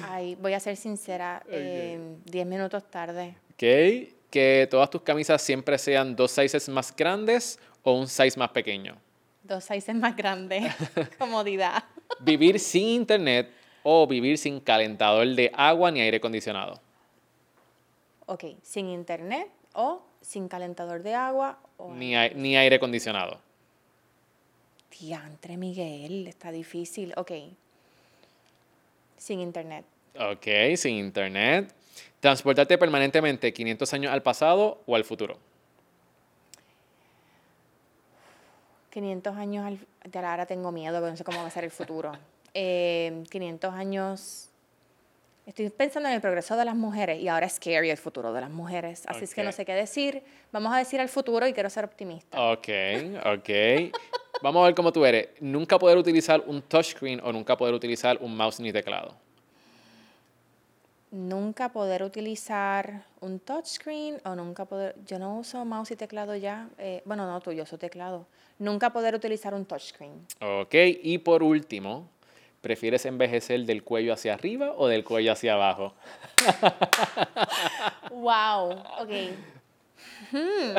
Ay, 0.10 0.36
voy 0.36 0.54
a 0.54 0.60
ser 0.60 0.76
sincera, 0.76 1.44
eh, 1.50 1.98
10 2.26 2.46
minutos 2.46 2.84
tarde. 2.89 3.36
Ok, 3.54 4.12
que 4.32 4.67
todas 4.71 4.89
tus 4.89 5.01
camisas 5.01 5.41
siempre 5.41 5.77
sean 5.77 6.15
dos 6.15 6.32
sizes 6.32 6.67
más 6.69 6.95
grandes 6.95 7.59
o 7.84 7.93
un 7.93 8.07
size 8.07 8.39
más 8.39 8.49
pequeño. 8.49 8.95
Dos 9.43 9.65
sizes 9.65 9.95
más 9.95 10.15
grandes. 10.15 10.73
Comodidad. 11.19 11.84
Vivir 12.19 12.59
sin 12.59 12.88
internet 12.88 13.51
o 13.84 14.07
vivir 14.07 14.38
sin 14.38 14.59
calentador 14.59 15.27
de 15.27 15.51
agua 15.53 15.91
ni 15.91 16.01
aire 16.01 16.17
acondicionado. 16.17 16.79
Ok, 18.25 18.45
sin 18.63 18.89
internet 18.89 19.49
o 19.73 20.01
sin 20.21 20.47
calentador 20.47 21.03
de 21.03 21.13
agua 21.13 21.59
o... 21.77 21.93
Ni, 21.93 22.13
ni 22.36 22.55
aire 22.55 22.77
acondicionado. 22.77 23.39
Diantre, 24.99 25.57
Miguel, 25.57 26.27
está 26.27 26.51
difícil. 26.51 27.13
Ok. 27.17 27.32
Sin 29.17 29.39
internet. 29.39 29.86
Ok, 30.15 30.75
sin 30.75 30.95
internet. 30.95 31.73
Transportarte 32.22 32.78
permanentemente 32.78 33.51
500 33.51 33.93
años 33.93 34.13
al 34.13 34.22
pasado 34.22 34.82
o 34.86 34.95
al 34.95 35.03
futuro. 35.03 35.38
500 38.91 39.36
años, 39.36 39.65
al... 39.65 39.80
de 40.11 40.19
ahora 40.19 40.45
tengo 40.45 40.72
miedo, 40.72 40.99
porque 40.99 41.11
no 41.11 41.17
sé 41.17 41.24
cómo 41.24 41.39
va 41.39 41.47
a 41.47 41.51
ser 41.51 41.65
el 41.65 41.72
futuro. 41.72 42.13
Eh, 42.53 43.24
500 43.30 43.74
años... 43.74 44.49
Estoy 45.45 45.69
pensando 45.69 46.09
en 46.09 46.15
el 46.15 46.22
progreso 46.22 46.57
de 46.57 46.65
las 46.65 46.76
mujeres 46.76 47.17
y 47.22 47.30
ahora 47.30 47.45
es 47.45 47.53
scary 47.53 47.89
el 47.89 47.97
futuro 47.97 48.34
de 48.34 48.41
las 48.41 48.49
mujeres. 48.49 49.03
Así 49.07 49.24
es 49.24 49.34
que 49.34 49.41
no 49.41 49.53
sé 49.53 49.63
qué 49.63 49.74
decir. 49.74 50.22
Vamos 50.51 50.74
a 50.74 50.78
decir 50.78 50.99
al 50.99 51.07
futuro 51.07 51.47
y 51.47 51.53
quiero 51.53 51.69
ser 51.69 51.86
optimista. 51.86 52.51
Ok, 52.51 52.67
ok. 53.26 53.93
Vamos 54.43 54.63
a 54.63 54.65
ver 54.65 54.76
cómo 54.76 54.91
tú 54.91 55.05
eres. 55.05 55.30
Nunca 55.39 55.80
poder 55.80 55.97
utilizar 55.97 56.43
un 56.45 56.61
touchscreen 56.61 57.22
o 57.24 57.32
nunca 57.32 57.55
poder 57.55 57.74
utilizar 57.74 58.17
un 58.19 58.36
mouse 58.36 58.59
ni 58.59 58.74
teclado. 58.74 59.15
Nunca 61.12 61.74
poder 61.74 62.03
utilizar 62.03 63.03
un 63.20 63.39
touchscreen 63.39 64.22
o 64.24 64.34
nunca 64.34 64.64
poder... 64.64 64.95
Yo 65.05 65.20
no 65.20 65.38
uso 65.38 65.66
mouse 65.66 65.91
y 65.91 65.97
teclado 65.97 66.36
ya. 66.38 66.70
eh, 66.78 67.01
bueno, 67.03 67.28
no, 67.28 67.41
tú, 67.41 67.51
yo 67.51 67.64
uso 67.64 67.78
teclado. 67.78 68.26
Nunca 68.59 68.91
poder 68.91 69.14
utilizar 69.14 69.53
un 69.53 69.66
touchscreen. 69.66 70.26
Ok, 70.39 70.74
y 71.03 71.18
por 71.18 71.43
último, 71.43 72.07
¿prefieres 72.62 73.05
envejecer 73.05 73.66
del 73.66 73.84
cuello 73.84 74.14
hacia 74.14 74.34
arriba 74.34 74.74
o 74.78 74.88
del 74.88 75.03
cuello 75.03 75.34
hacia 75.34 75.55
abajo? 75.55 75.93
wow, 78.12 78.72
ok. 78.99 79.12
Hmm. 80.32 80.76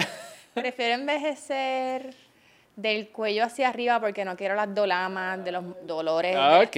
Prefiero 0.54 0.94
envejecer 0.94 2.14
del 2.76 3.08
cuello 3.10 3.44
hacia 3.44 3.68
arriba 3.68 4.00
porque 4.00 4.24
no 4.24 4.36
quiero 4.36 4.54
las 4.54 4.74
dolamas 4.74 5.44
de 5.44 5.52
los 5.52 5.64
dolores. 5.86 6.34
Ok, 6.36 6.76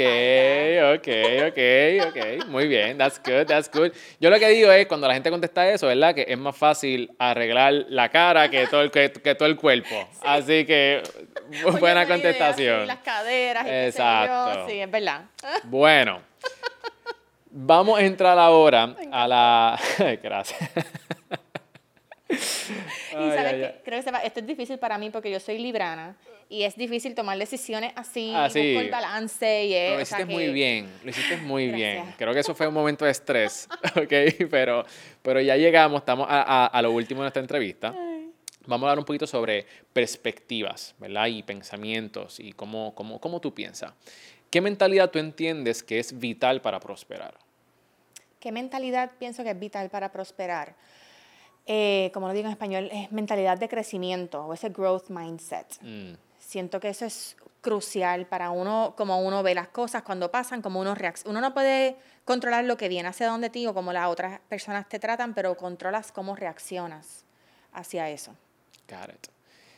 ok, 0.97 1.09
ok, 1.49 1.59
ok. 2.09 2.47
Muy 2.49 2.67
bien, 2.67 2.99
that's 2.99 3.21
good, 3.25 3.47
that's 3.47 3.71
good. 3.71 3.93
Yo 4.21 4.31
lo 4.31 4.39
que 4.39 4.49
digo 4.49 4.73
es, 4.73 4.87
cuando 4.87 5.07
la 5.07 5.15
gente 5.15 5.31
contesta 5.31 5.69
eso, 5.69 5.87
¿verdad? 5.87 6.15
Que 6.15 6.27
es 6.29 6.39
más 6.39 6.57
fácil 6.57 7.11
arreglar 7.19 7.73
la 7.89 8.09
cara 8.09 8.51
que 8.51 8.67
todo 8.67 8.83
el, 8.83 8.91
que, 8.91 9.13
que 9.13 9.35
todo 9.35 9.47
el 9.47 9.57
cuerpo. 9.57 10.09
Así 10.23 10.65
que, 10.65 11.03
Oye, 11.65 11.79
buena 11.79 12.07
contestación. 12.07 12.87
las 12.87 12.99
caderas 12.99 13.67
y. 13.67 13.71
Exacto. 13.71 14.67
Sí, 14.69 14.81
es 14.81 14.91
verdad. 14.91 15.23
Bueno, 15.65 16.21
vamos 17.51 17.99
a 17.99 18.03
entrar 18.03 18.39
ahora 18.39 18.95
a 19.13 19.29
la... 19.29 19.81
Gracias. 20.23 20.71
Y 23.21 23.31
Ay, 23.31 23.37
sabes 23.37 23.53
ay, 23.55 23.59
que 23.61 23.67
ay. 23.67 23.81
creo 23.85 23.99
que 23.99 24.03
se 24.03 24.11
va- 24.11 24.19
esto 24.25 24.41
es 24.41 24.47
difícil 24.47 24.79
para 24.79 24.99
mí 24.99 25.11
porque 25.11 25.31
yo 25.31 25.39
soy 25.41 25.59
librana 25.59 26.17
y 26.49 26.63
es 26.65 26.77
difícil 26.77 27.15
tomar 27.15 27.39
decisiones 27.39 27.93
así, 27.97 28.33
busco 28.35 28.59
el 28.59 28.91
balance 28.91 29.65
y 29.65 29.75
es, 29.75 29.91
Lo 29.97 30.03
o 30.03 30.05
sea 30.05 30.19
hiciste 30.19 30.33
muy 30.35 30.45
que- 30.47 30.53
bien, 30.53 30.91
lo 31.03 31.11
hiciste 31.11 31.37
muy 31.39 31.69
bien. 31.73 31.95
Gracias. 31.97 32.17
Creo 32.19 32.33
que 32.35 32.41
eso 32.41 32.55
fue 32.55 32.67
un 32.69 32.75
momento 32.75 33.05
de 33.05 33.11
estrés, 33.13 33.69
¿ok? 33.97 34.47
Pero, 34.51 34.85
pero 35.23 35.41
ya 35.41 35.57
llegamos, 35.57 36.01
estamos 36.01 36.27
a, 36.29 36.43
a- 36.43 36.67
a 36.67 36.83
lo 36.83 36.91
último 36.93 37.21
de 37.21 37.25
nuestra 37.25 37.41
entrevista. 37.41 37.95
Vamos 38.67 38.87
a 38.87 38.91
hablar 38.91 38.99
un 38.99 39.05
poquito 39.05 39.27
sobre 39.27 39.67
perspectivas, 39.93 40.95
¿verdad? 40.99 41.27
Y 41.27 41.43
pensamientos 41.43 42.41
y 42.41 42.53
cómo, 42.53 42.95
cómo, 42.95 43.21
cómo 43.21 43.41
tú 43.41 43.53
piensas. 43.53 43.93
¿Qué 44.51 44.61
mentalidad 44.61 45.11
tú 45.11 45.19
entiendes 45.19 45.83
que 45.83 45.99
es 45.99 46.19
vital 46.19 46.61
para 46.63 46.81
prosperar? 46.81 47.35
¿Qué 48.41 48.53
mentalidad 48.53 49.11
pienso 49.19 49.43
que 49.43 49.51
es 49.51 49.59
vital 49.59 49.91
para 49.91 50.13
prosperar? 50.13 50.75
Eh, 51.67 52.11
como 52.13 52.29
lo 52.29 52.35
digo 52.35 52.47
en 52.47 52.53
español, 52.53 52.89
es 52.93 53.11
mentalidad 53.11 53.59
de 53.59 53.69
crecimiento 53.69 54.45
o 54.45 54.53
ese 54.53 54.69
growth 54.69 55.09
mindset. 55.09 55.79
Mm, 55.81 56.15
Siento 56.39 56.79
que 56.79 56.91
eso 56.91 57.07
es 57.07 57.37
crucial 57.63 58.27
para 58.27 58.51
uno, 58.51 58.93
como 58.97 59.21
uno 59.23 59.43
ve 59.43 59.55
las 59.55 59.69
cosas 59.69 60.03
cuando 60.03 60.31
pasan, 60.31 60.61
como 60.61 60.79
uno 60.79 60.95
reacciona. 60.95 61.31
Uno 61.31 61.41
no 61.49 61.55
puede 61.55 61.97
controlar 62.27 62.65
lo 62.65 62.77
que 62.77 62.89
viene 62.89 63.09
hacia 63.09 63.27
donde 63.29 63.49
ti 63.49 63.67
o 63.67 63.73
cómo 63.73 63.93
las 63.93 64.09
otras 64.09 64.41
personas 64.41 64.87
te 64.89 64.99
tratan, 64.99 65.33
pero 65.33 65.57
controlas 65.57 66.13
cómo 66.13 66.37
reaccionas 66.37 67.25
hacia 67.73 68.11
eso. 68.11 68.37
got 68.89 69.09
it. 69.09 69.27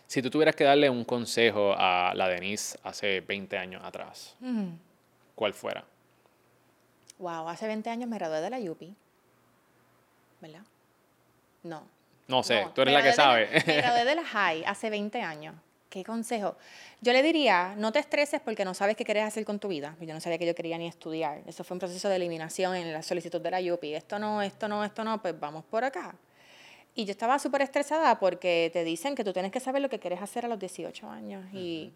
Si 0.08 0.20
tú 0.20 0.28
tuvieras 0.30 0.54
que 0.56 0.64
darle 0.64 0.90
un 0.90 1.04
consejo 1.04 1.74
a 1.78 2.12
la 2.14 2.28
Denise 2.28 2.78
hace 2.82 3.20
20 3.20 3.56
años 3.56 3.82
atrás, 3.84 4.36
¿cuál 5.34 5.54
fuera? 5.54 5.84
Wow, 7.18 7.48
hace 7.48 7.66
20 7.66 7.88
años 7.90 8.08
me 8.10 8.16
gradué 8.18 8.40
de 8.40 8.50
la 8.50 8.58
UPI. 8.58 8.94
¿Verdad? 10.40 10.62
No. 11.68 11.82
No 12.28 12.42
sé, 12.42 12.62
No, 12.62 12.70
tú 12.72 12.82
eres 12.82 12.94
la 12.94 13.02
que 13.02 13.12
sabe. 13.12 13.48
me 13.66 13.76
gradué 13.76 14.04
de 14.04 14.14
la 14.16 14.24
high 14.24 14.64
hace 14.64 14.90
20 14.90 15.20
años. 15.22 15.54
¿Qué 15.88 16.04
consejo? 16.04 16.56
Yo 17.00 17.12
le 17.12 17.22
diría, 17.22 17.74
no 17.78 17.92
te 17.92 18.00
estreses 18.00 18.40
porque 18.40 18.64
no 18.64 18.74
sabes 18.74 18.96
qué 18.96 19.04
quieres 19.04 19.24
hacer 19.24 19.44
con 19.44 19.58
tu 19.58 19.68
vida. 19.68 19.96
Yo 20.00 20.12
no 20.12 20.20
sabía 20.20 20.36
que 20.36 20.44
yo 20.46 20.54
quería 20.54 20.76
ni 20.76 20.86
estudiar. 20.88 21.40
Eso 21.46 21.62
fue 21.64 21.76
un 21.76 21.78
proceso 21.78 22.08
de 22.08 22.16
eliminación 22.16 22.74
en 22.74 22.92
la 22.92 23.02
solicitud 23.02 23.40
de 23.40 23.50
la 23.50 23.60
UPI. 23.74 23.94
Esto 23.94 24.18
no, 24.18 24.42
esto 24.42 24.66
no, 24.68 24.84
esto 24.84 25.04
no, 25.04 25.22
pues 25.22 25.38
vamos 25.38 25.64
por 25.64 25.84
acá. 25.84 26.14
Y 26.94 27.04
yo 27.04 27.12
estaba 27.12 27.38
súper 27.38 27.62
estresada 27.62 28.18
porque 28.18 28.70
te 28.72 28.82
dicen 28.82 29.14
que 29.14 29.22
tú 29.22 29.32
tienes 29.32 29.52
que 29.52 29.60
saber 29.60 29.80
lo 29.80 29.88
que 29.88 29.98
quieres 30.00 30.20
hacer 30.20 30.44
a 30.44 30.48
los 30.48 30.58
18 30.58 31.08
años. 31.08 31.44
Y, 31.54 31.92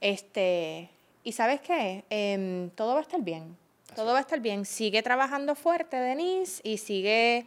este, 0.00 0.88
¿y 1.24 1.32
sabes 1.32 1.60
qué? 1.60 2.04
Em, 2.10 2.70
todo 2.70 2.92
va 2.94 3.00
a 3.00 3.02
estar 3.02 3.20
bien. 3.20 3.56
Todo 3.96 4.12
va 4.12 4.18
a 4.18 4.20
estar 4.20 4.40
bien. 4.40 4.64
Sigue 4.64 5.02
trabajando 5.02 5.54
fuerte, 5.54 5.96
Denise, 5.96 6.60
y 6.64 6.78
sigue 6.78 7.46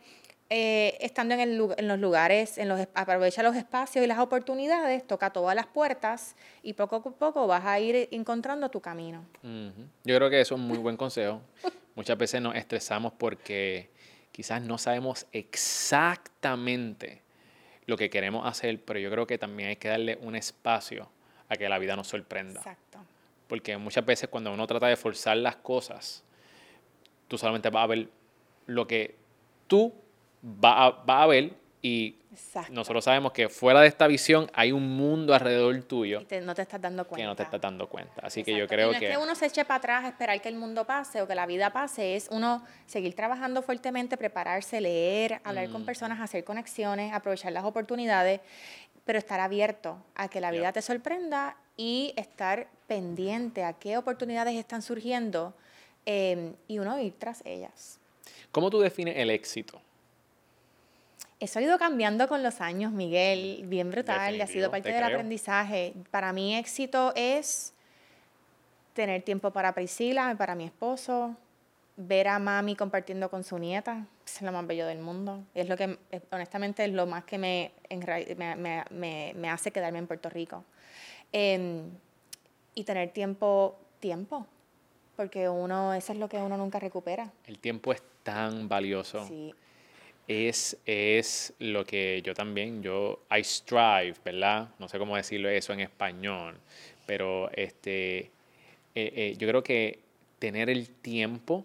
eh, 0.49 0.97
estando 1.01 1.33
en, 1.33 1.39
el, 1.39 1.73
en 1.77 1.87
los 1.87 1.99
lugares, 1.99 2.59
en 2.59 2.69
los, 2.69 2.79
aprovecha 2.93 3.41
los 3.41 3.55
espacios 3.55 4.05
y 4.05 4.07
las 4.07 4.19
oportunidades, 4.19 5.05
toca 5.05 5.31
todas 5.31 5.55
las 5.55 5.65
puertas 5.65 6.35
y 6.61 6.73
poco 6.73 6.97
a 6.97 7.01
poco 7.01 7.47
vas 7.47 7.65
a 7.65 7.79
ir 7.79 8.07
encontrando 8.11 8.69
tu 8.69 8.79
camino. 8.79 9.25
Ujú. 9.43 9.87
Yo 10.03 10.15
creo 10.15 10.29
que 10.29 10.41
eso 10.41 10.55
es 10.55 10.61
un 10.61 10.67
muy 10.67 10.77
buen 10.77 10.97
consejo. 10.97 11.41
Muchas 11.95 12.17
veces 12.17 12.41
nos 12.41 12.55
estresamos 12.55 13.13
porque 13.13 13.89
quizás 14.31 14.61
no 14.61 14.77
sabemos 14.77 15.25
exactamente 15.31 17.23
lo 17.87 17.97
que 17.97 18.09
queremos 18.11 18.45
hacer, 18.45 18.81
pero 18.83 18.99
yo 18.99 19.09
creo 19.09 19.25
que 19.25 19.37
también 19.37 19.69
hay 19.69 19.75
que 19.77 19.87
darle 19.87 20.17
un 20.21 20.35
espacio 20.35 21.09
a 21.49 21.55
que 21.55 21.67
la 21.69 21.79
vida 21.79 21.95
nos 21.95 22.07
sorprenda. 22.07 22.59
Exacto. 22.59 22.99
Porque 23.47 23.77
muchas 23.77 24.05
veces 24.05 24.29
cuando 24.29 24.51
uno 24.51 24.67
trata 24.67 24.87
de 24.87 24.95
forzar 24.95 25.37
las 25.37 25.55
cosas, 25.55 26.23
tú 27.27 27.37
solamente 27.37 27.69
vas 27.69 27.83
a 27.83 27.87
ver 27.87 28.09
lo 28.67 28.87
que 28.87 29.15
tú 29.67 29.93
vas 30.47 30.75
a, 30.77 31.03
vas 31.05 31.23
a 31.23 31.25
ver 31.27 31.53
y 31.81 32.15
Exacto. 32.31 32.73
nosotros 32.73 33.03
sabemos 33.03 33.31
que 33.31 33.47
fuera 33.49 33.81
de 33.81 33.87
esta 33.87 34.07
visión 34.07 34.49
hay 34.53 34.71
un 34.71 34.95
mundo 34.97 35.33
alrededor 35.33 35.81
tuyo 35.83 36.21
Y 36.21 36.25
te- 36.25 36.41
no 36.41 36.53
te 36.53 36.61
estás 36.63 36.81
dando 36.81 37.05
cuenta. 37.07 37.21
que 37.23 37.27
no 37.27 37.35
te 37.35 37.43
estás 37.43 37.61
dando 37.61 37.87
cuenta. 37.87 38.13
Así 38.21 38.43
que 38.43 38.51
yo 38.51 38.63
Exacto. 38.63 38.73
Y 38.73 38.75
creo 38.77 38.87
no 38.87 38.93
es 38.93 38.99
que 38.99 39.17
uno 39.17 39.35
se 39.35 39.45
eche 39.47 39.65
para 39.65 39.77
atrás 39.77 40.05
esperar 40.05 40.41
que 40.41 40.49
el 40.49 40.55
mundo 40.55 40.85
pase 40.85 41.21
o 41.21 41.27
que 41.27 41.35
la 41.35 41.45
vida 41.45 41.71
pase, 41.71 42.15
es 42.15 42.27
uno 42.31 42.63
seguir 42.85 43.15
trabajando 43.15 43.61
fuertemente, 43.61 44.17
prepararse, 44.17 44.81
leer, 44.81 45.39
hablar 45.43 45.69
Mm. 45.69 45.71
con 45.71 45.85
personas, 45.85 46.19
hacer 46.19 46.43
conexiones, 46.43 47.13
aprovechar 47.13 47.51
las 47.51 47.63
oportunidades, 47.63 48.41
pero 49.05 49.17
estar 49.19 49.39
abierto 49.39 49.97
a 50.15 50.27
que 50.27 50.41
la 50.41 50.51
vida 50.51 50.71
te 50.73 50.81
sorprenda 50.81 51.55
y 51.77 52.13
estar 52.17 52.67
pendiente 52.87 53.63
a 53.63 53.73
qué 53.73 53.97
oportunidades 53.97 54.55
están 54.55 54.81
surgiendo 54.81 55.53
eh, 56.07 56.53
y 56.67 56.79
uno 56.79 56.99
ir 56.99 57.13
tras 57.17 57.41
ellas. 57.45 57.99
¿Cómo 58.51 58.69
tú 58.69 58.79
defines 58.79 59.15
el 59.17 59.29
éxito? 59.29 59.81
Eso 61.39 61.59
ha 61.59 61.61
ido 61.61 61.77
cambiando 61.77 62.27
con 62.27 62.43
los 62.43 62.61
años, 62.61 62.91
Miguel, 62.93 63.63
bien 63.67 63.91
brutal, 63.91 64.35
y 64.35 64.41
ha 64.41 64.47
sido 64.47 64.71
parte 64.71 64.89
te 64.89 64.95
del 64.95 65.03
creo. 65.03 65.15
aprendizaje. 65.17 65.93
Para 66.09 66.31
mí 66.31 66.55
éxito 66.55 67.11
es 67.15 67.73
tener 68.93 69.21
tiempo 69.23 69.51
para 69.51 69.73
Priscila, 69.73 70.33
para 70.37 70.55
mi 70.55 70.63
esposo, 70.63 71.35
ver 71.97 72.29
a 72.29 72.39
mami 72.39 72.75
compartiendo 72.75 73.29
con 73.29 73.43
su 73.43 73.59
nieta, 73.59 74.05
es 74.25 74.41
lo 74.41 74.51
más 74.53 74.65
bello 74.65 74.87
del 74.87 74.99
mundo. 74.99 75.43
Es 75.53 75.67
lo 75.67 75.75
que, 75.75 75.97
honestamente, 76.31 76.85
es 76.85 76.91
lo 76.93 77.05
más 77.05 77.25
que 77.25 77.37
me, 77.37 77.71
enra- 77.89 78.25
me, 78.37 78.55
me- 78.55 78.83
me- 78.91 79.33
me 79.35 79.49
hace 79.49 79.71
quedarme 79.71 79.99
en 79.99 80.07
Puerto 80.07 80.29
Rico. 80.29 80.63
Em, 81.33 81.89
y 82.73 82.83
tener 82.85 83.11
tiempo, 83.11 83.77
tiempo, 83.99 84.47
porque 85.17 85.49
uno, 85.49 85.93
eso 85.93 86.13
es 86.13 86.19
lo 86.19 86.29
que 86.29 86.37
uno 86.37 86.55
nunca 86.57 86.79
recupera. 86.79 87.31
El 87.45 87.59
tiempo 87.59 87.91
es 87.91 88.01
tan 88.23 88.67
valioso. 88.69 89.25
Sí, 89.27 89.53
Es, 90.27 90.77
es 90.85 91.53
lo 91.59 91.85
que 91.85 92.21
yo 92.23 92.33
también, 92.33 92.81
yo, 92.81 93.23
I 93.29 93.43
strive, 93.43 94.15
¿verdad? 94.23 94.69
No 94.79 94.87
sé 94.87 94.97
cómo 94.97 95.15
decirlo 95.15 95.49
eso 95.49 95.73
en 95.73 95.81
español, 95.81 96.57
pero 97.05 97.49
este, 97.53 98.17
eh, 98.17 98.29
eh, 98.95 99.35
yo 99.37 99.47
creo 99.47 99.63
que 99.63 99.99
tener 100.39 100.69
el 100.69 100.89
tiempo 100.89 101.63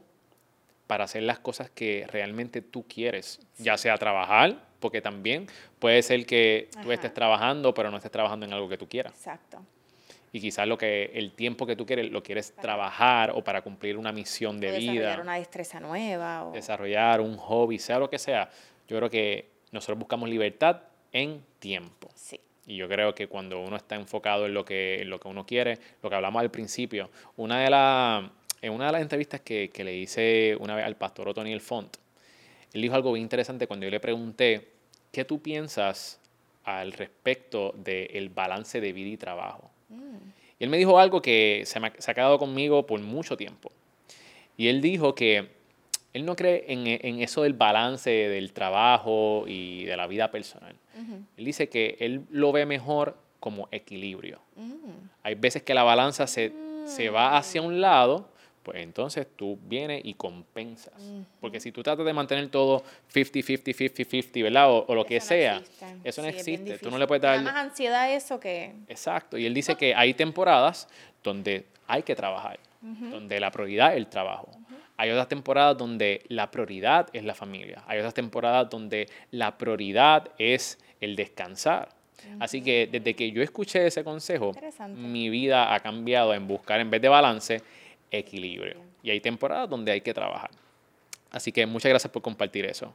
para 0.87 1.05
hacer 1.05 1.23
las 1.23 1.39
cosas 1.39 1.71
que 1.71 2.07
realmente 2.09 2.63
tú 2.63 2.85
quieres, 2.87 3.41
ya 3.59 3.79
sea 3.79 3.97
trabajar, 3.97 4.61
porque 4.81 5.01
también 5.01 5.47
puede 5.79 6.03
ser 6.03 6.27
que 6.27 6.69
tú 6.83 6.91
estés 6.91 7.15
trabajando, 7.15 7.73
pero 7.73 7.91
no 7.91 7.97
estés 7.97 8.11
trabajando 8.11 8.45
en 8.45 8.53
algo 8.53 8.69
que 8.69 8.77
tú 8.77 8.89
quieras. 8.89 9.13
exacto. 9.13 9.63
Y 10.33 10.41
quizás 10.41 10.67
lo 10.69 10.79
que, 10.79 11.11
el 11.15 11.33
tiempo 11.33 11.67
que 11.67 11.75
tú 11.75 11.85
quieres, 11.85 12.11
lo 12.11 12.23
quieres 12.23 12.55
trabajar 12.55 13.33
o 13.35 13.43
para 13.43 13.63
cumplir 13.63 13.97
una 13.97 14.13
misión 14.13 14.61
de 14.61 14.69
o 14.69 14.73
desarrollar 14.73 15.17
vida 15.17 15.23
una 15.23 15.35
destreza 15.37 15.81
nueva. 15.81 16.45
O... 16.47 16.53
desarrollar 16.53 17.21
un 17.21 17.37
hobby, 17.37 17.79
sea 17.79 17.99
lo 17.99 18.09
que 18.09 18.19
sea, 18.19 18.49
yo 18.89 18.97
creo 18.97 19.11
que 19.11 19.49
nosotros 19.73 19.99
buscamos 19.99 20.29
libertad 20.29 20.83
en 21.13 21.43
tiempo. 21.59 22.09
Sí, 22.15 22.41
Y 22.67 22.77
yo 22.77 22.89
creo 22.89 23.15
que 23.15 23.27
cuando 23.27 23.61
uno 23.61 23.77
está 23.77 23.97
enfocado 23.97 24.47
en 24.47 24.55
lo 24.55 24.65
que, 24.65 25.03
en 25.03 25.11
lo 25.11 25.19
que 25.19 25.29
uno 25.29 25.45
quiere, 25.45 25.79
lo 26.03 26.11
que 26.11 26.17
hablamos 26.17 26.41
al 26.41 26.51
principio, 26.51 27.11
una 27.37 27.61
de 27.61 27.71
las, 27.71 28.25
en 28.63 28.73
una 28.73 28.87
de 28.87 28.93
las 28.93 29.03
entrevistas 29.03 29.41
que, 29.41 29.71
que 29.71 29.83
le 29.83 29.97
hice 29.97 30.57
una 30.61 30.77
vez 30.77 30.85
al 30.85 30.97
pastor 30.97 31.29
Otoniel 31.29 31.61
Font, 31.61 31.97
él 32.73 32.83
dijo 32.83 32.95
algo 32.95 33.13
bien 33.13 33.25
interesante 33.25 33.67
cuando 33.67 33.85
yo 33.87 33.91
le 33.91 34.01
pregunté, 34.01 34.69
¿qué 35.11 35.25
tú 35.25 35.43
piensas 35.43 36.21
al 36.65 36.93
respecto 36.93 37.73
del 37.77 38.29
balance 38.29 38.81
de 38.81 38.93
vida 38.93 39.09
y 39.09 39.17
trabajo? 39.17 39.71
Y 40.59 40.65
él 40.65 40.71
me 40.71 40.77
dijo 40.77 40.99
algo 40.99 41.23
que 41.23 41.63
se, 41.67 41.81
me 41.81 41.89
ha, 41.89 41.93
se 41.99 42.11
ha 42.11 42.15
quedado 42.15 42.39
conmigo 42.39 42.87
por 42.87 43.01
mucho 43.01 43.37
tiempo. 43.37 43.73
Y 44.57 44.69
él 44.69 44.81
dijo 44.81 45.15
que 45.15 45.49
él 46.13 46.25
no 46.25 46.37
cree 46.37 46.65
en, 46.69 46.87
en 46.87 47.23
eso 47.23 47.43
del 47.43 47.55
balance 47.55 48.11
del 48.11 48.53
trabajo 48.53 49.45
y 49.47 49.85
de 49.85 49.97
la 49.97 50.07
vida 50.07 50.31
personal. 50.31 50.75
Él 51.37 51.45
dice 51.45 51.69
que 51.69 51.97
él 52.01 52.25
lo 52.31 52.53
ve 52.53 52.67
mejor 52.67 53.17
como 53.39 53.69
equilibrio. 53.71 54.41
Hay 55.23 55.35
veces 55.35 55.63
que 55.63 55.73
la 55.73 55.83
balanza 55.83 56.27
se, 56.27 56.53
se 56.85 57.09
va 57.09 57.39
hacia 57.39 57.63
un 57.63 57.81
lado, 57.81 58.29
pues 58.63 58.79
entonces 58.83 59.27
tú 59.37 59.59
vienes 59.63 60.03
y 60.05 60.15
compensas. 60.15 60.95
Porque 61.41 61.61
si 61.61 61.73
tú 61.73 61.83
tratas 61.83 62.05
de 62.05 62.13
mantener 62.13 62.49
todo 62.51 62.83
50, 63.09 63.47
50, 63.47 63.73
50, 63.73 64.05
50, 64.11 64.41
¿verdad? 64.43 64.71
O, 64.71 64.85
o 64.87 64.95
lo 64.95 65.05
que 65.05 65.17
Eso 65.17 65.25
no 65.25 65.29
sea, 65.29 65.57
existe. 65.57 65.87
eso 66.05 66.23
no 66.23 66.29
Sí, 66.31 66.37
existe. 66.37 66.79
Tú 66.79 66.91
no 66.91 66.99
le 66.99 67.07
puedes 67.07 67.23
da 67.23 67.33
dar... 67.33 67.43
más 67.43 67.57
ansiedad 67.57 68.13
eso 68.13 68.39
que... 68.39 68.75
Exacto. 68.89 69.39
Y 69.39 69.47
él 69.47 69.55
dice 69.55 69.77
que 69.77 69.95
hay 69.95 70.15
temporadas 70.15 70.89
donde 71.23 71.67
hay 71.87 72.03
que 72.03 72.15
trabajar, 72.15 72.59
donde 72.83 73.41
la 73.41 73.51
prioridad 73.51 73.93
es 73.93 73.97
el 73.97 74.07
trabajo. 74.09 74.51
Hay 74.97 75.11
otras 75.11 75.29
temporadas 75.29 75.79
donde 75.79 76.23
la 76.29 76.51
prioridad 76.51 77.09
es 77.15 77.25
la 77.25 77.35
familia. 77.35 77.83
Hay 77.87 77.99
otras 77.99 78.13
temporadas 78.13 78.69
donde 78.69 79.09
la 79.31 79.57
prioridad 79.57 80.29
es 80.39 80.79
el 81.01 81.17
descansar. 81.17 81.89
Así 82.39 82.61
que 82.61 82.87
desde 82.87 83.15
que 83.17 83.33
yo 83.33 83.43
escuché 83.43 83.87
ese 83.87 84.05
consejo, 84.05 84.53
mi 84.95 85.31
vida 85.31 85.75
ha 85.75 85.81
cambiado 85.81 86.35
en 86.35 86.47
buscar, 86.47 86.79
en 86.81 86.91
vez 86.91 87.01
de 87.01 87.09
balance, 87.09 87.63
equilibrio. 88.11 88.81
Y 89.03 89.11
hay 89.11 89.21
temporadas 89.21 89.69
donde 89.69 89.93
hay 89.93 90.01
que 90.01 90.15
trabajar. 90.15 90.51
Así 91.31 91.53
que 91.53 91.65
muchas 91.67 91.91
gracias 91.91 92.13
por 92.13 92.23
compartir 92.23 92.65
eso. 92.67 92.95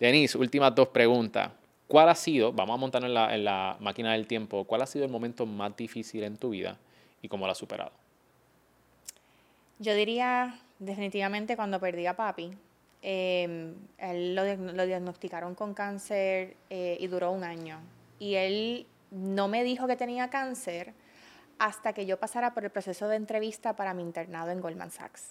Denise, 0.00 0.36
últimas 0.38 0.74
dos 0.74 0.88
preguntas. 0.88 1.50
¿Cuál 1.86 2.08
ha 2.08 2.14
sido, 2.14 2.52
vamos 2.52 2.74
a 2.74 2.76
montarnos 2.78 3.30
en 3.32 3.44
la, 3.44 3.76
máquina 3.80 4.12
del 4.12 4.26
tiempo, 4.26 4.64
cuál 4.64 4.82
ha 4.82 4.86
sido 4.86 5.04
el 5.04 5.10
momento 5.10 5.44
más 5.44 5.76
difícil 5.76 6.22
en 6.24 6.36
tu 6.36 6.50
vida 6.50 6.78
y 7.20 7.28
cómo 7.28 7.46
lo 7.46 7.52
has 7.52 7.58
superado? 7.58 7.92
Yo 9.78 9.94
diría 9.94 10.58
definitivamente 10.78 11.56
cuando 11.56 11.78
perdí 11.78 12.06
a 12.06 12.16
papi. 12.16 12.52
Em, 13.02 13.74
él 13.98 14.34
lo, 14.34 14.44
lo, 14.56 14.86
diagnosticaron 14.86 15.54
con 15.54 15.74
cáncer 15.74 16.56
eh, 16.70 16.96
y 16.98 17.06
duró 17.06 17.32
un 17.32 17.44
año. 17.44 17.80
Y 18.18 18.36
él 18.36 18.86
no 19.10 19.46
me 19.46 19.62
dijo 19.62 19.86
que 19.86 19.96
tenía 19.96 20.30
cáncer 20.30 20.94
hasta 21.64 21.94
que 21.94 22.04
yo 22.04 22.18
pasara 22.18 22.52
por 22.52 22.64
el 22.64 22.70
proceso 22.70 23.08
de 23.08 23.16
entrevista 23.16 23.74
para 23.74 23.94
mi 23.94 24.02
internado 24.02 24.50
en 24.50 24.60
Goldman 24.60 24.90
Sachs. 24.90 25.30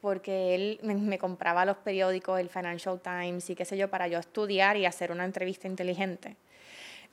Porque 0.00 0.54
él 0.54 0.78
me, 0.82 0.94
me, 0.94 1.18
compraba 1.18 1.64
los 1.64 1.76
periódicos, 1.78 2.38
el 2.38 2.48
Financial 2.48 3.00
Times 3.00 3.50
y 3.50 3.56
qué 3.56 3.64
sé 3.64 3.76
yo, 3.76 3.88
para 3.88 4.06
yo 4.06 4.20
estudiar 4.20 4.76
y 4.76 4.86
hacer 4.86 5.10
una 5.10 5.24
entrevista 5.24 5.66
inteligente. 5.66 6.36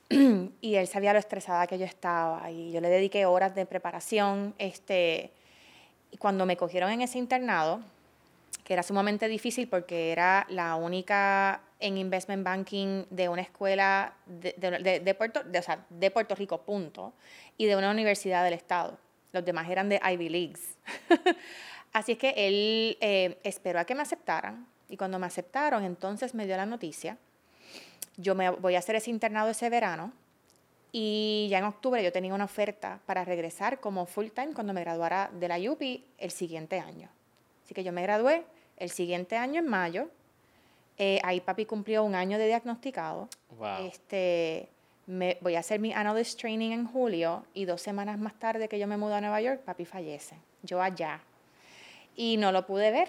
y 0.60 0.76
él 0.76 0.86
sabía 0.86 1.12
lo 1.12 1.18
estresada 1.18 1.66
que 1.66 1.76
yo 1.76 1.84
estaba 1.84 2.48
y 2.52 2.70
yo 2.70 2.80
le 2.80 2.88
dediqué 2.88 3.26
horas 3.26 3.52
de 3.56 3.66
preparación. 3.66 4.54
Este, 4.58 5.32
y 6.12 6.16
cuando 6.16 6.46
me 6.46 6.56
cogieron 6.56 6.90
en 6.92 7.02
ese 7.02 7.18
internado, 7.18 7.80
que 8.70 8.74
era 8.74 8.84
sumamente 8.84 9.26
difícil 9.26 9.66
porque 9.66 10.12
era 10.12 10.46
la 10.48 10.76
única 10.76 11.60
en 11.80 11.98
investment 11.98 12.44
banking 12.44 13.04
de 13.10 13.28
una 13.28 13.42
escuela 13.42 14.14
de, 14.26 14.52
de, 14.52 15.00
de, 15.00 15.14
Puerto, 15.16 15.40
o 15.40 15.62
sea, 15.62 15.84
de 15.88 16.08
Puerto 16.12 16.36
Rico, 16.36 16.62
punto, 16.62 17.12
y 17.56 17.66
de 17.66 17.74
una 17.74 17.90
universidad 17.90 18.44
del 18.44 18.54
Estado. 18.54 18.96
Los 19.32 19.44
demás 19.44 19.68
eran 19.68 19.88
de 19.88 20.00
Ivy 20.12 20.28
Leagues. 20.28 20.78
Así 21.92 22.12
es 22.12 22.18
que 22.18 22.32
él 22.36 22.96
eh, 23.00 23.40
esperó 23.42 23.80
a 23.80 23.84
que 23.84 23.96
me 23.96 24.02
aceptaran 24.02 24.68
y 24.88 24.96
cuando 24.96 25.18
me 25.18 25.26
aceptaron, 25.26 25.82
entonces 25.82 26.32
me 26.32 26.46
dio 26.46 26.56
la 26.56 26.64
noticia. 26.64 27.18
Yo 28.18 28.36
me 28.36 28.50
voy 28.50 28.76
a 28.76 28.78
hacer 28.78 28.94
ese 28.94 29.10
internado 29.10 29.50
ese 29.50 29.68
verano 29.68 30.12
y 30.92 31.48
ya 31.50 31.58
en 31.58 31.64
octubre 31.64 32.04
yo 32.04 32.12
tenía 32.12 32.34
una 32.34 32.44
oferta 32.44 33.00
para 33.04 33.24
regresar 33.24 33.80
como 33.80 34.06
full 34.06 34.28
time 34.28 34.54
cuando 34.54 34.72
me 34.72 34.82
graduara 34.82 35.28
de 35.32 35.48
la 35.48 35.58
UPI 35.58 36.04
el 36.18 36.30
siguiente 36.30 36.78
año. 36.78 37.08
Así 37.64 37.74
que 37.74 37.82
yo 37.82 37.90
me 37.90 38.02
gradué 38.02 38.44
el 38.80 38.90
siguiente 38.90 39.36
año 39.36 39.60
en 39.60 39.68
mayo. 39.68 40.10
Eh, 40.98 41.20
ahí 41.22 41.40
papi 41.40 41.64
cumplió 41.64 42.02
un 42.04 42.14
año 42.14 42.36
de 42.38 42.46
diagnosticado. 42.46 43.28
Este, 43.80 44.68
me, 45.06 45.38
voy 45.40 45.54
a 45.54 45.60
hacer 45.60 45.80
mi 45.80 45.92
analyst 45.92 46.40
training 46.40 46.72
en 46.72 46.86
julio 46.86 47.44
y 47.54 47.64
dos 47.64 47.80
semanas 47.80 48.18
más 48.18 48.34
tarde 48.38 48.68
que 48.68 48.78
yo 48.78 48.86
me 48.86 48.96
mudo 48.96 49.14
a 49.14 49.20
Nueva 49.20 49.40
York, 49.40 49.60
papi 49.62 49.84
fallece. 49.84 50.36
Yo 50.62 50.82
allá. 50.82 51.20
Y 52.16 52.36
no 52.36 52.52
lo 52.52 52.66
pude 52.66 52.90
ver. 52.90 53.08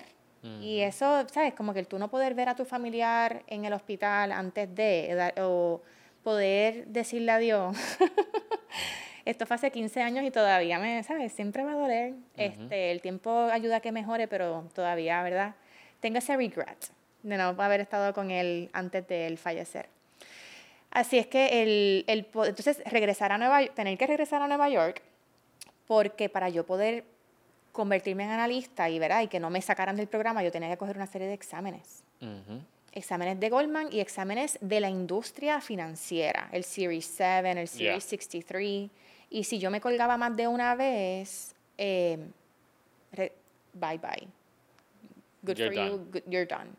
Y 0.59 0.79
eso, 0.79 1.27
¿sabes? 1.31 1.53
Como 1.53 1.71
que 1.71 1.79
el 1.79 1.87
tú 1.87 1.99
no 1.99 2.09
poder 2.09 2.33
ver 2.33 2.49
a 2.49 2.55
tu 2.55 2.65
familiar 2.65 3.43
en 3.45 3.63
el 3.65 3.73
hospital 3.73 4.31
antes 4.31 4.73
de, 4.73 5.31
o 5.39 5.81
poder 6.23 6.87
decirle 6.87 7.31
adiós. 7.31 7.77
Esto 9.25 9.45
fue 9.45 9.55
hace 9.55 9.71
15 9.71 10.01
años 10.01 10.23
y 10.23 10.31
todavía 10.31 10.79
me, 10.79 11.03
¿sabes? 11.03 11.31
Siempre 11.33 11.63
va 11.63 11.73
a 11.73 11.75
doler. 11.75 12.13
este, 12.37 12.91
el 12.91 13.01
tiempo 13.01 13.31
ayuda 13.51 13.77
a 13.77 13.79
que 13.79 13.91
mejore, 13.91 14.27
pero 14.27 14.67
todavía, 14.73 15.21
¿verdad? 15.23 15.55
Tengo 15.99 16.17
ese 16.17 16.35
regret 16.35 16.91
de 17.23 17.37
no 17.37 17.49
haber 17.49 17.81
estado 17.81 18.13
con 18.13 18.31
él 18.31 18.69
antes 18.73 19.07
de 19.07 19.27
él 19.27 19.37
fallecer. 19.37 19.87
Así 20.89 21.17
es 21.17 21.27
que 21.27 21.63
el, 21.63 22.03
el, 22.07 22.27
entonces 22.33 22.81
regresar 22.85 23.31
a 23.31 23.37
Nueva 23.37 23.65
tener 23.67 23.97
que 23.97 24.07
regresar 24.07 24.41
a 24.41 24.47
Nueva 24.47 24.69
York, 24.69 25.01
porque 25.87 26.27
para 26.27 26.49
yo 26.49 26.65
poder 26.65 27.05
convertirme 27.71 28.23
en 28.25 28.31
analista 28.31 28.89
y, 28.89 28.99
¿verdad? 28.99 29.21
y 29.21 29.27
que 29.27 29.39
no 29.39 29.49
me 29.49 29.61
sacaran 29.61 29.95
del 29.95 30.07
programa, 30.07 30.43
yo 30.43 30.51
tenía 30.51 30.69
que 30.69 30.77
coger 30.77 30.97
una 30.97 31.07
serie 31.07 31.27
de 31.27 31.33
exámenes. 31.33 32.03
Exámenes 32.91 33.39
de 33.39 33.49
Goldman 33.49 33.87
y 33.91 34.01
exámenes 34.01 34.57
de 34.61 34.81
la 34.81 34.89
industria 34.89 35.61
financiera, 35.61 36.49
el 36.51 36.65
Series 36.65 37.05
7, 37.05 37.51
el 37.51 37.67
Series 37.67 38.03
63. 38.03 38.89
Y 39.31 39.45
si 39.45 39.59
yo 39.59 39.71
me 39.71 39.79
colgaba 39.79 40.17
más 40.17 40.35
de 40.35 40.45
una 40.45 40.75
vez, 40.75 41.55
eh, 41.77 42.19
bye 43.73 43.97
bye. 43.97 44.27
Good 45.41 45.57
for 45.57 45.73
you, 45.73 46.11
you're 46.27 46.45
done. 46.45 46.69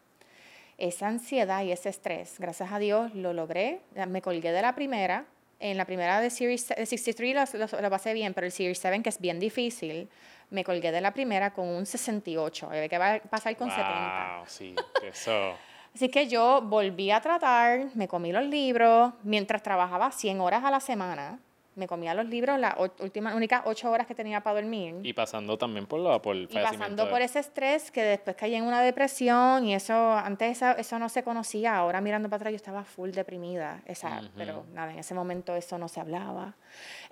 Esa 0.76 1.08
ansiedad 1.08 1.64
y 1.64 1.72
ese 1.72 1.88
estrés, 1.88 2.38
gracias 2.38 2.70
a 2.70 2.78
Dios, 2.78 3.14
lo 3.14 3.32
logré. 3.32 3.80
Me 4.06 4.20
colgué 4.20 4.52
de 4.52 4.60
la 4.60 4.74
primera. 4.74 5.24
En 5.60 5.78
la 5.78 5.86
primera 5.86 6.20
de 6.20 6.28
Series 6.28 6.66
63 6.76 7.54
lo, 7.54 7.80
lo, 7.80 7.90
pasé 7.90 8.12
bien, 8.12 8.34
pero 8.34 8.46
el 8.46 8.52
Series 8.52 8.78
7, 8.78 9.02
que 9.02 9.08
es 9.08 9.18
bien 9.18 9.40
difícil, 9.40 10.08
me 10.50 10.62
colgué 10.62 10.92
de 10.92 11.00
la 11.00 11.12
primera 11.12 11.54
con 11.54 11.66
un 11.68 11.86
68. 11.86 12.68
Hay 12.70 12.88
que 12.88 12.98
pasar 13.30 13.56
con 13.56 13.68
wow, 13.68 13.76
70. 13.76 14.42
sí, 14.46 14.74
eso. 15.02 15.54
Así 15.94 16.08
que 16.08 16.26
yo 16.26 16.60
volví 16.62 17.10
a 17.10 17.20
tratar, 17.20 17.94
me 17.94 18.08
comí 18.08 18.32
los 18.32 18.44
libros, 18.44 19.12
mientras 19.22 19.62
trabajaba 19.62 20.10
100 20.10 20.40
horas 20.40 20.64
a 20.64 20.70
la 20.70 20.80
semana 20.80 21.38
me 21.74 21.86
comía 21.86 22.14
los 22.14 22.26
libros 22.26 22.58
las 22.58 22.74
últimas, 23.00 23.34
únicas 23.34 23.62
ocho 23.64 23.90
horas 23.90 24.06
que 24.06 24.14
tenía 24.14 24.42
para 24.42 24.60
dormir. 24.60 24.96
Y 25.02 25.12
pasando 25.12 25.56
también 25.56 25.86
por, 25.86 26.00
lo, 26.00 26.20
por 26.20 26.36
el 26.36 26.48
Y 26.50 26.54
pasando 26.54 27.08
por 27.08 27.22
ese 27.22 27.38
estrés 27.38 27.90
que 27.90 28.02
después 28.02 28.36
caí 28.36 28.54
en 28.54 28.64
una 28.64 28.82
depresión 28.82 29.64
y 29.64 29.74
eso, 29.74 30.12
antes 30.12 30.58
eso, 30.58 30.76
eso, 30.76 30.98
no 30.98 31.08
se 31.08 31.22
conocía, 31.22 31.76
ahora 31.76 32.00
mirando 32.00 32.28
para 32.28 32.36
atrás 32.36 32.52
yo 32.52 32.56
estaba 32.56 32.84
full 32.84 33.10
deprimida, 33.10 33.82
esa, 33.86 34.22
pero 34.36 34.64
nada, 34.72 34.92
en 34.92 34.98
ese 34.98 35.14
momento 35.14 35.54
eso 35.54 35.78
no 35.78 35.88
se 35.88 36.00
hablaba. 36.00 36.54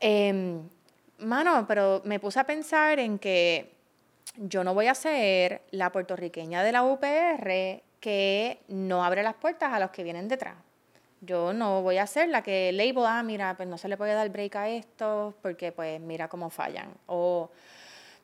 Eh, 0.01 0.61
mano, 1.19 1.65
pero 1.67 2.03
me 2.05 2.19
puse 2.19 2.41
a 2.41 2.45
pensar 2.45 2.99
en 2.99 3.19
que 3.19 3.73
yo 4.37 4.65
no 4.65 4.75
voy 4.75 4.87
a 4.87 4.95
ser 4.95 5.63
la 5.71 5.91
puertorriqueña 5.91 6.63
de 6.63 6.73
la 6.73 6.83
UPR 6.83 7.83
que 8.01 8.61
no 8.69 9.05
abre 9.05 9.23
las 9.23 9.35
puertas 9.35 9.73
a 9.73 9.79
los 9.79 9.91
que 9.91 10.03
vienen 10.03 10.29
detrás. 10.29 10.57
Yo 11.21 11.53
no 11.53 11.83
voy 11.83 11.99
a 11.99 12.07
ser 12.07 12.29
la 12.29 12.43
que 12.43 12.73
label, 12.73 13.05
ah, 13.07 13.23
mira, 13.23 13.55
pues 13.57 13.69
no 13.69 13.77
se 13.77 13.89
le 13.89 13.97
puede 13.97 14.15
dar 14.15 14.29
break 14.31 14.57
a 14.57 14.69
esto 14.69 15.35
porque 15.43 15.73
pues 15.73 16.01
mira 16.01 16.29
cómo 16.29 16.51
fallan. 16.51 16.89
O 17.07 17.51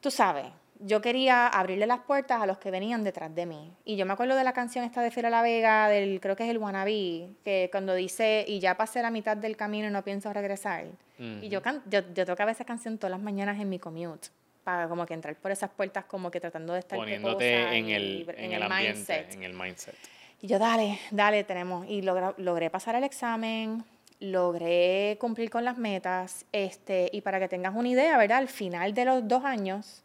tú 0.01 0.11
sabes, 0.11 0.47
yo 0.81 1.01
quería 1.01 1.49
abrirle 1.49 1.87
las 1.87 2.01
puertas 2.01 2.41
a 2.41 2.47
los 2.47 2.59
que 2.59 2.71
venían 2.71 3.05
detrás 3.05 3.35
de 3.35 3.47
mí. 3.47 3.73
Y 3.85 3.97
yo 3.97 4.07
me 4.07 4.13
acuerdo 4.13 4.35
de 4.35 4.45
la 4.45 4.53
canción 4.53 4.85
esta 4.85 5.03
de 5.03 5.11
Fiera 5.11 5.31
La 5.31 5.43
Vega, 5.43 5.89
del, 5.89 6.21
creo 6.21 6.37
que 6.37 6.45
es 6.45 6.51
el 6.51 6.59
Wannabe, 6.59 7.31
que 7.45 7.69
cuando 7.71 7.95
dice, 7.95 8.45
y 8.47 8.61
ya 8.61 8.77
pasé 8.77 9.03
la 9.03 9.11
mitad 9.11 9.37
del 9.37 9.57
camino 9.57 9.89
y 9.89 9.91
no 9.91 10.03
pienso 10.03 10.33
regresar. 10.33 10.87
Y 11.19 11.49
yo, 11.49 11.63
yo, 11.87 12.01
yo 12.15 12.27
tocaba 12.27 12.51
esa 12.51 12.67
canción 12.67 12.99
todas 12.99 13.11
las 13.13 13.21
mañanas 13.21 13.59
en 13.59 13.71
mi 13.71 13.79
commute 13.79 14.29
para 14.65 14.89
como 14.89 15.07
que 15.07 15.15
entrar 15.15 15.37
por 15.37 15.53
esas 15.53 15.71
puertas 15.71 16.07
como 16.07 16.29
que 16.29 16.41
tratando 16.41 16.73
de 16.73 16.81
estar 16.81 16.99
poniéndote 16.99 17.79
en 17.79 17.89
el, 17.89 18.35
en, 18.37 18.53
el, 18.53 18.63
ambiente, 18.65 18.97
mindset. 18.97 19.33
en 19.33 19.43
el 19.45 19.55
mindset. 19.55 19.95
Y 20.41 20.49
yo, 20.49 20.59
dale, 20.59 20.99
dale, 21.11 21.45
tenemos. 21.45 21.87
Y 21.89 22.03
logré 22.03 22.71
pasar 22.71 22.95
el 22.95 23.05
examen, 23.05 23.85
logré 24.21 25.17
cumplir 25.21 25.51
con 25.51 25.65
las 25.65 25.79
metas. 25.79 26.45
Este, 26.53 27.09
y 27.13 27.21
para 27.21 27.39
que 27.41 27.49
tengas 27.49 27.75
una 27.75 27.89
idea, 27.89 28.17
¿verdad? 28.19 28.39
Al 28.39 28.49
final 28.49 28.95
de 28.95 29.05
los 29.05 29.27
dos 29.27 29.45
años, 29.45 30.03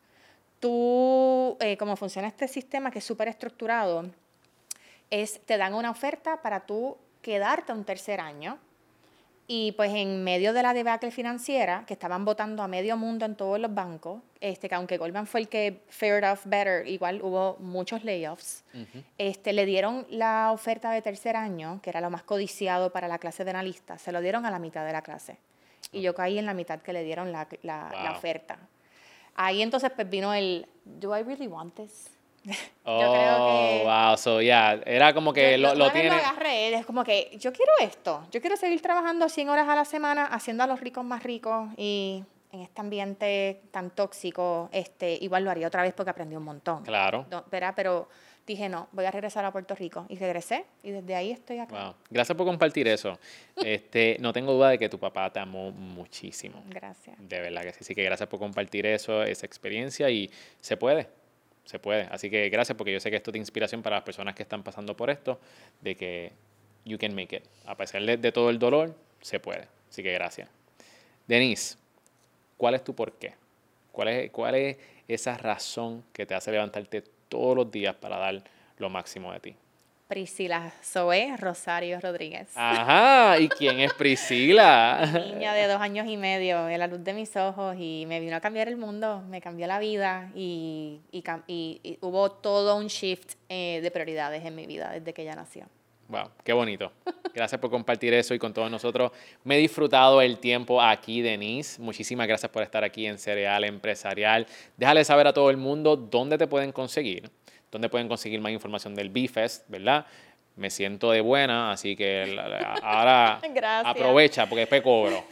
tú, 0.60 1.58
eh, 1.60 1.78
como 1.78 1.96
funciona 1.96 2.28
este 2.28 2.48
sistema 2.48 2.92
que 2.92 3.00
es 3.00 3.06
súper 3.06 3.28
estructurado, 3.28 4.06
es, 5.10 5.42
te 5.46 5.58
dan 5.58 5.74
una 5.74 5.92
oferta 5.92 6.42
para 6.42 6.62
tú 6.62 6.98
quedarte 7.22 7.74
un 7.74 7.84
tercer 7.84 8.20
año 8.20 8.58
y 9.48 9.74
pues 9.74 9.92
en 9.94 10.24
medio 10.24 10.54
de 10.54 10.64
la 10.64 10.74
debacle 10.74 11.12
financiera, 11.12 11.84
que 11.86 11.94
estaban 11.94 12.24
votando 12.24 12.64
a 12.64 12.68
medio 12.68 12.96
mundo 12.96 13.26
en 13.26 13.36
todos 13.36 13.60
los 13.60 13.74
bancos, 13.74 14.22
este, 14.40 14.70
que 14.70 14.76
aunque 14.76 14.98
Goldman 14.98 15.28
fue 15.28 15.42
el 15.42 15.50
que 15.50 15.82
fared 15.90 16.30
off 16.30 16.46
better, 16.46 16.88
igual 16.88 17.22
hubo 17.22 17.58
muchos 17.60 18.04
layoffs, 18.04 18.64
este, 19.18 19.54
le 19.54 19.66
dieron 19.66 20.06
la 20.10 20.52
oferta 20.52 20.92
de 20.92 21.02
tercer 21.02 21.36
año, 21.36 21.80
que 21.82 21.90
era 21.90 22.00
lo 22.02 22.10
más 22.10 22.24
codiciado 22.24 22.92
para 22.92 23.08
la 23.08 23.20
clase 23.20 23.44
de 23.44 23.50
analistas, 23.50 24.02
se 24.02 24.12
lo 24.12 24.22
dieron 24.22 24.46
a 24.46 24.52
la 24.52 24.60
mitad 24.60 24.86
de 24.86 24.94
la 24.94 25.02
clase. 25.02 25.38
Y 25.92 26.02
yo 26.02 26.16
caí 26.16 26.38
en 26.38 26.46
la 26.46 26.54
mitad 26.54 26.80
que 26.82 26.94
le 26.94 27.04
dieron 27.04 27.32
la, 27.32 27.48
la, 27.64 27.92
la 28.04 28.12
oferta. 28.14 28.58
Ahí 29.36 29.62
entonces 29.62 29.92
pues 29.94 30.10
vino 30.10 30.34
el, 30.34 30.68
¿do 30.86 31.18
I 31.18 31.24
really 31.24 31.48
want 31.48 31.76
this? 31.76 32.10
Oh, 32.84 32.98
creo 32.98 33.14
que 33.14 33.84
wow, 33.84 34.18
so 34.18 34.42
ya, 34.42 34.76
yeah. 34.76 34.84
era 34.86 35.14
como 35.14 35.34
que 35.34 35.58
lo, 35.58 35.76
lo, 35.76 35.92
tiene. 35.92 36.10
Lo 36.10 36.16
agarré, 36.16 36.74
es 36.76 36.86
como 36.86 37.04
que 37.04 37.38
yo 37.40 37.54
quiero 37.54 37.72
esto, 37.82 38.26
yo 38.32 38.42
quiero 38.42 38.58
seguir 38.58 38.82
trabajando 38.82 39.30
100 39.30 39.50
horas 39.50 39.70
a 39.70 39.76
la 39.76 39.86
semana, 39.86 40.26
haciendo 40.26 40.64
a 40.64 40.68
los 40.68 40.80
ricos 40.80 41.04
más 41.04 41.24
ricos 41.24 41.70
y 41.78 42.24
en 42.52 42.62
este 42.62 42.82
ambiente 42.82 43.62
tan 43.72 43.92
tóxico, 43.92 44.70
este, 44.72 45.14
igual 45.22 45.44
lo 45.44 45.52
haría 45.52 45.68
otra 45.68 45.84
vez 45.84 45.94
porque 45.94 46.10
aprendí 46.10 46.36
un 46.36 46.44
montón. 46.44 46.84
Claro. 46.84 47.26
No, 47.30 47.46
pero 47.50 48.10
dije, 48.46 48.70
no, 48.70 48.90
voy 48.92 49.06
a 49.06 49.12
regresar 49.12 49.46
a 49.46 49.52
Puerto 49.52 49.76
Rico. 49.76 50.06
Y 50.10 50.18
regresé 50.18 50.66
y 50.84 50.92
desde 50.92 51.16
ahí 51.16 51.32
estoy 51.32 51.60
acá. 51.60 51.86
Wow. 51.86 51.96
Gracias 52.10 52.38
por 52.38 52.46
compartir 52.46 52.88
eso. 52.88 53.18
este, 53.56 54.18
no 54.20 54.34
tengo 54.34 54.54
duda 54.54 54.70
de 54.70 54.78
que 54.78 54.90
tu 54.90 55.00
papá 55.00 55.32
te 55.32 55.40
amó 55.40 55.72
muchísimo. 55.72 56.62
Gracias. 56.68 57.18
De 57.20 57.40
verdad 57.40 57.62
que 57.62 57.72
sí. 57.72 57.80
Así 57.82 57.96
que 57.96 58.04
gracias 58.04 58.28
por 58.28 58.40
compartir 58.40 58.86
eso, 58.86 59.24
esa 59.24 59.46
experiencia 59.46 60.10
y 60.10 60.30
se 60.60 60.78
puede 60.78 61.08
se 61.66 61.80
puede. 61.80 62.04
Así 62.12 62.30
que 62.30 62.50
gracias 62.50 62.78
porque 62.78 62.92
yo 62.92 63.00
sé 63.00 63.10
que 63.10 63.18
esto 63.18 63.32
es 63.32 63.34
de 63.34 63.40
inspiración 63.40 63.82
para 63.82 63.98
las 63.98 64.04
personas 64.04 64.36
que 64.36 64.44
están 64.44 64.64
pasando 64.64 64.96
por 64.96 65.10
esto, 65.10 65.40
de 65.82 65.96
que 65.96 66.32
you 66.86 66.98
can 66.98 67.14
make 67.16 67.36
it. 67.36 67.44
A 67.66 67.76
pesar 67.76 68.02
de, 68.04 68.18
de 68.18 68.32
todo 68.32 68.50
el 68.50 68.60
dolor, 68.60 68.96
se 69.22 69.40
puede. 69.40 69.68
Así 69.90 70.04
que 70.04 70.12
gracias. 70.14 70.50
Denise, 71.28 71.78
¿cuál 72.58 72.76
es 72.76 72.84
tu 72.84 72.96
por 72.96 73.14
qué? 73.14 73.34
¿Cuál 73.92 74.08
es, 74.08 74.32
¿Cuál 74.32 74.56
es 74.56 74.78
esa 75.08 75.38
razón 75.38 76.04
que 76.14 76.26
te 76.26 76.36
hace 76.36 76.52
levantarte 76.52 77.04
todos 77.30 77.56
los 77.56 77.72
días 77.72 77.96
para 77.96 78.18
dar 78.18 78.44
lo 78.78 78.90
máximo 78.90 79.32
de 79.34 79.40
ti? 79.40 79.56
Priscila 80.12 80.74
Zoe 80.84 81.38
Rosario 81.38 81.98
Rodríguez. 82.02 82.50
Ajá, 82.56 83.40
¿y 83.40 83.48
quién 83.48 83.80
es 83.80 83.94
Priscila? 83.94 85.10
Niña 85.34 85.54
de 85.54 85.68
dos 85.68 85.80
años 85.80 86.06
y 86.06 86.18
medio, 86.18 86.68
en 86.68 86.78
la 86.80 86.88
luz 86.88 87.02
de 87.02 87.14
mis 87.14 87.34
ojos, 87.38 87.78
y 87.80 88.04
me 88.10 88.20
vino 88.20 88.36
a 88.36 88.42
cambiar 88.42 88.68
el 88.68 88.76
mundo, 88.76 89.24
me 89.30 89.40
cambió 89.40 89.68
la 89.68 89.80
vida 89.80 90.30
y, 90.36 91.00
y, 91.14 91.24
y- 91.48 91.80
y 91.82 91.98
hubo 92.02 92.30
todo 92.30 92.76
un 92.76 92.88
shift 92.88 93.36
eh, 93.48 93.80
de 93.82 93.90
prioridades 93.90 94.44
en 94.44 94.54
mi 94.54 94.66
vida 94.68 94.92
desde 94.92 95.14
que 95.14 95.22
ella 95.22 95.36
nació. 95.36 95.64
Wow, 96.10 96.28
qué 96.44 96.52
bonito. 96.52 96.92
Gracias 97.34 97.62
por 97.62 97.70
compartir 97.72 98.14
eso 98.14 98.34
y 98.34 98.40
con 98.40 98.54
todos 98.54 98.70
nosotros. 98.70 99.14
Me 99.46 99.56
he 99.56 99.60
disfrutado 99.60 100.20
el 100.22 100.40
tiempo 100.40 100.82
aquí, 100.82 101.22
Denise. 101.22 101.82
Muchísimas 101.82 102.28
gracias 102.28 102.52
por 102.52 102.64
estar 102.64 102.84
aquí 102.84 103.06
en 103.06 103.18
Cereal 103.18 103.64
Empresarial. 103.64 104.46
Déjale 104.76 105.06
saber 105.06 105.28
a 105.28 105.32
todo 105.32 105.50
el 105.50 105.56
mundo 105.56 105.96
dónde 105.96 106.38
te 106.38 106.48
pueden 106.48 106.74
conseguir, 106.74 107.30
dónde 107.72 107.90
pueden 107.90 108.08
conseguir 108.08 108.42
más 108.42 108.52
información 108.52 108.94
del 108.96 109.10
B-Fest, 109.10 109.66
¿verdad? 109.70 110.06
Me 110.56 110.70
siento 110.70 111.12
de 111.12 111.22
buena, 111.22 111.72
así 111.72 111.96
que 111.96 112.38
ahora 112.84 113.40
aprovecha 113.86 114.46
porque 114.48 114.62
después 114.62 114.82
cobro. 114.82 115.24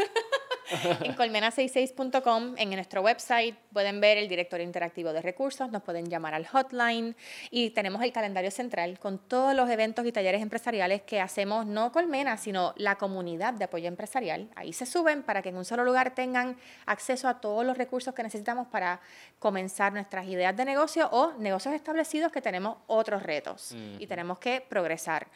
En 1.02 1.16
colmena66.com, 1.16 2.56
en 2.58 2.70
nuestro 2.70 3.02
website, 3.02 3.56
pueden 3.74 4.00
ver 4.02 4.18
el 4.18 4.28
directorio 4.28 4.66
interactivo 4.66 5.14
de 5.14 5.22
recursos, 5.22 5.72
nos 5.72 5.84
pueden 5.84 6.10
llamar 6.10 6.34
al 6.34 6.46
hotline 6.48 7.16
y 7.50 7.72
tenemos 7.72 8.04
el 8.04 8.12
calendario 8.12 8.52
central 8.52 9.00
con 9.00 9.18
todos 9.18 9.56
los 9.56 9.70
eventos 9.70 10.06
y 10.06 10.12
talleres 10.12 10.42
empresariales 10.42 11.02
que 11.02 11.22
hacemos, 11.22 11.66
no 11.66 11.92
Colmena, 11.92 12.38
sino 12.38 12.74
la 12.78 12.96
comunidad 12.96 13.54
de 13.54 13.66
apoyo 13.66 13.88
empresarial. 13.88 14.50
Ahí 14.56 14.74
se 14.74 14.86
suben 14.86 15.24
para 15.24 15.42
que 15.42 15.50
en 15.50 15.58
un 15.58 15.66
solo 15.66 15.84
lugar 15.84 16.14
tengan 16.14 16.58
acceso 16.86 17.28
a 17.28 17.40
todos 17.40 17.66
los 17.66 17.78
recursos 17.78 18.14
que 18.14 18.24
necesitamos 18.24 18.68
para 18.68 19.00
comenzar 19.40 19.94
nuestras 19.94 20.28
ideas 20.28 20.56
de 20.56 20.66
negocio 20.66 21.10
o 21.12 21.34
negocios 21.34 21.74
establecidos 21.74 22.32
que 22.32 22.42
tenemos 22.42 22.78
otros 22.88 23.24
retos 23.24 23.76
y 23.98 24.08
tenemos 24.08 24.40
que 24.40 24.62
progresar. 24.62 25.28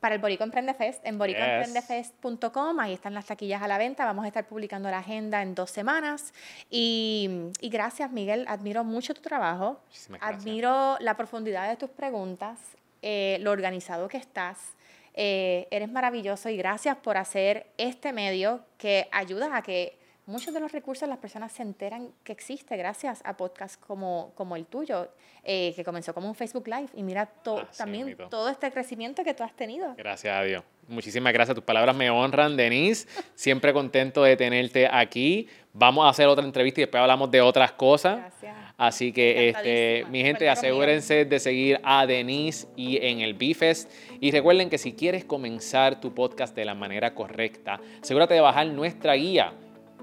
Para 0.00 0.14
el 0.14 0.20
Borico 0.20 0.44
Emprende 0.44 0.74
Fest, 0.74 1.04
en 1.04 1.18
boricoemprendefest.com, 1.18 2.80
ahí 2.80 2.92
están 2.92 3.14
las 3.14 3.26
taquillas 3.26 3.62
a 3.62 3.68
la 3.68 3.78
venta. 3.78 4.04
Vamos 4.04 4.24
a 4.24 4.28
estar 4.28 4.46
publicando 4.46 4.90
la 4.90 4.98
agenda 4.98 5.42
en 5.42 5.54
dos 5.54 5.70
semanas. 5.70 6.34
Y, 6.70 7.50
y 7.60 7.68
gracias, 7.70 8.10
Miguel. 8.10 8.44
Admiro 8.48 8.84
mucho 8.84 9.14
tu 9.14 9.22
trabajo. 9.22 9.80
Admiro 10.20 10.96
la 11.00 11.16
profundidad 11.16 11.68
de 11.68 11.76
tus 11.76 11.90
preguntas, 11.90 12.60
eh, 13.02 13.38
lo 13.40 13.50
organizado 13.50 14.08
que 14.08 14.18
estás. 14.18 14.76
Eh, 15.14 15.66
eres 15.70 15.90
maravilloso 15.90 16.50
y 16.50 16.58
gracias 16.58 16.98
por 16.98 17.16
hacer 17.16 17.66
este 17.78 18.12
medio 18.12 18.60
que 18.76 19.08
ayuda 19.12 19.56
a 19.56 19.62
que 19.62 19.98
muchos 20.26 20.52
de 20.52 20.60
los 20.60 20.72
recursos 20.72 21.08
las 21.08 21.18
personas 21.18 21.52
se 21.52 21.62
enteran 21.62 22.10
que 22.24 22.32
existe 22.32 22.76
gracias 22.76 23.22
a 23.24 23.36
podcasts 23.36 23.76
como, 23.76 24.32
como 24.34 24.56
el 24.56 24.66
tuyo, 24.66 25.08
eh, 25.44 25.72
que 25.76 25.84
comenzó 25.84 26.12
como 26.12 26.28
un 26.28 26.34
Facebook 26.34 26.66
Live. 26.66 26.88
Y 26.94 27.02
mira 27.02 27.26
to- 27.26 27.64
también 27.78 28.16
todo 28.28 28.48
este 28.48 28.70
crecimiento 28.70 29.22
que 29.24 29.34
tú 29.34 29.42
has 29.42 29.54
tenido. 29.54 29.94
Gracias 29.96 30.36
a 30.36 30.42
Dios. 30.42 30.62
Muchísimas 30.88 31.32
gracias. 31.32 31.54
Tus 31.54 31.64
palabras 31.64 31.96
me 31.96 32.10
honran, 32.10 32.56
Denise. 32.56 33.08
Siempre 33.34 33.72
contento 33.72 34.22
de 34.22 34.36
tenerte 34.36 34.88
aquí. 34.90 35.48
Vamos 35.72 36.06
a 36.06 36.10
hacer 36.10 36.26
otra 36.28 36.44
entrevista 36.44 36.80
y 36.80 36.84
después 36.84 37.00
hablamos 37.00 37.30
de 37.30 37.40
otras 37.40 37.72
cosas. 37.72 38.18
Gracias. 38.18 38.56
Así 38.78 39.10
que, 39.12 39.48
este, 39.48 40.04
mi 40.10 40.20
gente, 40.22 40.50
asegúrense 40.50 41.24
de 41.24 41.38
seguir 41.40 41.80
a 41.82 42.04
Denise 42.06 42.68
y 42.76 42.98
en 43.04 43.20
el 43.20 43.32
Bifest. 43.34 43.90
Y 44.20 44.30
recuerden 44.30 44.68
que 44.68 44.76
si 44.76 44.92
quieres 44.92 45.24
comenzar 45.24 45.98
tu 46.00 46.14
podcast 46.14 46.54
de 46.54 46.64
la 46.66 46.74
manera 46.74 47.14
correcta, 47.14 47.80
asegúrate 48.02 48.34
de 48.34 48.40
bajar 48.40 48.66
nuestra 48.66 49.14
guía, 49.14 49.54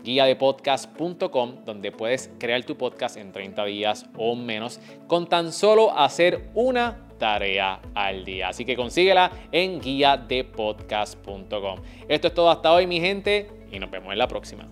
guía 0.03 0.25
de 0.25 0.35
podcast.com, 0.35 1.63
donde 1.65 1.91
puedes 1.91 2.29
crear 2.39 2.63
tu 2.63 2.77
podcast 2.77 3.17
en 3.17 3.31
30 3.31 3.65
días 3.65 4.05
o 4.17 4.35
menos 4.35 4.79
con 5.07 5.27
tan 5.27 5.51
solo 5.51 5.97
hacer 5.97 6.49
una 6.53 7.07
tarea 7.17 7.79
al 7.95 8.25
día. 8.25 8.49
Así 8.49 8.65
que 8.65 8.75
consíguela 8.75 9.31
en 9.51 9.79
guía 9.79 10.17
de 10.17 10.43
podcast.com. 10.43 11.79
Esto 12.07 12.27
es 12.27 12.33
todo 12.33 12.49
hasta 12.49 12.73
hoy, 12.73 12.85
mi 12.85 12.99
gente, 12.99 13.49
y 13.71 13.79
nos 13.79 13.89
vemos 13.89 14.11
en 14.11 14.19
la 14.19 14.27
próxima. 14.27 14.67